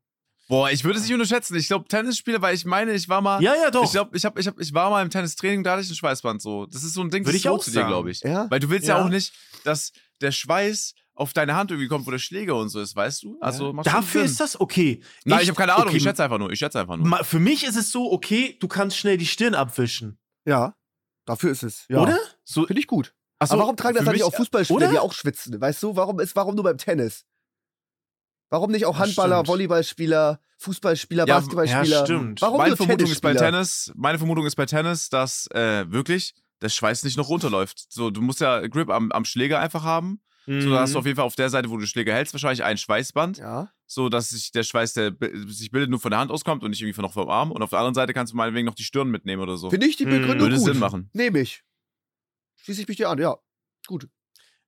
Boah, 0.49 0.71
ich 0.71 0.83
würde 0.85 0.97
es 0.97 1.03
nicht 1.03 1.13
unterschätzen. 1.13 1.55
Ich 1.57 1.67
glaube, 1.67 1.87
Tennisspieler, 1.89 2.41
weil 2.41 2.55
ich 2.55 2.63
meine, 2.63 2.93
ich 2.93 3.09
war 3.09 3.19
mal. 3.21 3.41
ja, 3.43 3.53
ja, 3.55 3.69
doch. 3.69 3.83
Ich 3.83 3.91
glaube, 3.91 4.15
ich, 4.15 4.23
hab, 4.23 4.39
ich, 4.39 4.47
hab, 4.47 4.57
ich 4.59 4.73
war 4.73 4.89
mal 4.89 5.01
im 5.03 5.09
Tennistraining, 5.09 5.61
da 5.63 5.73
hatte 5.73 5.81
ich 5.81 5.89
ein 5.89 5.95
Schweißband 5.95 6.41
so. 6.41 6.65
Das 6.67 6.83
ist 6.83 6.93
so 6.93 7.01
ein 7.01 7.09
Ding, 7.09 7.23
Würde 7.25 7.33
das 7.33 7.35
ich 7.35 7.45
ist 7.45 7.49
so 7.49 7.55
auch 7.55 7.63
zu 7.63 7.69
dir, 7.71 7.75
sagen. 7.75 7.89
glaube 7.89 8.11
ich. 8.11 8.21
ja? 8.21 8.49
Weil 8.49 8.61
du 8.61 8.69
willst 8.69 8.87
ja. 8.87 8.97
Ja. 8.97 9.03
auch 9.03 9.09
nicht, 9.09 9.33
dass 9.65 9.91
der 10.21 10.31
Schweiß 10.31 10.93
auf 11.15 11.33
deine 11.33 11.55
Hand 11.55 11.71
irgendwie 11.71 11.89
kommt, 11.89 12.05
wo 12.07 12.11
der 12.11 12.19
Schläger 12.19 12.55
und 12.55 12.69
so 12.69 12.79
ist, 12.79 12.95
weißt 12.95 13.23
du? 13.23 13.37
Also 13.41 13.73
schon 13.73 13.83
Dafür 13.83 14.23
ist 14.23 14.39
das 14.39 14.57
okay. 14.59 15.01
Nein, 15.25 15.41
ich 15.41 15.49
habe 15.49 15.57
keine 15.57 15.73
Ahnung, 15.73 15.87
okay, 15.89 15.97
ich 15.97 16.03
schätze 16.03 16.23
einfach 16.23 16.37
nur. 16.37 16.49
Ich 16.51 16.59
schätze 16.59 16.79
einfach 16.79 16.95
nur. 16.95 17.07
ma- 17.07 17.23
Für 17.23 17.39
mich 17.39 17.65
ist 17.65 17.75
es 17.75 17.91
so, 17.91 18.11
okay, 18.13 18.55
du 18.59 18.67
kannst 18.69 18.95
schnell 18.97 19.17
die 19.17 19.25
Stirn 19.25 19.53
abwischen. 19.55 20.17
ja, 20.45 20.75
dafür 21.25 21.51
ist 21.51 21.63
es. 21.63 21.85
Ja. 21.89 21.99
Oder? 21.99 22.17
So, 22.45 22.65
Finde 22.67 22.79
ich 22.79 22.87
gut. 22.87 23.13
Ach 23.39 23.47
so, 23.47 23.53
Aber 23.55 23.63
warum 23.63 23.75
tragen 23.75 23.95
das 23.97 24.05
dann 24.05 24.13
nicht 24.13 24.23
auch 24.23 24.33
Fußballspieler, 24.33 24.77
oder? 24.77 24.91
die 24.91 24.99
auch 24.99 25.11
schwitzen? 25.13 25.59
Weißt 25.59 25.83
du, 25.83 25.95
warum 25.97 26.19
ist 26.21 26.35
warum 26.37 26.55
nur 26.55 26.63
beim 26.63 26.77
Tennis? 26.77 27.25
Warum 28.49 28.71
nicht 28.71 28.85
auch 28.85 28.97
Handballer. 28.97 29.45
Volleyballspieler, 29.47 30.39
Fußballspieler, 30.59 31.27
Ja, 31.27 31.35
Basketballspieler? 31.35 31.83
ja, 31.99 32.05
stimmt. 32.05 32.41
Warum 32.41 32.57
meine 32.57 32.77
Vermutung 32.77 33.09
ist 33.11 33.21
bei? 33.21 33.33
Tennis, 33.33 33.91
meine 33.95 34.17
Vermutung 34.17 34.45
ist 34.45 34.55
bei 34.55 34.65
Tennis, 34.65 35.09
dass 35.09 35.47
äh, 35.51 35.85
wirklich 35.91 36.33
der 36.61 36.69
Schweiß 36.69 37.03
nicht 37.03 37.17
noch 37.17 37.29
runterläuft. 37.29 37.85
So, 37.91 38.09
du 38.09 38.21
musst 38.21 38.39
ja 38.41 38.65
Grip 38.67 38.89
am, 38.89 39.11
am 39.11 39.25
Schläger 39.25 39.59
einfach 39.59 39.83
haben. 39.83 40.21
So, 40.49 40.69
da 40.69 40.79
hast 40.79 40.91
du 40.91 40.95
Mhm. 40.95 40.99
auf 40.99 41.05
jeden 41.05 41.15
Fall 41.17 41.25
auf 41.25 41.35
der 41.35 41.49
Seite, 41.49 41.69
wo 41.69 41.73
du 41.75 41.81
den 41.81 41.87
Schläger 41.87 42.13
hältst, 42.13 42.33
wahrscheinlich 42.33 42.63
ein 42.63 42.77
Schweißband, 42.77 43.37
Ja. 43.39 43.69
so 43.85 44.07
dass 44.07 44.29
sich 44.29 44.51
der 44.53 44.63
Schweiß, 44.63 44.93
der 44.93 45.13
sich 45.47 45.71
bildet, 45.71 45.89
nur 45.89 45.99
von 45.99 46.09
der 46.11 46.21
Hand 46.21 46.31
auskommt 46.31 46.63
und 46.63 46.69
nicht 46.69 46.79
irgendwie 46.79 46.93
von 46.93 47.03
noch 47.03 47.11
vom 47.11 47.27
Arm. 47.29 47.51
Und 47.51 47.61
auf 47.63 47.71
der 47.71 47.79
anderen 47.79 47.95
Seite 47.95 48.13
kannst 48.13 48.31
du 48.31 48.37
meinetwegen 48.37 48.65
noch 48.65 48.73
die 48.75 48.83
Stirn 48.83 49.09
mitnehmen 49.09 49.41
oder 49.43 49.57
so. 49.57 49.69
Finde 49.69 49.87
ich 49.87 49.97
die 49.97 50.05
Hm. 50.05 50.11
Begründung 50.11 50.39
Würde 50.47 50.55
gut. 50.55 50.65
Sinn 50.65 50.79
machen. 50.79 51.09
Nehme 51.11 51.39
ich. 51.41 51.63
Schließe 52.63 52.81
ich 52.81 52.87
mich 52.87 52.95
dir 52.95 53.09
an, 53.09 53.17
ja. 53.19 53.35
Gut. 53.87 54.07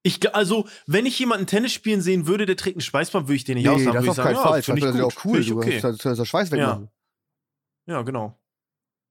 Ich, 0.01 0.33
also, 0.33 0.67
wenn 0.87 1.05
ich 1.05 1.19
jemanden 1.19 1.45
Tennis 1.45 1.73
spielen 1.73 2.01
sehen 2.01 2.25
würde, 2.25 2.45
der 2.45 2.55
trägt 2.55 2.77
ein 2.77 2.81
Schweißband, 2.81 3.27
würde 3.27 3.35
ich 3.35 3.43
den 3.43 3.55
nicht 3.55 3.65
Nee, 3.65 3.69
aussagen. 3.71 3.93
das 3.93 4.03
Würde 4.03 4.11
auf 4.11 4.17
ich 4.17 4.23
keinen 4.23 4.35
sagen, 4.35 4.63
Fall. 4.63 4.79
ja, 4.79 4.85
das 4.85 4.95
ist 4.95 5.01
auch 5.01 5.25
cool. 5.25 5.39
Ich 5.39 5.47
Du 5.47 5.57
okay. 5.57 5.79
kannst 5.81 6.05
das 6.05 6.27
Schweiß 6.27 6.51
wegmachen. 6.51 6.89
Ja, 7.85 8.01
genau. 8.03 8.39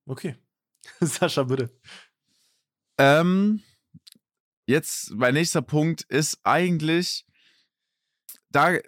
Okay. 0.07 0.37
Sascha, 1.01 1.43
bitte. 1.43 1.71
Ähm, 2.99 3.63
jetzt, 4.67 5.11
mein 5.13 5.35
nächster 5.35 5.63
Punkt 5.63 6.03
ist 6.09 6.39
eigentlich, 6.45 7.27
da, 8.51 8.79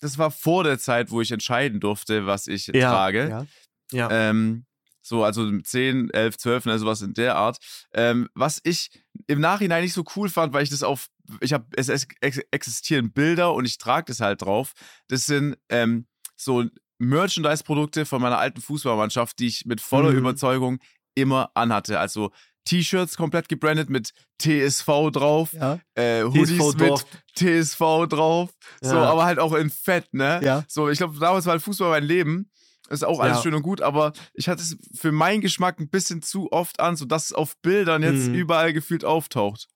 das 0.00 0.16
war 0.18 0.30
vor 0.30 0.64
der 0.64 0.78
Zeit, 0.78 1.10
wo 1.10 1.20
ich 1.20 1.30
entscheiden 1.32 1.80
durfte, 1.80 2.26
was 2.26 2.46
ich 2.46 2.68
Ja, 2.68 2.90
trage. 2.90 3.28
Ja. 3.28 3.46
Ja. 3.92 4.10
Ähm, 4.30 4.64
so, 5.02 5.22
also 5.22 5.56
10, 5.60 6.10
11, 6.10 6.38
12, 6.38 6.64
ne, 6.64 6.78
sowas 6.78 7.02
in 7.02 7.14
der 7.14 7.36
Art. 7.36 7.58
Ähm, 7.92 8.28
was 8.34 8.60
ich 8.64 8.90
im 9.28 9.40
Nachhinein 9.40 9.84
nicht 9.84 9.92
so 9.92 10.04
cool 10.16 10.28
fand, 10.28 10.52
weil 10.52 10.64
ich 10.64 10.70
das 10.70 10.82
auf, 10.82 11.08
ich 11.40 11.52
habe, 11.52 11.66
es, 11.76 11.88
es 11.88 12.06
ex- 12.20 12.40
existieren 12.50 13.12
Bilder 13.12 13.54
und 13.54 13.64
ich 13.64 13.78
trage 13.78 14.06
das 14.06 14.20
halt 14.20 14.42
drauf. 14.42 14.72
Das 15.08 15.26
sind 15.26 15.56
ähm, 15.68 16.06
so 16.36 16.64
Merchandise-Produkte 16.98 18.06
von 18.06 18.22
meiner 18.22 18.38
alten 18.38 18.60
Fußballmannschaft, 18.60 19.38
die 19.38 19.46
ich 19.48 19.66
mit 19.66 19.80
voller 19.80 20.10
Mhm. 20.12 20.18
Überzeugung 20.18 20.78
immer 21.14 21.50
anhatte. 21.54 21.98
Also 21.98 22.30
T-Shirts 22.64 23.16
komplett 23.16 23.48
gebrandet 23.48 23.88
mit 23.90 24.12
TSV 24.40 25.10
drauf, 25.12 25.52
Ja. 25.52 25.78
äh, 25.94 26.24
Hoodies 26.24 26.58
TSV 26.58 26.74
mit 26.78 26.88
Dorf. 26.90 27.06
TSV 27.36 28.06
drauf, 28.08 28.50
so, 28.80 28.94
Ja. 28.96 29.04
aber 29.04 29.24
halt 29.24 29.38
auch 29.38 29.52
in 29.54 29.70
Fett, 29.70 30.12
ne? 30.12 30.40
Ja. 30.42 30.64
So, 30.68 30.88
ich 30.88 30.98
glaube, 30.98 31.18
damals 31.18 31.46
war 31.46 31.58
Fußball 31.60 31.90
mein 31.90 32.04
Leben. 32.04 32.50
Ist 32.88 33.04
auch 33.04 33.18
alles 33.18 33.42
schön 33.42 33.52
und 33.54 33.62
gut, 33.62 33.80
aber 33.80 34.12
ich 34.34 34.48
hatte 34.48 34.62
es 34.62 34.76
für 34.94 35.10
meinen 35.10 35.40
Geschmack 35.40 35.80
ein 35.80 35.88
bisschen 35.90 36.22
zu 36.22 36.52
oft 36.52 36.78
an, 36.78 36.94
sodass 36.94 37.24
es 37.26 37.32
auf 37.32 37.56
Bildern 37.60 38.02
jetzt 38.04 38.28
Mhm. 38.28 38.34
überall 38.34 38.72
gefühlt 38.72 39.04
auftaucht. 39.04 39.66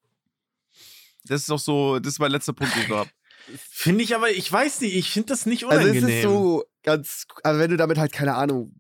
Das 1.25 1.43
ist 1.43 1.51
auch 1.51 1.59
so, 1.59 1.99
das 1.99 2.15
ist 2.15 2.19
mein 2.19 2.31
letzter 2.31 2.53
Punkt, 2.53 2.75
den 2.75 2.83
ich 2.83 2.89
noch 2.89 2.97
habe. 2.99 3.11
Finde 3.71 4.05
ich 4.05 4.15
aber, 4.15 4.31
ich 4.31 4.51
weiß 4.51 4.81
nicht, 4.83 4.95
ich 4.95 5.11
finde 5.11 5.29
das 5.29 5.47
nicht 5.47 5.65
Also 5.65 5.89
unangenehm. 5.89 6.09
es 6.09 6.15
ist 6.17 6.23
so 6.23 6.65
ganz, 6.83 7.27
also 7.43 7.59
wenn 7.59 7.71
du 7.71 7.77
damit 7.77 7.99
halt, 7.99 8.13
keine 8.13 8.35
Ahnung, 8.35 8.75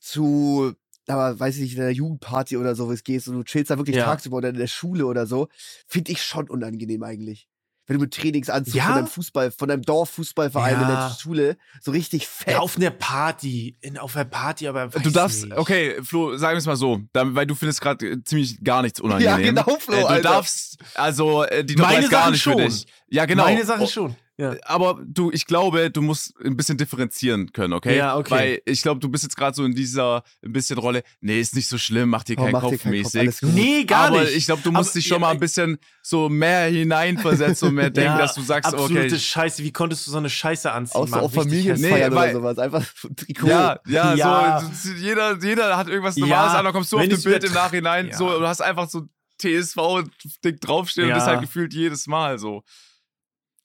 zu, 0.00 0.72
aber 1.06 1.38
weiß 1.38 1.56
ich 1.56 1.62
nicht, 1.62 1.74
in 1.76 1.82
einer 1.82 1.90
Jugendparty 1.90 2.56
oder 2.56 2.74
sowas 2.74 3.04
gehst 3.04 3.28
und 3.28 3.34
du 3.36 3.44
chillst 3.44 3.70
da 3.70 3.78
wirklich 3.78 3.96
Ja. 3.96 4.04
tagsüber 4.04 4.38
oder 4.38 4.48
in 4.48 4.56
der 4.56 4.66
Schule 4.66 5.06
oder 5.06 5.26
so, 5.26 5.48
finde 5.86 6.12
ich 6.12 6.22
schon 6.22 6.48
unangenehm 6.50 7.02
eigentlich. 7.02 7.48
Wenn 7.92 7.98
du 7.98 8.04
mit 8.04 8.14
Trainingsanzug 8.14 8.74
Ja? 8.74 8.84
von 8.86 8.94
deinem 8.94 9.06
Fußball, 9.06 9.50
von 9.50 9.68
deinem 9.68 9.82
Dorffußballverein 9.82 10.74
in 10.80 10.86
der 10.86 10.88
Ja. 10.88 11.16
Schule 11.20 11.56
so 11.82 11.90
richtig 11.90 12.26
fett. 12.26 12.54
ja, 12.54 12.60
auf 12.60 12.78
einer 12.78 12.88
Party, 12.90 13.76
in, 13.82 13.98
auf 13.98 14.16
einer 14.16 14.24
Party, 14.24 14.66
aber 14.66 14.94
weiß 14.94 15.02
Du 15.02 15.10
darfst, 15.10 15.44
nicht. 15.44 15.56
okay, 15.58 15.96
Flo, 16.02 16.36
sagen 16.38 16.54
wir 16.54 16.58
es 16.58 16.66
mal 16.66 16.76
so, 16.76 17.00
weil 17.12 17.46
du 17.46 17.54
findest 17.54 17.82
gerade 17.82 18.06
äh, 18.08 18.24
ziemlich 18.24 18.62
gar 18.64 18.80
nichts 18.80 18.98
unangenehm. 19.00 19.56
Ja, 19.56 19.62
genau, 19.62 19.76
Flo, 19.78 19.94
Äh, 19.94 20.00
du 20.00 20.06
Alter. 20.06 20.28
darfst, 20.30 20.78
also 20.94 21.42
äh, 21.44 21.62
die 21.64 21.76
Nummer 21.76 21.88
Meine 21.88 22.04
ist 22.04 22.10
gar 22.10 22.20
Sachen 22.22 22.32
nicht 22.32 22.42
für 22.42 22.50
schon. 22.52 22.58
dich. 22.62 22.86
Ja, 23.10 23.26
genau. 23.26 23.44
Meine 23.44 23.64
Sache 23.66 23.82
Oh, 23.82 23.86
schon. 23.86 24.16
Ja. 24.42 24.56
aber 24.64 25.00
du, 25.06 25.30
ich 25.30 25.46
glaube, 25.46 25.90
du 25.90 26.02
musst 26.02 26.34
ein 26.44 26.56
bisschen 26.56 26.76
differenzieren 26.76 27.52
können, 27.52 27.72
okay? 27.72 27.96
Ja, 27.96 28.16
okay. 28.16 28.30
Weil 28.30 28.62
ich 28.66 28.82
glaube, 28.82 29.00
du 29.00 29.08
bist 29.08 29.22
jetzt 29.24 29.36
gerade 29.36 29.54
so 29.54 29.64
in 29.64 29.74
dieser 29.74 30.22
ein 30.44 30.52
bisschen 30.52 30.78
Rolle, 30.78 31.02
nee, 31.20 31.40
ist 31.40 31.54
nicht 31.54 31.68
so 31.68 31.78
schlimm, 31.78 32.08
mach 32.10 32.24
dir 32.24 32.36
Oh, 32.38 32.42
keinen 32.44 32.60
Kopf 32.60 32.84
mäßig. 32.84 33.40
gut. 33.40 33.50
Nee, 33.54 33.84
gar 33.84 34.08
aber 34.08 34.22
nicht. 34.22 34.36
ich 34.36 34.46
glaube, 34.46 34.62
du 34.62 34.72
musst 34.72 34.90
Aber- 34.90 34.98
dich 34.98 35.06
schon 35.06 35.16
ja, 35.16 35.20
mal 35.20 35.30
ein 35.30 35.40
bisschen 35.40 35.78
so 36.02 36.28
mehr 36.28 36.66
hineinversetzen 36.66 37.68
und 37.68 37.74
mehr 37.76 37.90
denken, 37.90 38.12
Ja, 38.12 38.18
dass 38.18 38.34
du 38.34 38.42
sagst, 38.42 38.72
absolute 38.72 39.06
okay. 39.06 39.18
Scheiße. 39.18 39.62
Wie 39.62 39.72
konntest 39.72 40.06
du 40.06 40.10
so 40.10 40.18
eine 40.18 40.28
Scheiße 40.30 40.70
anziehen? 40.72 41.00
Auch 41.00 41.06
so 41.06 41.10
Mann? 41.14 41.20
auf 41.24 41.32
Familienfeiern 41.32 42.00
Nee, 42.00 42.06
oder 42.06 42.16
weil- 42.16 42.32
sowas. 42.32 42.58
Einfach 42.58 42.84
Trikot. 43.16 43.46
Ja, 43.48 43.78
ja, 43.86 44.14
Ja. 44.14 44.60
so 44.60 44.90
so, 44.90 44.96
jeder, 44.96 45.38
jeder 45.42 45.76
hat 45.76 45.88
irgendwas 45.88 46.16
Ja, 46.16 46.26
Normales 46.26 46.54
an, 46.54 46.64
dann 46.64 46.72
kommst 46.72 46.90
du 46.92 46.96
auf 46.96 47.02
wenn 47.02 47.10
dem 47.10 47.18
es 47.18 47.24
Bild 47.24 47.44
im 47.44 47.52
Nachhinein, 47.52 48.08
Ja. 48.08 48.16
so, 48.16 48.38
du 48.38 48.46
hast 48.46 48.60
einfach 48.60 48.88
so 48.88 49.02
TSV-Dick 49.40 50.60
draufstehen 50.60 51.08
Ja. 51.08 51.14
und 51.14 51.20
das 51.20 51.28
halt 51.28 51.40
gefühlt 51.40 51.74
jedes 51.74 52.06
Mal 52.06 52.38
so. 52.38 52.62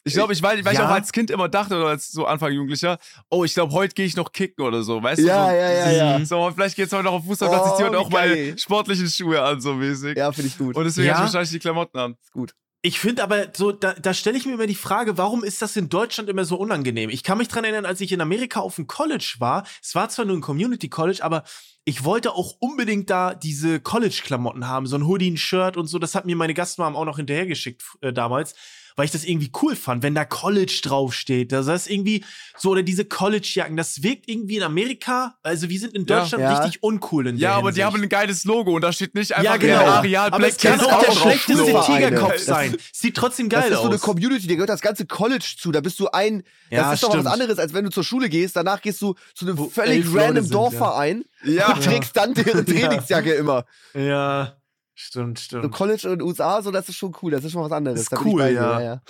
Ich 0.08 0.14
glaube, 0.14 0.34
ich, 0.34 0.42
weil, 0.42 0.64
weil 0.66 0.74
ich 0.74 0.80
Ja. 0.80 0.88
auch 0.88 0.92
als 0.94 1.12
Kind 1.12 1.30
immer 1.32 1.50
dachte, 1.50 1.76
oder 1.76 1.88
als 1.88 2.12
so 2.12 2.26
Anfang 2.26 2.52
Jugendlicher, 2.52 2.98
oh, 3.30 3.44
ich 3.44 3.54
glaube, 3.54 3.74
heute 3.74 3.94
gehe 3.94 4.06
ich 4.06 4.16
noch 4.16 4.32
kicken 4.32 4.66
oder 4.66 4.84
so, 4.84 5.02
weißt 5.04 5.22
Ja, 5.22 5.46
du? 5.46 5.52
So, 5.52 5.56
ja, 5.56 5.72
ja, 5.92 5.92
ja. 6.20 6.26
So, 6.26 6.46
und 6.46 6.54
vielleicht 6.54 6.76
geht's 6.76 6.92
heute 6.94 7.04
noch 7.04 7.14
auf 7.14 7.22
den 7.22 7.30
Fußballplatz, 7.30 7.62
Oh, 7.66 7.70
ich 7.70 7.76
ziehe 7.78 8.00
auch 8.00 8.10
meine 8.10 8.34
geil. 8.36 8.58
sportlichen 8.58 9.08
Schuhe 9.08 9.42
an, 9.42 9.62
so 9.62 9.74
mäßig. 9.74 10.18
Ja, 10.18 10.32
finde 10.32 10.48
ich 10.50 10.58
gut. 10.58 10.76
Und 10.76 10.84
deswegen 10.86 11.08
Ja. 11.08 11.16
ich 11.16 11.20
wahrscheinlich 11.22 11.52
die 11.52 11.60
Klamotten 11.60 11.98
an. 11.98 12.16
ist 12.22 12.32
gut. 12.32 12.54
Ich 12.84 13.00
finde 13.00 13.24
aber 13.24 13.48
so, 13.56 13.72
da, 13.72 13.94
da 13.94 14.14
stelle 14.14 14.38
ich 14.38 14.46
mir 14.46 14.54
immer 14.54 14.68
die 14.68 14.76
Frage, 14.76 15.18
warum 15.18 15.44
ist 15.44 15.62
das 15.62 15.76
in 15.76 15.90
Deutschland 15.90 16.30
immer 16.30 16.46
so 16.46 16.56
unangenehm? 16.58 17.10
Ich 17.10 17.24
kann 17.24 17.38
mich 17.40 17.48
dran 17.48 17.64
erinnern, 17.64 17.86
als 17.86 18.00
ich 18.02 18.12
in 18.12 18.22
Amerika 18.22 18.60
auf 18.62 18.76
dem 18.76 18.86
College 18.88 19.36
war, 19.40 19.66
es 19.82 19.96
war 19.96 20.08
zwar 20.10 20.26
nur 20.26 20.38
ein 20.38 20.42
Community 20.42 20.88
College, 20.88 21.20
aber 21.24 21.44
ich 21.86 22.04
wollte 22.04 22.34
auch 22.34 22.54
unbedingt 22.60 23.10
da 23.10 23.34
diese 23.34 23.80
College-Klamotten 23.80 24.68
haben, 24.68 24.86
so 24.88 24.96
ein 24.96 25.08
Hoodie, 25.08 25.32
ein 25.32 25.38
Shirt 25.38 25.76
und 25.76 25.88
so. 25.88 26.00
Das 26.00 26.16
hat 26.16 26.26
mir 26.26 26.36
meine 26.36 26.54
Gastmam 26.54 26.96
auch 26.96 27.06
noch 27.06 27.18
hinterhergeschickt 27.18 27.82
äh, 28.02 28.14
damals. 28.14 28.54
Weil 28.98 29.06
ich 29.06 29.12
das 29.12 29.24
irgendwie 29.24 29.50
cool 29.62 29.76
fand, 29.78 30.04
wenn 30.04 30.14
da 30.16 30.26
College 30.26 30.80
draufsteht. 30.84 31.54
Das 31.54 31.68
ist 31.68 31.90
irgendwie 31.90 32.26
so, 32.58 32.72
oder 32.72 32.84
diese 32.84 33.06
College-Jacken, 33.06 33.78
das 33.78 34.04
wirkt 34.04 34.28
irgendwie 34.28 34.58
in 34.58 34.64
Amerika, 34.64 35.36
also 35.44 35.70
wir 35.70 35.80
sind 35.80 35.94
in. 35.94 36.06
Deutschland 36.06 36.42
Ja. 36.42 36.58
richtig 36.58 36.82
uncool 36.84 37.28
in 37.28 37.38
der 37.38 37.50
Ja, 37.50 37.56
aber 37.56 37.72
die 37.72 37.82
Hinsicht. 37.82 37.86
haben 37.86 38.02
ein 38.04 38.10
geiles 38.10 38.44
Logo 38.44 38.72
und 38.76 38.82
da 38.82 38.92
steht 38.92 39.14
nicht 39.16 39.32
einfach 39.34 39.52
Ja, 39.52 39.58
genau. 39.58 39.80
der 39.80 39.88
Areal 39.94 40.28
Aber 40.30 40.38
Black 40.40 40.52
es 40.52 40.58
kann 40.58 40.80
auch 40.82 41.04
der 41.04 41.12
schlechteste. 41.12 41.82
Tigerkopf 41.86 42.34
Das- 42.34 42.46
sein. 42.46 42.76
Sieht 42.92 43.16
trotzdem 43.16 43.50
Das 43.50 43.62
geil 43.62 43.72
ist 43.72 43.78
so 43.80 43.86
eine 43.86 43.96
aus. 43.96 44.02
Community, 44.02 44.48
der 44.48 44.56
gehört 44.56 44.70
das 44.70 44.82
ganze 44.82 45.06
College 45.06 45.46
zu. 45.60 45.72
Da 45.72 45.82
bist 45.82 46.00
du 46.00 46.08
ein. 46.10 46.44
Das 46.72 46.80
Ja, 46.80 46.94
ist 46.94 47.04
doch 47.04 47.10
was 47.10 47.16
stimmt. 47.18 47.28
anderes, 47.28 47.60
als 47.60 47.74
wenn 47.74 47.86
du 47.86 47.92
zur 47.92 48.04
Schule 48.04 48.30
gehst. 48.30 48.56
Danach 48.56 48.82
gehst 48.82 49.02
du 49.02 49.14
zu 49.36 49.46
einem 49.46 49.58
Wo 49.60 49.70
völlig 49.70 50.06
random 50.14 50.44
sind, 50.44 50.54
Dorfverein 50.54 51.24
Ja. 51.44 51.74
und 51.74 51.84
trägst 51.84 52.18
dann 52.18 52.34
deren 52.34 52.66
Ja. 52.68 52.74
Trainingsjacke 52.74 53.34
immer. 53.34 53.66
Ja, 53.94 54.56
stimmt, 55.00 55.40
So 55.40 55.60
stimmt. 55.60 55.74
College 55.74 56.02
in 56.04 56.20
den 56.20 56.22
USA, 56.22 56.62
so 56.62 56.72
das 56.72 56.90
ist 56.90 56.96
schon 56.96 57.16
cool. 57.22 57.32
Das 57.32 57.44
ist 57.44 57.52
schon 57.52 57.64
was 57.64 57.72
anderes. 57.72 58.02
Ist 58.02 58.12
Da 58.12 58.18
bin 58.18 58.28
ich 58.28 58.34
cool, 58.34 58.42
bei 58.42 58.50
dir, 58.50 58.56
ja. 58.56 58.82
ja. 58.82 59.02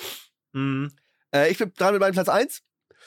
Mhm. 0.54 0.92
Äh, 1.34 1.52
ich 1.52 1.58
bin 1.58 1.72
dran 1.76 1.94
mit 1.94 2.02
meinem 2.02 2.14
Platz 2.14 2.30
1. 2.30 2.62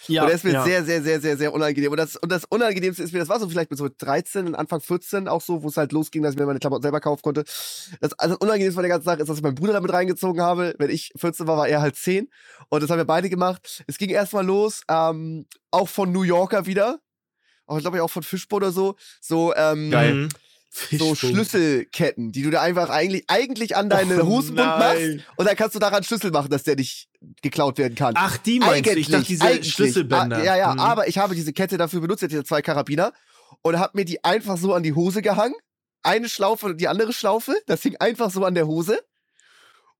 Ja, 0.06 0.22
und 0.22 0.28
der 0.28 0.36
ist 0.36 0.44
mir 0.44 0.52
ja. 0.52 0.64
sehr, 0.64 0.82
sehr, 0.84 1.02
sehr, 1.02 1.20
sehr, 1.20 1.36
sehr 1.36 1.52
unangenehm. 1.52 1.90
Und 1.90 1.98
das, 1.98 2.16
und 2.16 2.32
das 2.32 2.44
Unangenehmste 2.46 3.02
ist 3.02 3.12
mir, 3.12 3.18
das 3.18 3.28
war 3.28 3.38
so 3.38 3.48
vielleicht 3.48 3.70
mit 3.70 3.78
so 3.78 3.88
13 3.98 4.46
und 4.46 4.54
Anfang 4.54 4.80
14 4.80 5.28
auch 5.28 5.42
so, 5.42 5.62
wo 5.62 5.68
es 5.68 5.76
halt 5.76 5.92
losging, 5.92 6.22
dass 6.22 6.32
ich 6.32 6.38
mir 6.38 6.46
meine 6.46 6.58
Klamotten 6.58 6.82
selber 6.82 7.00
kaufen 7.00 7.20
konnte. 7.22 7.44
Das, 7.44 8.18
also 8.18 8.34
das 8.34 8.36
Unangenehmste 8.36 8.74
von 8.74 8.82
der 8.82 8.90
ganzen 8.90 9.04
Sache 9.04 9.20
ist, 9.20 9.28
dass 9.28 9.36
ich 9.36 9.42
meinen 9.42 9.56
Bruder 9.56 9.74
damit 9.74 9.92
reingezogen 9.92 10.40
habe. 10.40 10.74
Wenn 10.78 10.90
ich 10.90 11.12
14 11.16 11.46
war, 11.46 11.58
war 11.58 11.68
er 11.68 11.82
halt 11.82 11.96
10. 11.96 12.30
Und 12.70 12.82
das 12.82 12.88
haben 12.88 12.98
wir 12.98 13.04
beide 13.04 13.28
gemacht. 13.28 13.84
Es 13.86 13.98
ging 13.98 14.08
erstmal 14.08 14.46
los, 14.46 14.82
ähm, 14.88 15.46
auch 15.70 15.88
von 15.88 16.10
New 16.12 16.22
Yorker 16.22 16.64
wieder. 16.64 17.00
Auch, 17.66 17.76
ich 17.76 17.82
glaube, 17.82 18.02
auch 18.02 18.10
von 18.10 18.22
Fischbo 18.22 18.56
oder 18.56 18.72
so. 18.72 18.96
So, 19.20 19.54
ähm, 19.54 19.90
Geil. 19.90 20.28
So. 20.72 21.16
Schlüsselketten, 21.16 22.30
die 22.30 22.42
du 22.42 22.50
da 22.50 22.60
einfach 22.62 22.90
eigentlich, 22.90 23.24
eigentlich 23.28 23.76
an 23.76 23.90
deine 23.90 24.22
Oh, 24.22 24.26
Hosenbund 24.26 24.68
nein. 24.68 25.16
machst. 25.16 25.28
Und 25.36 25.48
dann 25.48 25.56
kannst 25.56 25.74
du 25.74 25.80
daran 25.80 26.04
Schlüssel 26.04 26.30
machen, 26.30 26.48
dass 26.48 26.62
der 26.62 26.76
nicht 26.76 27.08
geklaut 27.42 27.76
werden 27.78 27.96
kann. 27.96 28.14
Ach, 28.16 28.36
die 28.38 28.60
meinst 28.60 28.88
du? 28.88 28.96
Ich 28.98 29.08
dachte, 29.08 29.24
diese 29.26 29.44
eigentlich. 29.44 29.72
Schlüsselbänder. 29.72 30.36
Ah, 30.38 30.44
ja, 30.44 30.56
ja, 30.56 30.72
Mhm. 30.72 30.78
aber 30.80 31.08
ich 31.08 31.18
habe 31.18 31.34
diese 31.34 31.52
Kette 31.52 31.76
dafür 31.76 32.00
benutzt, 32.00 32.22
jetzt 32.22 32.30
diese 32.30 32.44
zwei 32.44 32.62
Karabiner, 32.62 33.12
und 33.62 33.78
habe 33.80 33.98
mir 33.98 34.04
die 34.04 34.22
einfach 34.22 34.56
so 34.56 34.72
an 34.72 34.84
die 34.84 34.92
Hose 34.92 35.22
gehangen. 35.22 35.54
Eine 36.04 36.28
Schlaufe 36.28 36.66
und 36.66 36.80
die 36.80 36.86
andere 36.88 37.12
Schlaufe, 37.12 37.54
das 37.66 37.82
hing 37.82 37.96
einfach 37.96 38.30
so 38.30 38.44
an 38.44 38.54
der 38.54 38.66
Hose. 38.68 39.00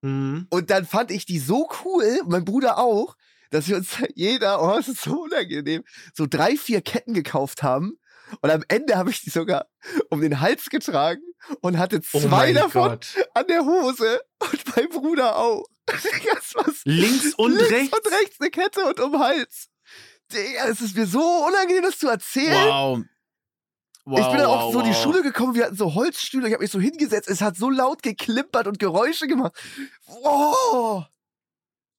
Mhm. 0.02 0.46
Und 0.50 0.70
dann 0.70 0.86
fand 0.86 1.10
ich 1.10 1.26
die 1.26 1.38
so 1.40 1.68
cool, 1.84 2.20
mein 2.26 2.44
Bruder 2.44 2.78
auch, 2.78 3.16
dass 3.50 3.68
wir 3.68 3.76
uns 3.76 3.88
jeder, 4.14 4.62
oh, 4.62 4.78
es 4.78 4.88
ist 4.88 5.02
so 5.02 5.22
unangenehm, 5.24 5.82
so 6.14 6.26
drei, 6.30 6.56
vier 6.56 6.80
Ketten 6.80 7.12
gekauft 7.12 7.62
haben. 7.64 7.96
Und 8.40 8.50
am 8.50 8.64
Ende 8.68 8.96
habe 8.96 9.10
ich 9.10 9.22
die 9.22 9.30
sogar 9.30 9.66
um 10.08 10.20
den 10.20 10.40
Hals 10.40 10.70
getragen 10.70 11.22
und 11.60 11.78
hatte 11.78 12.00
Oh 12.12 12.20
zwei 12.20 12.28
mein 12.28 12.54
davon 12.54 12.90
Gott. 12.90 13.06
an 13.34 13.46
der 13.46 13.64
Hose 13.64 14.20
und 14.38 14.76
mein 14.76 14.88
Bruder 14.88 15.36
auch. 15.36 15.64
Links 16.84 17.34
und 17.34 17.52
links 17.52 17.70
rechts. 17.70 17.98
und 17.98 18.12
rechts 18.12 18.40
eine 18.40 18.50
Kette 18.50 18.84
und 18.84 19.00
um 19.00 19.12
den 19.12 19.20
Hals. 19.20 19.68
Digga, 20.32 20.68
es 20.68 20.80
ist 20.80 20.96
mir 20.96 21.06
so 21.06 21.20
unangenehm, 21.20 21.82
das 21.82 21.98
zu 21.98 22.08
erzählen. 22.08 22.52
Wow. 22.68 23.00
wow. 24.04 24.20
ich 24.20 24.26
bin 24.28 24.38
dann 24.38 24.46
auch 24.46 24.66
wow, 24.66 24.72
so 24.72 24.78
in 24.80 24.84
die 24.86 24.92
wow. 24.92 25.02
Schule 25.02 25.22
gekommen, 25.22 25.54
wir 25.54 25.64
hatten 25.64 25.76
so 25.76 25.94
Holzstühle, 25.94 26.46
ich 26.46 26.52
habe 26.52 26.62
mich 26.62 26.70
so 26.70 26.78
hingesetzt, 26.78 27.28
es 27.28 27.40
hat 27.40 27.56
so 27.56 27.70
laut 27.70 28.02
geklimpert 28.02 28.66
und 28.68 28.78
Geräusche 28.78 29.26
gemacht. 29.26 29.52
Oh, 30.06 31.02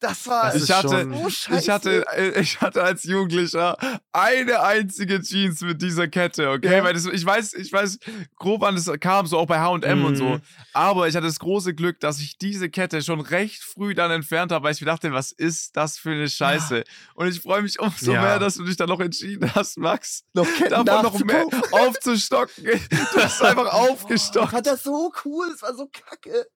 das 0.02 0.28
war 0.28 0.46
Das 0.48 0.56
ist 0.56 0.64
Ich 0.70 0.72
hatte, 0.76 0.88
schon- 0.90 1.14
Oh, 1.14 1.28
ich, 1.28 1.70
hatte, 1.70 2.06
äh, 2.18 2.42
ich 2.42 2.60
hatte 2.60 2.84
als 2.84 3.04
Jugendlicher 3.04 3.78
eine 4.12 4.62
einzige 4.62 5.22
Jeans 5.22 5.62
mit 5.62 5.82
dieser 5.82 6.08
Kette, 6.10 6.50
okay? 6.50 6.78
Ja. 6.78 6.84
Weil 6.84 6.94
das, 6.94 7.06
ich 7.06 7.26
weiß, 7.26 7.54
ich 7.54 7.72
weiß 7.72 8.00
grob 8.36 8.62
wann 8.62 8.76
es 8.76 8.92
kam, 9.00 9.26
so 9.28 9.38
auch 9.38 9.46
bei 9.46 9.60
H&M 9.60 10.04
und 10.04 10.16
so. 10.18 10.26
Mhm. 10.30 10.42
Aber 10.74 11.08
ich 11.08 11.16
hatte 11.16 11.28
das 11.28 11.40
große 11.40 11.74
Glück, 11.74 12.00
dass 12.00 12.20
ich 12.20 12.38
diese 12.38 12.70
Kette 12.70 13.02
schon 13.02 13.22
recht 13.22 13.64
früh 13.64 13.94
dann 13.94 14.12
entfernt 14.12 14.52
habe, 14.52 14.66
weil 14.66 14.74
ich 14.74 14.82
mir 14.82 14.88
dachte, 14.88 15.12
was 15.14 15.32
ist 15.32 15.78
das 15.78 15.98
für 15.98 16.12
eine 16.12 16.28
Scheiße? 16.30 16.84
Und 17.14 17.28
ich 17.28 17.40
freue 17.40 17.62
mich 17.62 17.80
umso 17.80 18.12
Ja. 18.14 18.22
mehr, 18.22 18.40
dass 18.40 18.56
du 18.56 18.64
dich 18.66 18.76
dann 18.78 18.90
noch 18.90 19.00
entschieden 19.00 19.54
hast, 19.56 19.78
Max, 19.78 20.24
noch 20.34 20.48
Ketten 20.58 20.84
davon 20.86 21.04
noch 21.04 21.24
mehr 21.24 21.46
aufzustocken. 21.72 22.66
Du 23.14 23.22
hast 23.22 23.42
einfach 23.44 23.66
Oh, 23.74 23.92
aufgestockt. 23.92 24.52
fand 24.52 24.66
das 24.68 24.84
so 24.84 25.12
cool, 25.26 25.48
das 25.52 25.62
war 25.62 25.76
so 25.76 25.88
kacke. 25.92 26.48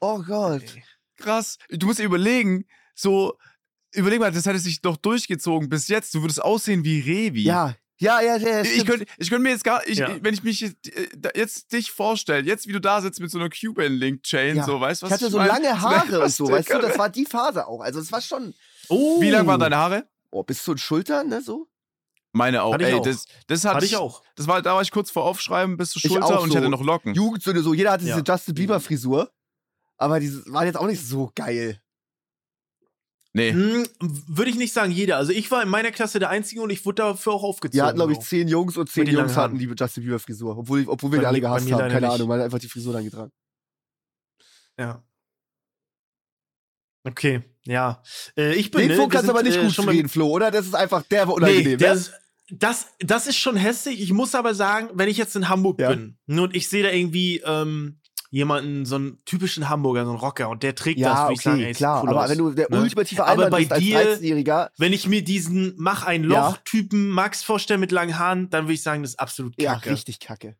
Oh 0.00 0.20
Gott. 0.22 0.62
Krass. 1.16 1.58
Du 1.70 1.86
musst 1.86 1.98
dir 1.98 2.04
überlegen, 2.04 2.64
so, 2.94 3.36
überleg 3.94 4.20
mal, 4.20 4.32
das 4.32 4.46
hätte 4.46 4.58
sich 4.58 4.80
doch 4.80 4.96
durchgezogen 4.96 5.68
bis 5.68 5.88
jetzt. 5.88 6.14
Du 6.14 6.22
würdest 6.22 6.42
aussehen 6.42 6.84
wie 6.84 7.00
Revi. 7.00 7.42
Ja, 7.44 7.74
ja, 7.98 8.20
ja, 8.20 8.36
ja. 8.36 8.60
Ich 8.62 8.84
könnte 8.84 9.06
ich 9.18 9.30
könnt 9.30 9.42
mir 9.42 9.50
jetzt 9.50 9.64
gar, 9.64 9.86
ich, 9.86 9.98
Ja. 9.98 10.10
wenn 10.20 10.34
ich 10.34 10.42
mich 10.42 10.60
jetzt, 10.60 10.86
äh, 10.94 11.08
jetzt 11.34 11.72
dich 11.72 11.90
vorstelle, 11.90 12.46
jetzt 12.46 12.66
wie 12.66 12.72
du 12.72 12.80
da 12.80 13.00
sitzt 13.00 13.20
mit 13.20 13.30
so 13.30 13.38
einer 13.38 13.48
Cuban-Link-Chain, 13.48 14.56
Ja. 14.56 14.64
so, 14.64 14.80
weißt 14.80 15.02
du, 15.02 15.06
ich 15.06 15.12
was 15.12 15.20
hatte 15.20 15.30
so 15.30 15.38
mein? 15.38 15.48
lange 15.48 15.80
Haare 15.80 16.20
und 16.20 16.30
so, 16.32 16.48
weißt 16.50 16.70
du, 16.74 16.78
das 16.80 16.98
war 16.98 17.08
die 17.08 17.24
Phase 17.24 17.66
auch. 17.66 17.80
Also 17.80 18.00
es 18.00 18.12
war 18.12 18.20
schon, 18.20 18.54
Oh. 18.88 19.20
Wie 19.20 19.30
lang 19.30 19.46
waren 19.46 19.58
deine 19.60 19.76
Haare? 19.76 20.06
oh, 20.30 20.42
bis 20.42 20.62
zu 20.62 20.74
den 20.74 20.78
Schultern, 20.78 21.28
ne, 21.28 21.40
so. 21.40 21.66
Meine 22.32 22.62
auch. 22.62 22.74
Hatte 22.74 22.84
ich 22.84 22.90
Ey, 22.90 22.96
auch. 22.98 23.02
das, 23.02 23.24
das 23.46 23.64
hatte, 23.64 23.76
Hatte 23.76 23.86
ich 23.86 23.96
auch. 23.96 24.22
Das 24.36 24.46
war, 24.46 24.60
da 24.60 24.74
war 24.74 24.82
ich 24.82 24.90
kurz 24.90 25.10
vor 25.10 25.24
Aufschreiben 25.24 25.78
bis 25.78 25.90
zur 25.92 26.04
Ich 26.04 26.10
Schulter 26.10 26.26
auch 26.26 26.42
und 26.42 26.48
ich 26.48 26.52
so. 26.52 26.58
hatte 26.58 26.68
noch 26.68 26.82
Locken. 26.84 27.14
Jugendsünde 27.14 27.62
so, 27.62 27.72
jeder 27.72 27.92
hatte 27.92 28.04
diese. 28.04 28.22
Justin 28.26 28.54
Bieber 28.54 28.78
Frisur, 28.78 29.32
aber 29.96 30.20
die 30.20 30.32
waren 30.46 30.66
jetzt 30.66 30.76
auch 30.76 30.86
nicht 30.86 31.04
so 31.04 31.30
geil. 31.34 31.80
Nee. 33.32 33.52
Hm, 33.52 33.86
Würde 34.00 34.50
ich 34.50 34.56
nicht 34.56 34.72
sagen, 34.72 34.90
jeder. 34.92 35.18
Also 35.18 35.30
ich 35.32 35.50
war 35.50 35.62
in 35.62 35.68
meiner 35.68 35.90
Klasse 35.90 36.18
der 36.18 36.30
Einzige 36.30 36.62
und 36.62 36.70
ich 36.70 36.86
wurde 36.86 37.02
dafür 37.02 37.34
auch 37.34 37.42
aufgezogen. 37.42 37.86
Hatten, 37.86 37.96
glaube 37.96 38.12
ich, 38.12 38.20
zehn 38.20 38.48
Jungs 38.48 38.78
und 38.78 38.88
zehn 38.88 39.06
Jungs 39.06 39.36
hatten 39.36 39.58
die 39.58 39.66
Justin 39.66 40.04
Bieber 40.04 40.18
Frisur, 40.18 40.56
obwohl, 40.56 40.84
obwohl 40.88 41.12
wir 41.12 41.18
die 41.18 41.26
alle 41.26 41.40
gehasst 41.40 41.70
haben, 41.70 41.78
keine 41.90 42.00
nicht. 42.00 42.10
Ahnung, 42.14 42.28
weil 42.30 42.40
er 42.40 42.44
einfach 42.46 42.58
die 42.58 42.68
Frisur 42.68 42.94
dann 42.94 43.04
getragen. 43.04 43.32
Ja. 44.78 45.02
Okay, 47.04 47.42
ja. 47.64 48.02
Äh, 48.36 48.54
ich 48.54 48.70
bin. 48.70 48.80
Den 48.80 48.88
ne, 48.88 48.96
Funk 48.96 49.12
kannst 49.12 49.28
du 49.28 49.32
aber 49.32 49.42
nicht 49.42 49.56
äh, 49.58 49.62
gut 49.62 49.72
schon 49.72 49.84
mal- 49.84 49.94
reden, 49.94 50.08
Flo, 50.08 50.28
oder? 50.28 50.50
Das 50.50 50.66
ist 50.66 50.74
einfach 50.74 51.02
der 51.02 51.28
war 51.28 51.34
unangenehm. 51.34 51.64
Nee, 51.72 51.76
der 51.76 51.94
ne? 51.94 52.00
ist, 52.00 52.12
das, 52.50 52.86
das 53.00 53.26
ist 53.26 53.36
schon 53.36 53.56
hässlich. 53.56 54.00
Ich 54.00 54.12
muss 54.12 54.34
aber 54.34 54.54
sagen, 54.54 54.90
wenn 54.94 55.08
ich 55.08 55.16
jetzt 55.16 55.36
in 55.36 55.48
Hamburg 55.48 55.80
Ja. 55.80 55.90
bin 55.90 56.18
ne, 56.26 56.42
und 56.42 56.56
ich 56.56 56.68
sehe 56.68 56.82
da 56.82 56.90
irgendwie 56.90 57.42
ähm, 57.44 58.00
jemanden, 58.30 58.84
so 58.84 58.96
einen 58.96 59.24
typischen 59.24 59.68
Hamburger, 59.68 60.04
so 60.04 60.10
einen 60.10 60.20
Rocker, 60.20 60.48
und 60.48 60.62
der 60.62 60.74
trägt 60.74 61.00
das, 61.00 61.06
ja, 61.06 61.22
würde 61.24 61.34
ich 61.34 61.40
sagen, 61.40 61.56
okay, 61.58 61.66
ey, 61.66 61.72
klar. 61.74 62.02
cool 62.02 62.10
aber 62.10 62.24
aus. 62.24 62.30
wenn 62.30 62.38
du 62.38 62.50
der 62.52 62.68
ne? 62.70 62.80
ultimative 62.80 63.22
Aber 63.24 63.32
Einwand 63.46 63.50
bei 63.50 63.58
bist 63.60 63.72
als 63.72 63.80
dir- 63.82 63.98
13-Jähriger, 64.18 64.68
Wenn 64.78 64.92
ich 64.92 65.06
mir 65.08 65.22
diesen 65.24 65.74
Mach 65.76 66.04
ein 66.04 66.28
Ja. 66.30 66.48
Loch-Typen 66.48 67.08
Max 67.08 67.42
vorstelle 67.42 67.78
mit 67.78 67.92
langen 67.92 68.18
Haaren, 68.18 68.50
dann 68.50 68.64
würde 68.64 68.74
ich 68.74 68.82
sagen, 68.82 69.02
das 69.02 69.12
ist 69.12 69.20
absolut 69.20 69.54
ja, 69.60 69.74
kacke. 69.74 69.90
richtig 69.90 70.20
kacke. 70.20 70.56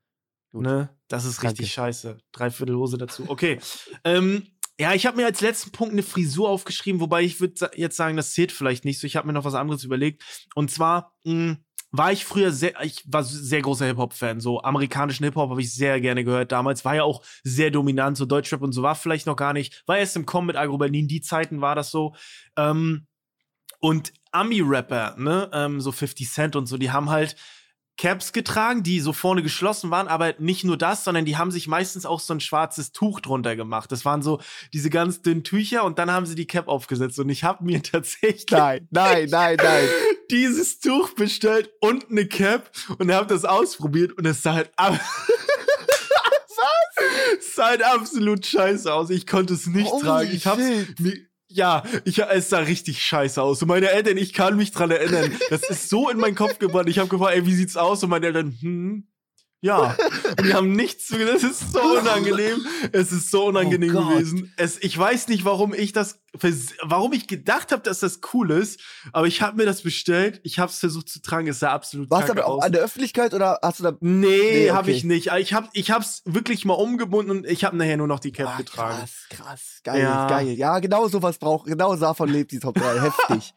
gut. 0.52 0.62
Ne? 0.62 0.88
Das 1.08 1.24
ist 1.24 1.42
richtig 1.42 1.58
Danke. 1.58 1.92
scheiße. 1.92 2.18
Dreiviertel 2.32 2.76
Hose 2.76 2.98
dazu. 2.98 3.24
Okay. 3.28 3.58
ähm, 4.04 4.46
ja, 4.78 4.92
ich 4.92 5.06
habe 5.06 5.16
mir 5.16 5.24
als 5.26 5.40
letzten 5.40 5.70
Punkt 5.70 5.92
eine 5.94 6.02
Frisur 6.02 6.50
aufgeschrieben, 6.50 7.00
wobei 7.00 7.22
ich 7.22 7.40
würde 7.40 7.70
jetzt 7.76 7.96
sagen, 7.96 8.16
das 8.16 8.32
zählt 8.32 8.52
vielleicht 8.52 8.84
nicht 8.84 9.00
so. 9.00 9.06
Ich 9.06 9.16
habe 9.16 9.26
mir 9.26 9.32
noch 9.32 9.44
was 9.44 9.54
anderes 9.54 9.84
überlegt. 9.84 10.22
Und 10.54 10.70
zwar 10.70 11.14
mh, 11.24 11.56
war 11.92 12.12
ich 12.12 12.24
früher 12.24 12.50
sehr, 12.50 12.80
ich 12.82 13.04
war 13.06 13.22
sehr 13.22 13.62
großer 13.62 13.86
Hip-Hop-Fan. 13.86 14.40
So 14.40 14.60
amerikanischen 14.62 15.24
Hip-Hop 15.24 15.50
habe 15.50 15.60
ich 15.60 15.72
sehr 15.72 16.00
gerne 16.00 16.24
gehört 16.24 16.52
damals. 16.52 16.84
War 16.84 16.96
ja 16.96 17.04
auch 17.04 17.22
sehr 17.42 17.70
dominant, 17.70 18.16
so 18.16 18.26
Deutschrap 18.26 18.62
und 18.62 18.72
so 18.72 18.82
war 18.82 18.94
vielleicht 18.94 19.26
noch 19.26 19.36
gar 19.36 19.52
nicht. 19.52 19.82
War 19.86 19.98
erst 19.98 20.16
im 20.16 20.26
Kommen 20.26 20.48
mit 20.48 20.56
Agro 20.56 20.78
Berlin, 20.78 21.08
die 21.08 21.20
Zeiten 21.20 21.60
war 21.60 21.74
das 21.74 21.90
so. 21.90 22.14
Ähm, 22.56 23.06
und 23.80 24.12
Ami-Rapper, 24.32 25.16
ne, 25.18 25.50
ähm, 25.52 25.80
so 25.80 25.92
50 25.92 26.30
Cent 26.30 26.56
und 26.56 26.66
so, 26.66 26.76
die 26.76 26.90
haben 26.90 27.10
halt 27.10 27.36
Caps 27.96 28.32
getragen, 28.32 28.82
die 28.82 29.00
so 29.00 29.12
vorne 29.12 29.42
geschlossen 29.42 29.90
waren, 29.90 30.08
aber 30.08 30.34
nicht 30.38 30.64
nur 30.64 30.76
das, 30.76 31.04
sondern 31.04 31.24
die 31.24 31.36
haben 31.36 31.50
sich 31.50 31.66
meistens 31.66 32.04
auch 32.04 32.20
so 32.20 32.34
ein 32.34 32.40
schwarzes 32.40 32.92
Tuch 32.92 33.20
drunter 33.20 33.56
gemacht. 33.56 33.90
Das 33.90 34.04
waren 34.04 34.20
so 34.22 34.40
diese 34.72 34.90
ganz 34.90 35.22
dünnen 35.22 35.44
Tücher 35.44 35.84
und 35.84 35.98
dann 35.98 36.10
haben 36.10 36.26
sie 36.26 36.34
die 36.34 36.46
Cap 36.46 36.68
aufgesetzt 36.68 37.18
und 37.18 37.28
ich 37.28 37.44
habe 37.44 37.64
mir 37.64 37.82
tatsächlich 37.82 38.46
Nein, 38.50 38.86
nein, 38.90 39.28
nein, 39.30 39.56
nein. 39.62 39.88
dieses 40.30 40.80
Tuch 40.80 41.14
bestellt 41.14 41.70
und 41.80 42.10
eine 42.10 42.26
Cap 42.26 42.70
und 42.98 43.12
habe 43.12 43.26
das 43.26 43.44
ausprobiert 43.44 44.12
und 44.12 44.26
es 44.26 44.42
sah 44.42 44.54
halt 44.54 44.70
ab 44.76 45.00
Was? 46.58 47.54
sah 47.54 47.66
halt 47.66 47.82
absolut 47.82 48.46
scheiße 48.46 48.92
aus. 48.92 49.10
Ich 49.10 49.26
konnte 49.26 49.54
es 49.54 49.66
nicht 49.66 49.90
Holy 49.90 50.02
tragen. 50.02 50.30
Ich 50.32 50.46
hab's 50.46 50.62
mir, 50.98 51.14
ja, 51.56 51.82
ich, 52.04 52.18
es 52.18 52.50
sah 52.50 52.58
richtig 52.58 53.02
scheiße 53.02 53.42
aus. 53.42 53.62
Und 53.62 53.68
meine 53.68 53.90
Eltern, 53.90 54.18
ich 54.18 54.32
kann 54.32 54.56
mich 54.56 54.72
dran 54.72 54.90
erinnern. 54.90 55.32
Das 55.50 55.68
ist 55.68 55.88
so 55.88 56.10
in 56.10 56.18
meinen 56.18 56.34
Kopf 56.34 56.58
gebrannt. 56.58 56.88
Ich 56.88 56.98
habe 56.98 57.08
gefragt, 57.08 57.34
ey, 57.34 57.46
wie 57.46 57.54
sieht's 57.54 57.76
aus? 57.76 58.02
Und 58.02 58.10
meine 58.10 58.26
Eltern, 58.26 58.56
hm, 58.60 59.08
ja. 59.62 59.96
Und 60.38 60.46
die 60.46 60.54
haben 60.54 60.72
nichts 60.72 61.06
zu 61.06 61.18
Das 61.18 61.42
ist 61.42 61.72
so 61.72 61.80
unangenehm. 61.80 62.64
Es 62.92 63.10
ist 63.10 63.30
so 63.30 63.46
unangenehm 63.46 63.96
Oh 63.96 64.08
gewesen. 64.08 64.52
Es, 64.56 64.78
ich 64.82 64.96
weiß 64.96 65.28
nicht, 65.28 65.44
warum 65.44 65.72
ich 65.72 65.92
das, 65.92 66.20
warum 66.82 67.12
ich 67.12 67.26
gedacht 67.26 67.72
habe, 67.72 67.82
dass 67.82 68.00
das 68.00 68.20
cool 68.32 68.50
ist. 68.50 68.80
Aber 69.12 69.26
ich 69.26 69.42
habe 69.42 69.56
mir 69.56 69.66
das 69.66 69.82
bestellt. 69.82 70.40
Ich 70.44 70.58
habe 70.58 70.70
es 70.70 70.78
versucht 70.78 71.08
zu 71.08 71.20
tragen. 71.22 71.48
Es 71.48 71.58
sah 71.60 71.72
absolut 71.72 72.10
Warst 72.10 72.28
du 72.28 72.32
aber 72.32 72.46
auch 72.46 72.58
aus. 72.58 72.64
an 72.64 72.72
der 72.72 72.82
Öffentlichkeit 72.82 73.34
oder 73.34 73.58
hast 73.62 73.80
du 73.80 73.84
da. 73.84 73.92
Nee, 74.00 74.26
Nee, 74.66 74.70
habe 74.70 74.82
okay. 74.88 74.92
ich 74.92 75.04
nicht. 75.04 75.28
Ich 75.38 75.52
habe 75.54 75.68
ich 75.72 75.90
hab's 75.90 76.22
wirklich 76.24 76.64
mal 76.64 76.74
umgebunden 76.74 77.30
und 77.30 77.46
ich 77.46 77.64
habe 77.64 77.76
nachher 77.76 77.96
nur 77.96 78.06
noch 78.08 78.20
die 78.20 78.32
Cap 78.32 78.48
Ah, 78.54 78.56
getragen. 78.56 78.98
krass, 78.98 79.26
krass. 79.30 79.80
Geil, 79.84 80.02
Ja. 80.02 80.26
geil. 80.28 80.48
Ja, 80.48 80.78
genau 80.78 81.08
sowas 81.08 81.38
braucht, 81.38 81.66
genau 81.66 81.94
davon 81.96 82.28
lebt 82.28 82.52
die 82.52 82.58
Top 82.58 82.74
3. 82.74 83.00
Heftig. 83.28 83.54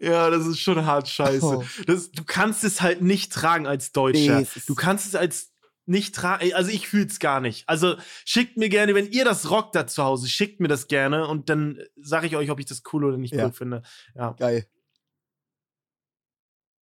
ja, 0.00 0.30
das 0.30 0.46
ist 0.46 0.60
schon 0.60 0.84
hart 0.84 1.08
scheiße. 1.08 1.44
Oh. 1.44 1.64
Das, 1.86 2.10
du 2.10 2.24
kannst 2.24 2.64
es 2.64 2.80
halt 2.82 3.02
nicht 3.02 3.32
tragen 3.32 3.66
als 3.66 3.92
Deutscher. 3.92 4.40
Nee, 4.40 4.46
du 4.66 4.74
kannst 4.74 5.06
es 5.06 5.14
als 5.14 5.50
nicht 5.86 6.14
tragen. 6.14 6.52
Also 6.54 6.70
ich 6.70 6.88
fühl's 6.88 7.18
gar 7.18 7.40
nicht. 7.40 7.68
Also 7.68 7.96
schickt 8.24 8.56
mir 8.56 8.68
gerne, 8.68 8.94
wenn 8.94 9.06
ihr 9.10 9.24
das 9.24 9.50
rockt 9.50 9.74
da 9.74 9.86
zu 9.86 10.02
Hause, 10.02 10.28
schickt 10.28 10.60
mir 10.60 10.68
das 10.68 10.86
gerne 10.88 11.26
und 11.26 11.50
dann 11.50 11.80
sage 11.96 12.26
ich 12.26 12.36
euch, 12.36 12.50
ob 12.50 12.60
ich 12.60 12.66
das 12.66 12.82
cool 12.92 13.04
oder 13.04 13.16
nicht 13.18 13.34
Ja. 13.34 13.46
cool 13.46 13.52
finde. 13.52 13.82
Ja. 14.14 14.32
Geil. 14.32 14.66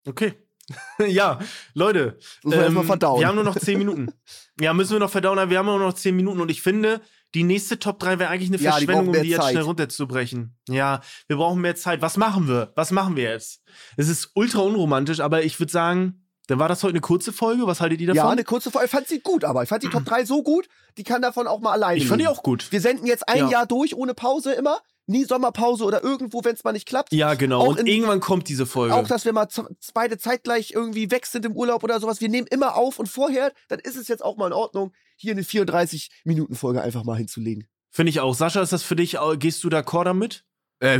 Okay. 0.07 0.33
ja, 1.07 1.39
Leute. 1.73 2.17
Man 2.43 2.53
erstmal 2.59 2.83
ähm, 2.83 2.87
verdauen. 2.87 3.19
Wir 3.19 3.27
haben 3.27 3.35
nur 3.35 3.43
noch 3.43 3.57
10 3.57 3.77
Minuten. 3.77 4.07
Ja, 4.59 4.73
müssen 4.75 4.91
wir 4.91 4.99
noch 4.99 5.09
verdauen, 5.09 5.39
aber 5.39 5.49
wir 5.49 5.57
haben 5.57 5.65
nur 5.65 5.79
noch 5.79 5.93
10 5.93 6.15
Minuten 6.15 6.39
und 6.39 6.51
ich 6.51 6.61
finde, 6.61 7.01
die 7.33 7.41
nächste 7.43 7.79
Top 7.79 7.97
3 7.97 8.19
wäre 8.19 8.29
eigentlich 8.29 8.49
eine 8.49 8.57
Ja, 8.57 8.77
die 8.77 8.85
Verschwendung, 8.85 9.05
brauchen 9.07 9.17
um 9.17 9.23
die 9.23 9.29
jetzt 9.29 9.41
Zeit. 9.41 9.51
schnell 9.53 9.63
runterzubrechen. 9.63 10.55
Ja, 10.69 11.01
wir 11.27 11.37
brauchen 11.37 11.61
mehr 11.61 11.75
Zeit. 11.75 11.99
Was 12.03 12.15
machen 12.15 12.47
wir? 12.47 12.71
Was 12.75 12.91
machen 12.91 13.15
wir 13.15 13.31
jetzt? 13.31 13.63
Es 13.97 14.07
ist 14.07 14.29
ultra 14.35 14.59
unromantisch, 14.59 15.19
aber 15.19 15.43
ich 15.43 15.59
würde 15.59 15.71
sagen, 15.71 16.20
dann 16.51 16.59
war 16.59 16.67
das 16.69 16.83
heute 16.83 16.91
eine 16.91 17.01
kurze 17.01 17.33
Folge. 17.33 17.65
Was 17.65 17.81
haltet 17.81 17.99
ihr 18.01 18.07
davon? 18.07 18.17
Ja, 18.17 18.29
eine 18.29 18.43
kurze 18.43 18.69
Folge. 18.69 18.85
Ich 18.85 18.91
fand 18.91 19.07
sie 19.07 19.19
gut, 19.21 19.43
aber 19.43 19.63
ich 19.63 19.69
fand 19.69 19.81
die 19.83 19.89
Top 19.89 20.05
3 20.05 20.25
so 20.25 20.43
gut, 20.43 20.67
die 20.97 21.03
kann 21.03 21.21
davon 21.21 21.47
auch 21.47 21.59
mal 21.61 21.71
alleine 21.71 21.97
ich 21.97 22.07
fand 22.07 22.21
die 22.21 22.27
auch 22.27 22.43
gut. 22.43 22.71
Wir 22.71 22.81
senden 22.81 23.07
jetzt 23.07 23.27
ein 23.27 23.37
Ja. 23.37 23.49
Jahr 23.49 23.65
durch, 23.65 23.95
ohne 23.95 24.13
Pause 24.13 24.51
immer. 24.53 24.77
Nie 25.07 25.25
Sommerpause 25.25 25.83
oder 25.83 26.03
irgendwo, 26.03 26.43
wenn 26.43 26.53
es 26.53 26.63
mal 26.63 26.71
nicht 26.73 26.85
klappt. 26.87 27.11
Ja, 27.11 27.33
genau. 27.33 27.61
Auch 27.61 27.67
und 27.69 27.79
in- 27.79 27.87
irgendwann 27.87 28.19
kommt 28.19 28.47
diese 28.47 28.65
Folge. 28.67 28.93
Auch, 28.93 29.07
dass 29.07 29.25
wir 29.25 29.33
mal 29.33 29.47
beide 29.93 30.17
zeitgleich 30.19 30.71
irgendwie 30.71 31.09
weg 31.11 31.25
sind 31.25 31.43
im 31.43 31.53
Urlaub 31.53 31.83
oder 31.83 31.99
sowas. 31.99 32.21
Wir 32.21 32.29
nehmen 32.29 32.47
immer 32.47 32.75
auf 32.75 32.99
und 32.99 33.09
vorher, 33.09 33.51
dann 33.67 33.79
ist 33.79 33.97
es 33.97 34.07
jetzt 34.07 34.23
auch 34.23 34.37
mal 34.37 34.47
in 34.47 34.53
Ordnung, 34.53 34.93
hier 35.17 35.31
eine 35.33 35.41
34-Minuten-Folge 35.43 36.81
einfach 36.81 37.03
mal 37.03 37.17
hinzulegen. 37.17 37.67
Finde 37.89 38.09
ich 38.11 38.19
auch. 38.19 38.33
Sascha, 38.35 38.61
ist 38.61 38.71
das 38.73 38.83
für 38.83 38.95
dich, 38.95 39.17
gehst 39.39 39.63
du 39.63 39.67
d'accord 39.69 40.05
damit? 40.05 40.45
Äh, 40.79 40.99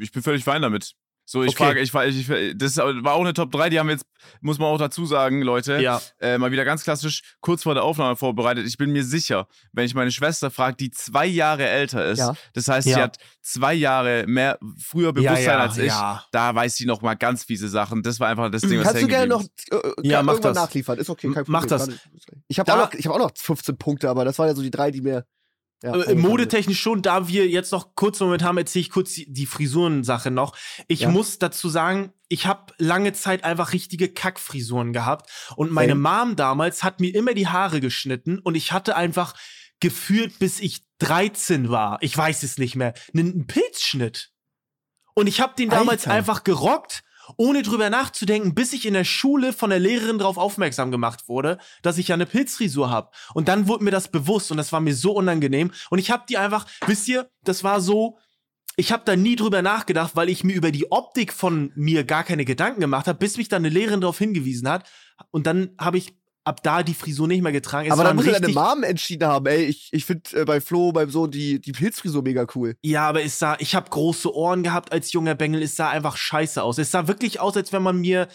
ich 0.00 0.10
bin 0.12 0.22
völlig 0.22 0.42
fein 0.44 0.62
damit. 0.62 0.94
So, 1.26 1.42
ich 1.42 1.50
Okay. 1.54 1.64
frage, 1.64 1.80
ich, 1.80 1.90
frage- 1.90 2.08
ich, 2.10 2.28
ich, 2.28 2.52
das 2.58 2.76
war 2.76 3.14
auch 3.14 3.20
eine 3.22 3.32
Top 3.32 3.50
3, 3.50 3.70
die 3.70 3.78
haben 3.80 3.86
wir 3.86 3.94
jetzt, 3.94 4.04
muss 4.42 4.58
man 4.58 4.68
auch 4.68 4.76
dazu 4.78 5.06
sagen, 5.06 5.40
Leute. 5.40 5.80
Ja. 5.80 6.00
Äh, 6.20 6.36
mal 6.36 6.52
wieder 6.52 6.66
ganz 6.66 6.84
klassisch, 6.84 7.22
kurz 7.40 7.62
vor 7.62 7.72
der 7.72 7.82
Aufnahme 7.82 8.14
vorbereitet. 8.16 8.66
Ich 8.66 8.76
bin 8.76 8.90
mir 8.92 9.04
sicher, 9.04 9.46
wenn 9.72 9.86
ich 9.86 9.94
meine 9.94 10.10
Schwester 10.10 10.50
frage, 10.50 10.76
die 10.76 10.90
zwei 10.90 11.24
Jahre 11.24 11.66
älter 11.66 12.04
ist, 12.04 12.18
Ja. 12.18 12.34
das 12.52 12.68
heißt, 12.68 12.84
sie 12.84 12.90
Ja. 12.90 12.98
hat 13.04 13.16
zwei 13.40 13.72
Jahre 13.72 14.24
mehr, 14.26 14.58
früher 14.78 15.14
Bewusstsein 15.14 15.44
ja, 15.44 15.58
als 15.60 15.78
ich, 15.78 15.86
ja. 15.86 16.22
da 16.30 16.54
weiß 16.54 16.76
sie 16.76 16.84
noch 16.84 17.00
mal 17.00 17.14
ganz 17.14 17.44
fiese 17.44 17.68
Sachen. 17.70 18.02
Das 18.02 18.20
war 18.20 18.28
einfach 18.28 18.50
das 18.50 18.60
Ding, 18.62 18.78
was 18.78 18.88
Kannst 18.88 19.02
du 19.02 19.06
gerne 19.06 19.28
noch 19.28 19.42
äh, 19.42 19.46
Ja, 20.02 20.22
mach 20.22 20.34
irgendwann 20.34 20.54
das. 20.54 20.62
nachliefern. 20.62 20.98
Ist 20.98 21.08
okay, 21.08 21.28
kein 21.32 21.44
M- 21.46 21.52
mach 21.52 21.66
Problem. 21.66 21.88
das. 21.88 21.98
Ich 22.48 22.58
habe 22.58 22.66
Da- 22.66 22.74
auch, 22.74 22.84
noch- 22.92 22.98
ich 22.98 23.06
hab 23.06 23.14
auch 23.14 23.18
noch 23.18 23.30
15 23.34 23.78
Punkte, 23.78 24.10
aber 24.10 24.26
das 24.26 24.38
waren 24.38 24.48
ja 24.48 24.54
so 24.54 24.62
die 24.62 24.70
drei, 24.70 24.90
die 24.90 25.00
mir. 25.00 25.24
Ja, 25.84 25.94
Äh, 26.02 26.14
modetechnisch 26.14 26.80
schon, 26.80 27.02
da 27.02 27.28
wir 27.28 27.46
jetzt 27.46 27.70
noch 27.72 27.94
kurz 27.94 28.18
Moment 28.20 28.42
haben, 28.42 28.56
erzähle 28.56 28.80
ich 28.80 28.90
kurz 28.90 29.12
die, 29.12 29.30
die 29.30 29.44
Frisurensache 29.46 30.30
noch. 30.30 30.56
Ich 30.88 31.00
Ja. 31.00 31.10
muss 31.10 31.38
dazu 31.38 31.68
sagen, 31.68 32.12
ich 32.28 32.46
habe 32.46 32.72
lange 32.78 33.12
Zeit 33.12 33.44
einfach 33.44 33.72
richtige 33.74 34.08
Kackfrisuren 34.08 34.92
gehabt 34.94 35.30
und 35.56 35.70
meine 35.70 35.92
Same. 35.92 36.00
Mom 36.24 36.36
damals 36.36 36.82
hat 36.82 37.00
mir 37.00 37.14
immer 37.14 37.34
die 37.34 37.48
Haare 37.48 37.80
geschnitten 37.80 38.38
und 38.38 38.54
ich 38.54 38.72
hatte 38.72 38.96
einfach 38.96 39.34
gefühlt, 39.80 40.38
bis 40.38 40.58
ich 40.60 40.86
13 41.00 41.68
war, 41.68 41.98
ich 42.00 42.16
weiß 42.16 42.42
es 42.44 42.56
nicht 42.56 42.76
mehr, 42.76 42.94
einen 43.12 43.46
Pilzschnitt. 43.46 44.30
Und 45.14 45.26
ich 45.26 45.40
habe 45.40 45.54
den 45.56 45.68
damals 45.68 46.06
Alter. 46.06 46.16
einfach 46.16 46.44
gerockt, 46.44 47.04
ohne 47.36 47.62
drüber 47.62 47.90
nachzudenken, 47.90 48.54
bis 48.54 48.72
ich 48.72 48.86
in 48.86 48.94
der 48.94 49.04
Schule 49.04 49.52
von 49.52 49.70
der 49.70 49.78
Lehrerin 49.78 50.18
darauf 50.18 50.36
aufmerksam 50.36 50.90
gemacht 50.90 51.28
wurde, 51.28 51.58
dass 51.82 51.98
ich 51.98 52.08
ja 52.08 52.14
eine 52.14 52.26
Pilzfrisur 52.26 52.90
habe. 52.90 53.10
Und 53.34 53.48
dann 53.48 53.68
wurde 53.68 53.84
mir 53.84 53.90
das 53.90 54.08
bewusst 54.08 54.50
und 54.50 54.56
das 54.56 54.72
war 54.72 54.80
mir 54.80 54.94
so 54.94 55.12
unangenehm. 55.12 55.70
Und 55.90 55.98
ich 55.98 56.10
habe 56.10 56.24
die 56.28 56.38
einfach, 56.38 56.66
wisst 56.86 57.08
ihr, 57.08 57.28
das 57.42 57.64
war 57.64 57.80
so, 57.80 58.18
ich 58.76 58.92
habe 58.92 59.04
da 59.04 59.16
nie 59.16 59.36
drüber 59.36 59.62
nachgedacht, 59.62 60.16
weil 60.16 60.28
ich 60.28 60.42
mir 60.42 60.54
über 60.54 60.72
die 60.72 60.90
Optik 60.90 61.32
von 61.32 61.72
mir 61.76 62.04
gar 62.04 62.24
keine 62.24 62.44
Gedanken 62.44 62.80
gemacht 62.80 63.06
habe, 63.06 63.18
bis 63.18 63.36
mich 63.36 63.48
dann 63.48 63.64
eine 63.64 63.72
Lehrerin 63.72 64.00
darauf 64.00 64.18
hingewiesen 64.18 64.68
hat. 64.68 64.88
Und 65.30 65.46
dann 65.46 65.70
habe 65.78 65.98
ich 65.98 66.16
ab 66.44 66.62
da 66.62 66.82
die 66.82 66.94
Frisur 66.94 67.26
nicht 67.26 67.42
mehr 67.42 67.52
getragen. 67.52 67.86
Es 67.86 67.92
aber 67.92 68.04
dann 68.04 68.16
muss 68.16 68.26
deine 68.26 68.48
Mom 68.48 68.82
entschieden 68.82 69.26
haben, 69.26 69.46
ey, 69.46 69.64
ich, 69.64 69.88
ich 69.92 70.04
finde 70.04 70.40
äh, 70.40 70.44
bei 70.44 70.60
Flo, 70.60 70.92
beim 70.92 71.10
Sohn, 71.10 71.30
die, 71.30 71.60
die 71.60 71.72
Pilzfrisur 71.72 72.22
mega 72.22 72.46
cool. 72.54 72.76
Ja, 72.82 73.08
aber 73.08 73.22
es 73.22 73.38
sah, 73.38 73.56
ich 73.58 73.74
habe 73.74 73.90
große 73.90 74.32
Ohren 74.34 74.62
gehabt 74.62 74.92
als 74.92 75.12
junger 75.12 75.34
Bengel. 75.34 75.62
Es 75.62 75.76
sah 75.76 75.90
einfach 75.90 76.16
scheiße 76.16 76.62
aus. 76.62 76.78
Es 76.78 76.90
sah 76.90 77.08
wirklich 77.08 77.40
aus, 77.40 77.56
als 77.56 77.72
wenn 77.72 77.82
man 77.82 77.98
mir 77.98 78.28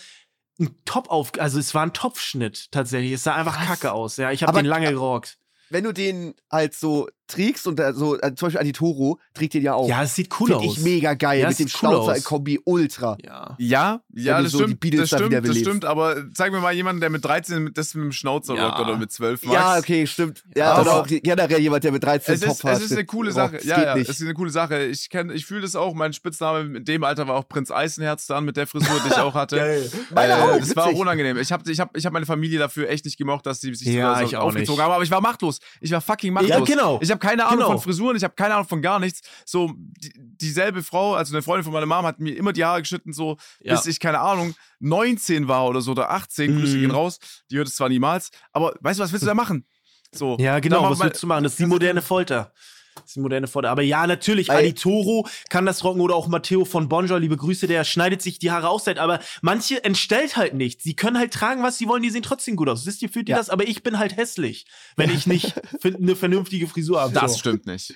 einen 0.60 0.76
Top 0.86 1.10
auf, 1.10 1.32
also 1.38 1.60
es 1.60 1.74
war 1.74 1.84
ein 1.84 1.93
Topfschnitt 1.93 2.72
tatsächlich. 2.72 3.14
Es 3.14 3.24
sah 3.24 3.36
einfach 3.36 3.60
Was? 3.60 3.68
kacke 3.68 3.91
aus. 3.93 4.18
Ja, 4.18 4.32
ich 4.32 4.43
habe 4.43 4.57
den 4.57 4.66
lange 4.66 4.89
gerockt. 4.89 5.38
Wenn 5.70 5.84
du 5.84 5.93
den 5.93 6.34
halt 6.51 6.74
so 6.74 7.07
trägst 7.30 7.67
und 7.67 7.80
da 7.80 7.93
so, 7.93 8.19
äh, 8.19 8.36
zum 8.36 8.47
Beispiel 8.47 8.59
Aditoro 8.59 9.19
trägt 9.34 9.53
den 9.53 9.63
ja 9.63 9.73
auch. 9.75 9.88
Ja, 9.88 10.03
es 10.03 10.15
sieht 10.15 10.30
cool 10.39 10.47
Finde 10.47 10.63
aus. 10.67 10.77
ich 10.77 10.84
mega 10.84 11.13
geil. 11.13 11.39
Ja, 11.41 11.49
mit 11.49 11.59
dem 11.59 11.65
cool 11.65 11.69
Schnauzer 11.69 12.11
aus. 12.11 12.17
in 12.17 12.23
Kombi 12.23 12.59
Ultra. 12.65 13.17
Ja. 13.23 13.55
Ja, 13.57 14.01
ja, 14.13 14.41
das 14.41 14.51
so 14.51 14.59
stimmt, 14.59 14.84
das 14.99 15.09
da 15.09 15.17
stimmt, 15.17 15.47
das 15.47 15.57
stimmt, 15.57 15.86
aber 15.86 16.17
zeig 16.34 16.51
mir 16.51 16.59
mal 16.59 16.73
jemanden, 16.73 16.99
der 17.01 17.09
mit 17.09 17.23
13 17.23 17.71
das 17.73 17.93
mit 17.95 18.03
dem 18.05 18.11
Schnauzer 18.11 18.55
Ja. 18.55 18.67
rockt 18.69 18.80
oder 18.82 18.97
mit 18.97 19.11
12 19.11 19.43
Max. 19.45 19.53
Ja, 19.55 19.77
okay, 19.77 20.07
stimmt. 20.07 20.43
Ja, 20.55 20.80
oder 20.82 20.95
auch 20.95 21.07
generell 21.07 21.59
jemand, 21.59 21.84
der 21.84 21.91
mit 21.91 22.03
13 22.03 22.36
Es 22.36 22.41
ist, 22.43 22.63
es 22.65 22.82
ist 22.82 22.91
eine 22.91 23.05
coole 23.05 23.32
Sache. 23.32 23.57
Das 23.57 23.63
Ja, 23.65 23.82
ja, 23.84 23.95
nicht. 23.95 24.09
es 24.09 24.17
ist 24.19 24.23
eine 24.25 24.34
coole 24.34 24.49
Sache. 24.51 24.86
Ich 24.86 25.09
kenn, 25.09 25.30
ich 25.30 25.45
fühle 25.45 25.61
das 25.61 25.75
auch. 25.75 25.93
Mein 25.93 26.13
Spitzname 26.13 26.77
in 26.77 26.86
dem 26.86 27.03
Alter 27.03 27.27
war 27.27 27.36
auch 27.36 27.47
Prinz 27.47 27.71
Eisenherz 27.71 28.27
dann 28.27 28.45
mit 28.45 28.57
der 28.57 28.67
Frisur, 28.67 28.99
die 29.05 29.09
ich 29.09 29.17
auch 29.19 29.34
hatte. 29.36 29.55
Geil. 29.69 29.91
Meine 30.13 30.34
äh, 30.34 30.36
auch, 30.36 30.57
das 30.57 30.75
war 30.75 30.88
auch 30.88 30.93
unangenehm. 30.93 31.38
Ich 31.38 31.51
habe 31.51 31.69
ich 31.71 31.80
hab, 31.80 31.95
ich 31.95 32.05
hab 32.05 32.13
meine 32.13 32.25
Familie 32.25 32.59
dafür 32.59 32.89
echt 32.89 33.05
nicht 33.05 33.17
gemocht, 33.17 33.45
dass 33.45 33.61
sie 33.61 33.73
sich 33.75 33.88
Ja, 33.88 34.25
so 34.27 34.38
aufgezogen 34.38 34.82
haben. 34.84 34.91
Aber 34.91 35.03
ich 35.03 35.11
war 35.11 35.21
machtlos. 35.21 35.59
Ich 35.82 35.91
war 35.91 36.01
fucking 36.01 36.34
machtlos. 36.34 36.51
Ja, 36.51 36.63
genau. 36.75 36.99
Ich 37.01 37.09
habe 37.11 37.18
keine 37.20 37.45
Ahnung 37.45 37.59
Genau. 37.59 37.72
von 37.74 37.82
Frisuren, 37.82 38.15
ich 38.17 38.24
habe 38.24 38.34
keine 38.36 38.55
Ahnung 38.55 38.67
von 38.67 38.82
gar 38.82 38.99
nichts. 38.99 39.22
So, 39.45 39.74
die, 39.78 40.11
dieselbe 40.15 40.82
Frau, 40.84 41.13
also 41.15 41.34
eine 41.36 41.41
Freundin 41.43 41.63
von 41.63 41.74
meiner 41.74 41.86
Mom, 41.86 42.05
hat 42.05 42.20
mir 42.20 42.36
immer 42.36 42.53
die 42.53 42.65
Haare 42.65 42.82
geschnitten, 42.82 43.13
so 43.13 43.38
Ja. 43.61 43.76
bis 43.76 43.86
ich, 43.86 43.99
keine 43.99 44.20
Ahnung, 44.20 44.55
19 44.80 45.47
war 45.47 45.67
oder 45.67 45.82
so 45.82 45.91
oder 45.91 46.09
18. 46.09 46.57
Grüße 46.57 46.78
Mhm. 46.78 46.82
gehen 46.82 46.91
raus. 46.91 47.20
Die 47.51 47.57
hört 47.57 47.67
es 47.67 47.76
zwar 47.76 47.89
niemals, 47.89 48.32
aber 48.53 48.74
weißt 48.82 48.99
du, 48.99 49.03
was 49.03 49.11
willst 49.11 49.24
du 49.24 49.28
da 49.28 49.34
machen? 49.36 49.65
So, 50.11 50.38
Ja, 50.39 50.59
genau. 50.59 50.89
Was 50.89 50.97
mal- 50.97 51.05
willst 51.05 51.22
du 51.22 51.28
machen? 51.28 51.43
Das 51.43 51.53
ist 51.53 51.59
die 51.59 51.65
moderne 51.67 52.01
Folter. 52.01 52.51
Das 53.02 53.10
ist 53.12 53.16
die 53.16 53.20
moderne 53.22 53.47
Folter. 53.47 53.70
Aber 53.70 53.82
ja, 53.82 54.06
natürlich. 54.08 54.52
Ali 54.52 54.74
Toro 54.74 55.28
kann 55.50 55.66
das 55.66 55.84
rocken 55.84 56.02
oder 56.02 56.16
auch 56.16 56.28
Matteo 56.28 56.66
von 56.66 56.89
Bonjour, 56.89 57.20
liebe 57.20 57.38
Grüße, 57.38 57.68
der 57.68 57.84
schneidet 57.84 58.22
sich 58.22 58.39
die 58.39 58.52
Haare 58.52 58.70
aus. 58.70 58.88
Aber 58.88 59.20
manche 59.41 59.84
entstellt 59.84 60.38
halt 60.38 60.54
nicht. 60.54 60.82
Sie 60.82 60.95
können 60.95 61.18
halt 61.18 61.34
tragen, 61.34 61.64
was 61.64 61.78
sie 61.78 61.88
wollen, 61.88 62.04
die 62.04 62.10
sehen 62.10 62.24
trotzdem 62.24 62.56
gut 62.56 62.70
aus. 62.70 62.86
Wisst 62.86 63.02
ihr, 63.02 63.10
fühlt 63.10 63.28
ihr 63.30 63.34
Ja. 63.34 63.38
das? 63.39 63.50
Aber 63.50 63.68
ich 63.68 63.84
bin 63.84 64.00
halt 64.00 64.16
hässlich, 64.18 64.66
wenn 64.95 65.10
ich 65.10 65.28
nicht 65.28 65.54
eine 65.84 66.16
vernünftige 66.16 66.68
Frisur 66.68 67.02
habe. 67.02 67.14
Das 67.14 67.34
so. 67.34 67.39
stimmt 67.39 67.66
nicht. 67.66 67.93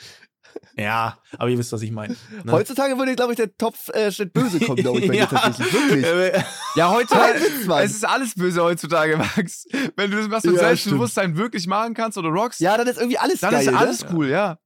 Ja, 0.77 1.17
aber 1.39 1.49
ihr 1.49 1.57
wisst, 1.57 1.71
was 1.71 1.81
ich 1.81 1.89
meine. 1.91 2.15
Ne? 2.43 2.51
Heutzutage 2.51 2.95
würde, 2.99 3.15
glaube 3.15 3.33
ich, 3.33 3.37
der 3.37 3.57
Topf-Schnitt 3.57 4.33
böse 4.33 4.59
kommen, 4.59 4.77
glaube 4.83 4.99
ich, 4.99 5.07
bei 5.07 5.13
dir 5.17 5.27
tatsächlich. 5.29 5.73
Wirklich. 5.73 6.05
Äh, 6.05 6.43
Ja, 6.75 6.91
heute, 6.91 7.15
es 7.81 7.91
ist 7.95 8.05
alles 8.05 8.35
böse 8.35 8.61
heutzutage, 8.63 9.17
Max. 9.35 9.65
Wenn 9.95 10.11
du 10.11 10.17
das 10.17 10.29
was 10.29 10.43
mit 10.43 10.53
Ja, 10.55 10.59
Selbstbewusstsein 10.61 11.37
wirklich 11.37 11.65
machen 11.65 11.95
kannst 11.95 12.19
oder 12.19 12.29
rockst, 12.29 12.59
Ja, 12.59 12.77
dann 12.77 12.85
ist 12.87 12.97
irgendwie 12.97 13.17
alles 13.17 13.39
dann 13.39 13.51
geil. 13.51 13.61
ist 13.67 13.73
alles 13.73 14.03
ne? 14.03 14.09
cool, 14.13 14.29
ja. 14.29 14.59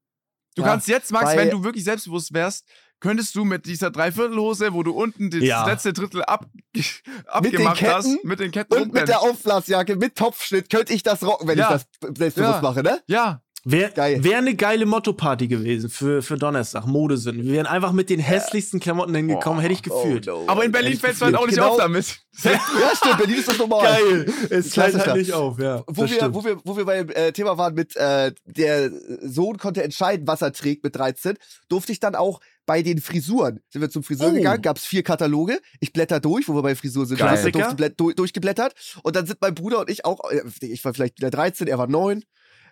Du 0.58 0.64
Ja, 0.64 0.70
kannst 0.70 0.88
jetzt, 0.88 1.12
Max, 1.12 1.36
wenn 1.36 1.52
du 1.52 1.64
wirklich 1.64 1.84
selbstbewusst 1.84 2.34
wärst, 2.34 2.66
könntest 3.00 3.36
du 3.36 3.46
mit 3.46 3.68
dieser 3.68 3.92
Dreiviertelhose, 3.92 4.74
wo 4.74 4.82
du 4.82 4.92
unten 4.92 5.30
das 5.30 5.42
Ja. 5.44 5.64
letzte 5.68 5.94
Drittel 5.94 6.24
ab, 6.24 6.48
abgemacht 7.28 7.78
Ketten 7.78 7.94
hast, 7.94 8.24
mit 8.24 8.40
den 8.40 8.50
Ketten 8.50 8.74
Und 8.74 8.92
mit 8.92 9.08
der 9.08 9.22
Aufblasjacke, 9.22 9.96
mit 9.98 10.16
Topfschnitt, 10.16 10.72
könnte 10.72 10.94
ich 10.94 11.04
das 11.04 11.24
rocken, 11.24 11.48
wenn 11.48 11.60
Ja. 11.60 11.76
ich 11.76 11.84
das 12.02 12.18
selbstbewusst 12.18 12.64
mache, 12.64 12.82
ne? 12.82 13.00
Ja, 13.06 13.42
Wäre 13.70 13.92
Geil. 13.92 14.24
wär 14.24 14.38
eine 14.38 14.56
geile 14.56 14.86
Motto-Party 14.86 15.48
gewesen 15.50 15.90
für, 15.90 16.22
für 16.22 16.38
Donnerstag, 16.38 16.86
Modesinn. 16.86 17.44
Wir 17.44 17.52
wären 17.52 17.66
einfach 17.66 17.92
mit 17.92 18.10
den 18.10 18.20
hässlichsten 18.22 18.80
Klamotten 18.80 19.14
hingekommen, 19.14 19.60
hätte 19.60 19.74
ich 19.74 19.84
gefühlt. 19.84 20.30
Oh, 20.30 20.44
no. 20.46 20.50
aber 20.50 20.64
in 20.64 20.72
Berlin 20.72 20.98
fällst 20.98 21.20
du 21.20 21.26
halt 21.26 21.36
auch 21.36 21.46
nicht 21.46 21.56
genau, 21.56 21.72
auf 21.72 21.78
damit. 21.78 22.20
Ja, 22.44 22.60
stimmt, 22.96 23.18
Berlin 23.18 23.36
ist 23.40 23.48
das 23.50 23.58
normal. 23.58 23.84
Geil. 23.84 24.34
Es 24.52 24.74
fällt 24.74 24.96
halt 25.06 25.18
nicht 25.18 25.34
auf, 25.34 25.60
ja. 25.60 25.84
Wo 25.88 26.04
wir, 26.04 26.08
stimmt. 26.08 26.34
wo, 26.36 26.46
wir, 26.46 26.58
wo 26.64 26.78
wir 26.78 26.86
beim 26.86 27.10
äh, 27.10 27.32
Thema 27.34 27.58
waren 27.58 27.74
mit, 27.74 27.96
äh, 27.98 28.32
der 28.46 28.90
Sohn 29.24 29.58
konnte 29.58 29.84
entscheiden, 29.84 30.28
was 30.28 30.42
er 30.42 30.54
trägt 30.54 30.84
mit 30.84 30.96
13, 30.96 31.36
durfte 31.68 31.92
ich 31.92 32.00
dann 32.00 32.16
auch 32.16 32.40
bei 32.66 32.84
den 32.84 33.02
Frisuren, 33.02 33.60
sind 33.70 33.82
wir 33.82 33.90
zum 33.90 34.04
Friseur 34.04 34.30
Oh. 34.30 34.34
gegangen, 34.34 34.62
gab 34.62 34.78
es 34.78 34.86
vier 34.86 35.02
Kataloge, 35.04 35.60
ich 35.80 35.94
blätter 35.94 36.20
durch, 36.20 36.48
wo 36.48 36.54
wir 36.54 36.62
bei 36.62 36.76
Frisur 36.76 37.06
sind, 37.06 37.20
du- 37.20 38.12
durchgeblättert 38.14 38.74
und 39.04 39.16
dann 39.16 39.26
sind 39.26 39.40
mein 39.42 39.56
Bruder 39.56 39.80
und 39.80 39.90
ich 39.90 40.06
auch, 40.06 40.20
äh, 40.32 40.42
ich 40.62 40.86
war 40.86 40.94
vielleicht 40.94 41.18
wieder 41.18 41.32
13, 41.32 41.68
er 41.68 41.78
war 41.78 41.88
9, 41.88 42.24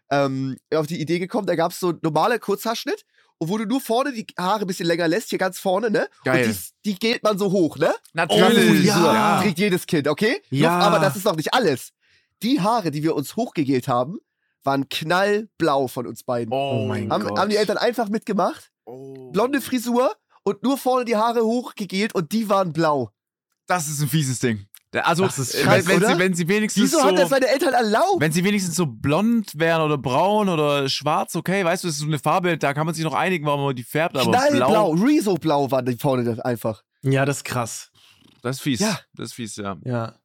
ähm, 0.09 0.57
auf 0.73 0.87
die 0.87 0.99
Idee 1.01 1.19
gekommen, 1.19 1.47
da 1.47 1.55
gab 1.55 1.71
es 1.71 1.79
so 1.79 1.93
normale 2.01 2.39
Kurzhaarschnitt 2.39 3.05
und 3.37 3.49
wo 3.49 3.57
du 3.57 3.65
nur 3.65 3.81
vorne 3.81 4.13
die 4.13 4.25
Haare 4.37 4.61
ein 4.61 4.67
bisschen 4.67 4.87
länger 4.87 5.07
lässt, 5.07 5.29
hier 5.29 5.39
ganz 5.39 5.59
vorne, 5.59 5.89
ne? 5.91 6.07
Geil. 6.23 6.47
Und 6.47 6.53
die, 6.53 6.91
die 6.91 6.99
geht 6.99 7.23
man 7.23 7.37
so 7.37 7.51
hoch, 7.51 7.77
ne? 7.77 7.93
Natürlich. 8.13 8.91
Oh, 8.91 9.05
ja. 9.05 9.41
Kriegt 9.41 9.59
jedes 9.59 9.85
Kind, 9.85 10.07
okay? 10.07 10.41
Ja. 10.49 10.77
Noch, 10.77 10.85
aber 10.85 10.99
das 10.99 11.15
ist 11.15 11.25
noch 11.25 11.35
nicht 11.35 11.53
alles. 11.53 11.91
Die 12.41 12.61
Haare, 12.61 12.91
die 12.91 13.03
wir 13.03 13.15
uns 13.15 13.35
hochgegelt 13.35 13.87
haben, 13.87 14.19
waren 14.63 14.89
knallblau 14.89 15.87
von 15.87 16.07
uns 16.07 16.23
beiden. 16.23 16.53
Oh 16.53 16.85
mein 16.87 17.11
haben, 17.11 17.23
Gott. 17.23 17.37
haben 17.37 17.49
die 17.49 17.57
Eltern 17.57 17.77
einfach 17.77 18.09
mitgemacht. 18.09 18.71
Oh. 18.85 19.31
Blonde 19.31 19.61
Frisur 19.61 20.15
und 20.43 20.63
nur 20.63 20.77
vorne 20.77 21.05
die 21.05 21.15
Haare 21.15 21.43
hochgegelt 21.43 22.13
und 22.15 22.31
die 22.31 22.49
waren 22.49 22.73
blau. 22.73 23.11
Das 23.67 23.87
ist 23.87 24.01
ein 24.01 24.09
fieses 24.09 24.39
Ding. 24.39 24.67
Also, 25.03 25.25
Das 25.25 25.39
ist 25.39 25.55
äh, 25.55 25.63
krass, 25.63 25.87
wenn, 25.87 25.99
sie, 25.99 26.19
wenn 26.19 26.33
sie 26.33 26.47
wenigstens 26.47 26.83
Wieso 26.83 26.99
so, 26.99 27.05
hat 27.05 27.17
das 27.17 27.29
seine 27.29 27.47
Eltern 27.47 27.73
erlaubt? 27.73 28.19
wenn 28.19 28.31
sie 28.31 28.43
wenigstens 28.43 28.75
so 28.75 28.85
blond 28.85 29.51
wären 29.55 29.81
oder 29.81 29.97
braun 29.97 30.49
oder 30.49 30.87
schwarz, 30.89 31.35
okay, 31.35 31.65
weißt 31.65 31.83
du, 31.83 31.87
das 31.87 31.95
ist 31.95 32.01
so 32.01 32.07
eine 32.07 32.19
Farbe, 32.19 32.57
da 32.57 32.73
kann 32.73 32.85
man 32.85 32.95
sich 32.95 33.03
noch 33.03 33.13
einigen, 33.13 33.45
warum 33.45 33.65
man 33.65 33.75
die 33.75 33.83
färbt, 33.83 34.17
aber 34.17 34.31
Knallblau, 34.31 34.93
blau, 34.93 35.05
Rezo-blau 35.05 35.71
waren 35.71 35.85
die 35.85 35.97
vorne 35.97 36.43
einfach. 36.45 36.83
Ja, 37.01 37.25
das 37.25 37.37
ist 37.37 37.43
krass. 37.43 37.91
das 38.41 38.57
ist 38.57 38.61
fies. 38.61 38.79
Ja. 38.79 38.99
Das 39.13 39.27
ist 39.29 39.33
fies, 39.33 39.55
ja. 39.57 39.77
Ja. 39.83 40.15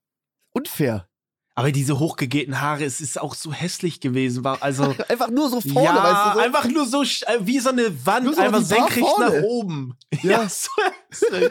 Unfair. 0.52 1.09
Aber 1.56 1.72
diese 1.72 1.98
hochgegelten 1.98 2.60
Haare, 2.60 2.84
es 2.84 3.00
ist 3.00 3.20
auch 3.20 3.34
so 3.34 3.52
hässlich 3.52 4.00
gewesen. 4.00 4.44
War 4.44 4.62
also 4.62 4.94
Einfach 5.08 5.28
nur 5.30 5.50
so 5.50 5.60
vorne, 5.60 5.84
ja, 5.84 6.02
weißt 6.02 6.26
du 6.26 6.32
so. 6.38 6.44
einfach 6.46 6.64
nur 6.68 6.86
so 6.86 7.02
äh, 7.02 7.38
wie 7.40 7.58
so 7.58 7.70
eine 7.70 8.06
Wand, 8.06 8.34
so 8.34 8.40
einfach 8.40 8.62
senkrecht 8.62 9.06
vorne. 9.06 9.26
nach 9.36 9.42
oben. 9.42 9.96
Ja. 10.22 10.48
so 10.48 10.70
hässlich. 11.10 11.50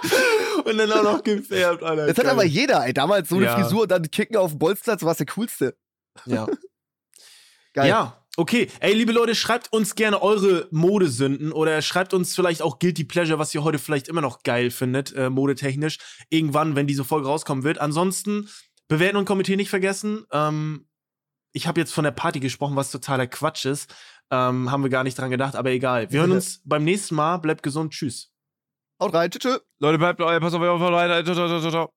Und 0.64 0.78
dann 0.78 0.90
auch 0.92 1.02
noch 1.02 1.22
gefärbt, 1.22 1.82
Alter. 1.82 2.06
Das 2.06 2.18
hat 2.18 2.26
aber 2.26 2.44
jeder, 2.44 2.84
ey. 2.86 2.94
Damals 2.94 3.28
so 3.28 3.36
eine 3.36 3.44
Ja. 3.46 3.58
Frisur 3.58 3.82
und 3.82 3.90
dann 3.90 4.10
Kicken 4.10 4.36
auf 4.36 4.50
dem 4.52 4.58
Bolzplatz, 4.58 5.02
war 5.02 5.14
der 5.14 5.26
coolste. 5.26 5.76
Ja. 6.24 6.46
Geil. 7.74 7.88
Ja, 7.88 8.24
okay. 8.36 8.68
Ey, 8.80 8.94
liebe 8.94 9.12
Leute, 9.12 9.34
schreibt 9.34 9.72
uns 9.72 9.94
gerne 9.94 10.22
eure 10.22 10.66
Modesünden 10.70 11.52
oder 11.52 11.82
schreibt 11.82 12.14
uns 12.14 12.34
vielleicht 12.34 12.62
auch 12.62 12.78
Guilty 12.78 13.04
Pleasure, 13.04 13.38
was 13.38 13.54
ihr 13.54 13.62
heute 13.64 13.78
vielleicht 13.78 14.08
immer 14.08 14.22
noch 14.22 14.42
geil 14.42 14.70
findet, 14.70 15.12
äh, 15.14 15.28
modetechnisch. 15.30 15.98
Irgendwann, 16.30 16.74
wenn 16.74 16.86
diese 16.86 17.04
Folge 17.04 17.28
rauskommen 17.28 17.64
wird. 17.64 17.78
Ansonsten, 17.78 18.48
bewerten 18.88 19.16
und 19.16 19.24
kommentieren 19.24 19.58
nicht 19.58 19.70
vergessen. 19.70 20.24
Ähm, 20.32 20.88
ich 21.52 21.66
habe 21.66 21.80
jetzt 21.80 21.92
von 21.92 22.04
der 22.04 22.10
Party 22.10 22.40
gesprochen, 22.40 22.76
was 22.76 22.90
totaler 22.90 23.26
Quatsch 23.26 23.64
ist. 23.64 23.94
Ähm, 24.30 24.70
haben 24.70 24.82
wir 24.82 24.90
gar 24.90 25.04
nicht 25.04 25.18
dran 25.18 25.30
gedacht, 25.30 25.56
aber 25.56 25.70
egal. 25.70 26.10
Wir 26.10 26.20
hören 26.20 26.32
uns 26.32 26.60
beim 26.64 26.84
nächsten 26.84 27.14
Mal. 27.14 27.38
Bleibt 27.38 27.62
gesund. 27.62 27.92
Tschüss. 27.92 28.32
Haut 29.00 29.14
rein, 29.14 29.30
tschüss. 29.30 29.42
tschüss. 29.42 29.60
Leute, 29.78 29.98
bleibt, 29.98 30.20
äh, 30.20 30.40
pass 30.40 30.54
auf, 30.54 30.60
auf, 30.60 30.80
auf, 30.80 30.90
Leute. 30.90 31.24
Ciao, 31.24 31.60
ciao, 31.60 31.70
ciao. 31.70 31.92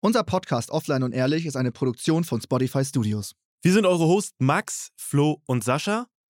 Unser 0.00 0.22
Podcast 0.22 0.70
Offline 0.70 1.02
und 1.02 1.12
Ehrlich 1.12 1.46
ist 1.46 1.56
eine 1.56 1.72
Produktion 1.72 2.24
von 2.24 2.40
Spotify 2.40 2.84
Studios. 2.84 3.34
Wir 3.62 3.72
sind 3.72 3.86
eure 3.86 4.04
Hosts 4.04 4.34
Max, 4.38 4.92
Flo 4.96 5.42
und 5.46 5.64
Sascha. 5.64 6.06